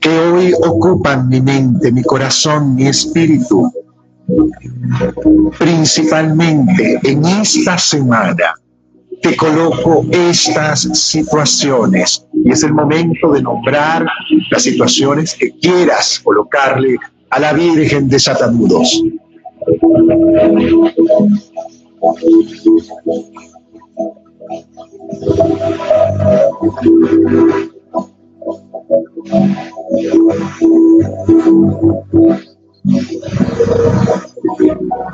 que 0.00 0.18
hoy 0.18 0.52
ocupan 0.64 1.28
mi 1.28 1.40
mente, 1.40 1.92
mi 1.92 2.02
corazón, 2.02 2.74
mi 2.74 2.86
espíritu, 2.86 3.70
principalmente 5.58 7.00
en 7.02 7.24
esta 7.24 7.78
semana 7.78 8.54
te 9.22 9.36
coloco 9.36 10.04
estas 10.12 10.88
situaciones 10.92 12.24
y 12.32 12.50
es 12.52 12.62
el 12.62 12.72
momento 12.72 13.32
de 13.32 13.42
nombrar 13.42 14.06
las 14.50 14.62
situaciones 14.62 15.34
que 15.34 15.50
quieras 15.60 16.20
colocarle 16.22 16.96
a 17.30 17.40
la 17.40 17.52
Virgen 17.52 18.08
de 18.08 18.18
Satanudos. 18.18 19.02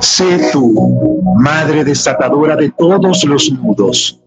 Sé 0.01 0.51
tú, 0.53 1.23
madre 1.37 1.83
desatadora 1.83 2.55
de 2.55 2.71
todos 2.79 3.25
los 3.25 3.51
nudos, 3.51 4.21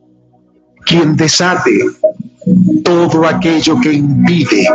quien 0.86 1.16
desate 1.16 1.72
todo 2.84 3.26
aquello 3.26 3.80
que 3.80 3.94
impide 3.94 4.68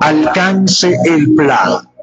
alcance 0.00 0.94
el 1.06 1.34
plan 1.34 1.93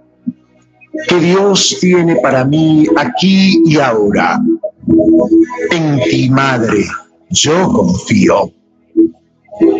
que 1.08 1.20
Dios 1.20 1.78
tiene 1.80 2.16
para 2.18 2.46
mí 2.46 2.86
aquí 2.98 3.62
y 3.66 3.78
ahora. 3.78 4.40
En 5.72 6.00
ti, 6.10 6.30
Madre, 6.30 6.86
yo 7.30 7.70
confío. 7.70 8.52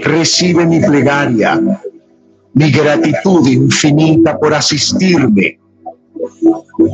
Recibe 0.04 0.66
mi 0.66 0.80
plegaria, 0.80 1.60
mi 2.54 2.72
gratitud 2.72 3.48
infinita 3.48 4.38
por 4.38 4.54
asistirme. 4.54 5.60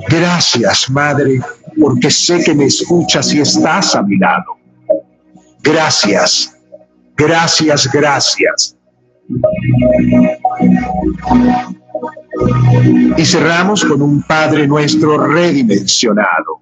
Gracias, 0.09 0.89
Madre, 0.89 1.39
porque 1.79 2.09
sé 2.09 2.43
que 2.43 2.55
me 2.55 2.65
escuchas 2.65 3.33
y 3.33 3.41
estás 3.41 3.95
a 3.95 4.01
mi 4.01 4.17
lado. 4.17 4.57
Gracias, 5.61 6.55
gracias, 7.15 7.89
gracias. 7.91 8.77
Y 13.17 13.25
cerramos 13.25 13.83
con 13.83 14.01
un 14.01 14.21
Padre 14.23 14.67
nuestro 14.67 15.17
redimensionado. 15.27 16.61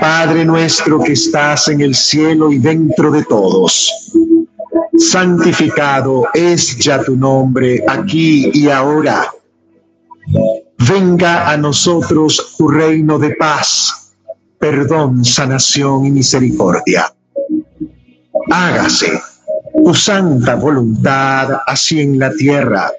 Padre 0.00 0.44
nuestro 0.44 1.00
que 1.00 1.12
estás 1.12 1.68
en 1.68 1.80
el 1.80 1.94
cielo 1.94 2.52
y 2.52 2.58
dentro 2.58 3.10
de 3.10 3.24
todos, 3.24 3.90
santificado 4.96 6.28
es 6.34 6.76
ya 6.78 7.02
tu 7.02 7.16
nombre 7.16 7.84
aquí 7.88 8.50
y 8.52 8.68
ahora. 8.68 9.26
Venga 10.88 11.50
a 11.50 11.56
nosotros 11.56 12.54
tu 12.56 12.68
reino 12.68 13.18
de 13.18 13.34
paz, 13.36 14.14
perdón, 14.58 15.24
sanación 15.24 16.06
y 16.06 16.10
misericordia. 16.10 17.12
Hágase 18.50 19.20
tu 19.84 19.94
santa 19.94 20.54
voluntad 20.56 21.60
así 21.66 22.00
en 22.00 22.18
la 22.18 22.32
tierra 22.32 22.90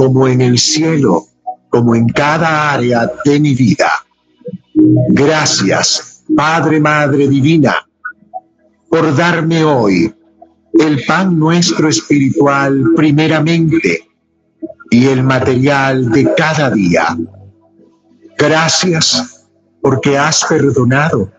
como 0.00 0.26
en 0.26 0.40
el 0.40 0.58
cielo, 0.58 1.26
como 1.68 1.94
en 1.94 2.08
cada 2.08 2.72
área 2.72 3.12
de 3.22 3.38
mi 3.38 3.54
vida. 3.54 3.92
Gracias, 5.10 6.24
Padre, 6.34 6.80
Madre 6.80 7.28
Divina, 7.28 7.86
por 8.88 9.14
darme 9.14 9.62
hoy 9.62 10.10
el 10.72 11.04
pan 11.04 11.38
nuestro 11.38 11.90
espiritual 11.90 12.82
primeramente 12.96 14.08
y 14.90 15.06
el 15.06 15.22
material 15.22 16.10
de 16.10 16.32
cada 16.34 16.70
día. 16.70 17.18
Gracias 18.38 19.44
porque 19.82 20.16
has 20.16 20.46
perdonado 20.48 21.30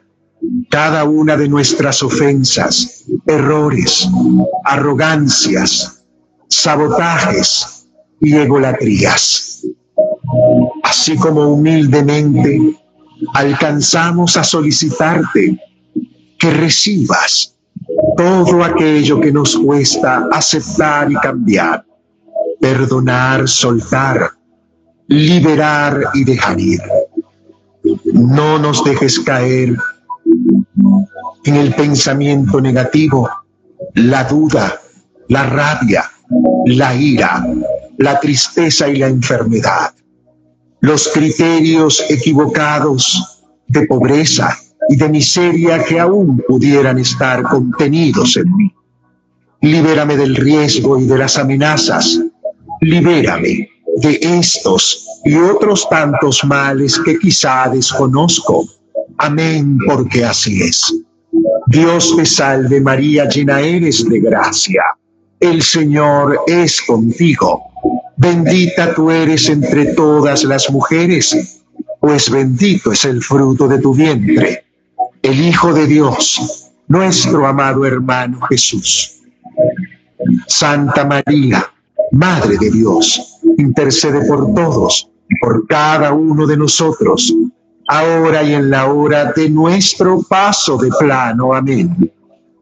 cada 0.69 1.03
una 1.05 1.35
de 1.35 1.49
nuestras 1.49 2.03
ofensas, 2.03 3.05
errores, 3.25 4.07
arrogancias, 4.65 6.03
sabotajes, 6.47 7.80
y 8.21 8.35
egolatrías. 8.35 9.65
Así 10.83 11.15
como 11.17 11.53
humildemente 11.53 12.75
alcanzamos 13.33 14.37
a 14.37 14.43
solicitarte 14.43 15.59
que 16.37 16.49
recibas 16.51 17.55
todo 18.17 18.63
aquello 18.63 19.19
que 19.19 19.31
nos 19.31 19.57
cuesta 19.57 20.27
aceptar 20.31 21.11
y 21.11 21.15
cambiar, 21.15 21.85
perdonar, 22.59 23.47
soltar, 23.47 24.31
liberar 25.07 26.01
y 26.13 26.23
dejar 26.23 26.59
ir. 26.59 26.81
No 28.13 28.59
nos 28.59 28.83
dejes 28.83 29.19
caer 29.19 29.75
en 31.43 31.55
el 31.55 31.73
pensamiento 31.73 32.61
negativo, 32.61 33.29
la 33.95 34.23
duda, 34.23 34.79
la 35.27 35.43
rabia, 35.43 36.09
la 36.65 36.95
ira, 36.95 37.45
la 38.01 38.19
tristeza 38.19 38.87
y 38.89 38.97
la 38.97 39.07
enfermedad, 39.07 39.93
los 40.79 41.07
criterios 41.09 42.03
equivocados 42.09 43.43
de 43.67 43.85
pobreza 43.85 44.57
y 44.89 44.95
de 44.95 45.09
miseria 45.09 45.83
que 45.83 45.99
aún 45.99 46.43
pudieran 46.47 46.97
estar 46.97 47.43
contenidos 47.43 48.37
en 48.37 48.55
mí. 48.55 48.73
Libérame 49.61 50.17
del 50.17 50.35
riesgo 50.35 50.99
y 50.99 51.05
de 51.05 51.17
las 51.17 51.37
amenazas. 51.37 52.19
Libérame 52.81 53.69
de 53.97 54.19
estos 54.21 55.05
y 55.23 55.35
otros 55.35 55.87
tantos 55.87 56.43
males 56.43 56.99
que 57.05 57.19
quizá 57.19 57.69
desconozco. 57.69 58.65
Amén, 59.19 59.77
porque 59.85 60.25
así 60.25 60.63
es. 60.63 60.91
Dios 61.67 62.15
te 62.15 62.25
salve 62.25 62.81
María, 62.81 63.29
llena 63.29 63.61
eres 63.61 64.09
de 64.09 64.19
gracia. 64.19 64.83
El 65.39 65.61
Señor 65.61 66.39
es 66.47 66.81
contigo 66.81 67.70
Bendita 68.21 68.93
tú 68.93 69.09
eres 69.09 69.49
entre 69.49 69.95
todas 69.95 70.43
las 70.43 70.69
mujeres, 70.69 71.63
pues 71.99 72.29
bendito 72.29 72.91
es 72.91 73.03
el 73.05 73.19
fruto 73.19 73.67
de 73.67 73.79
tu 73.79 73.95
vientre, 73.95 74.63
el 75.23 75.41
Hijo 75.41 75.73
de 75.73 75.87
Dios, 75.87 76.69
nuestro 76.87 77.47
amado 77.47 77.83
hermano 77.83 78.39
Jesús. 78.41 79.23
Santa 80.45 81.03
María, 81.03 81.67
Madre 82.11 82.57
de 82.59 82.69
Dios, 82.69 83.39
intercede 83.57 84.23
por 84.27 84.53
todos 84.53 85.09
por 85.39 85.65
cada 85.65 86.13
uno 86.13 86.45
de 86.45 86.57
nosotros, 86.57 87.33
ahora 87.87 88.43
y 88.43 88.53
en 88.53 88.69
la 88.69 88.85
hora 88.93 89.33
de 89.35 89.49
nuestro 89.49 90.21
paso 90.21 90.77
de 90.77 90.91
plano. 90.99 91.55
Amén. 91.55 92.11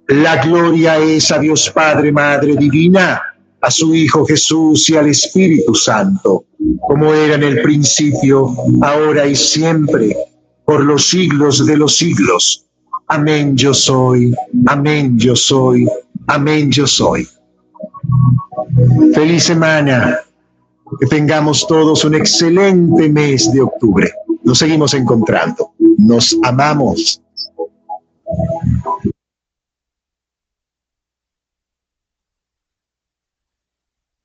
La 0.08 0.42
gloria 0.42 1.00
es 1.00 1.30
a 1.34 1.38
Dios 1.38 1.70
Padre, 1.70 2.14
Madre 2.14 2.56
Divina 2.56 3.24
a 3.62 3.72
su 3.72 3.94
Hijo 3.94 4.26
Jesús 4.26 4.90
y 4.90 4.96
al 4.96 5.08
Espíritu 5.08 5.76
Santo, 5.76 6.46
como 6.88 7.14
era 7.14 7.36
en 7.36 7.44
el 7.44 7.62
principio, 7.62 8.56
ahora 8.82 9.28
y 9.28 9.36
siempre, 9.36 10.16
por 10.66 10.84
los 10.84 11.08
siglos 11.08 11.66
de 11.66 11.78
los 11.78 11.98
siglos. 11.98 12.66
Amén 13.08 13.58
yo 13.58 13.74
soy, 13.74 14.34
amén 14.68 15.18
yo 15.18 15.36
soy, 15.36 15.88
amén 16.28 16.72
yo 16.72 16.86
soy. 16.86 17.28
Feliz 19.14 19.44
semana, 19.44 20.20
que 21.00 21.08
tengamos 21.08 21.68
todos 21.68 22.06
un 22.06 22.16
excelente 22.16 23.10
mes 23.10 23.52
de 23.52 23.62
octubre. 23.62 24.12
Nos 24.44 24.60
seguimos 24.60 24.94
encontrando, 24.94 25.72
nos 25.98 26.38
amamos. 26.44 27.22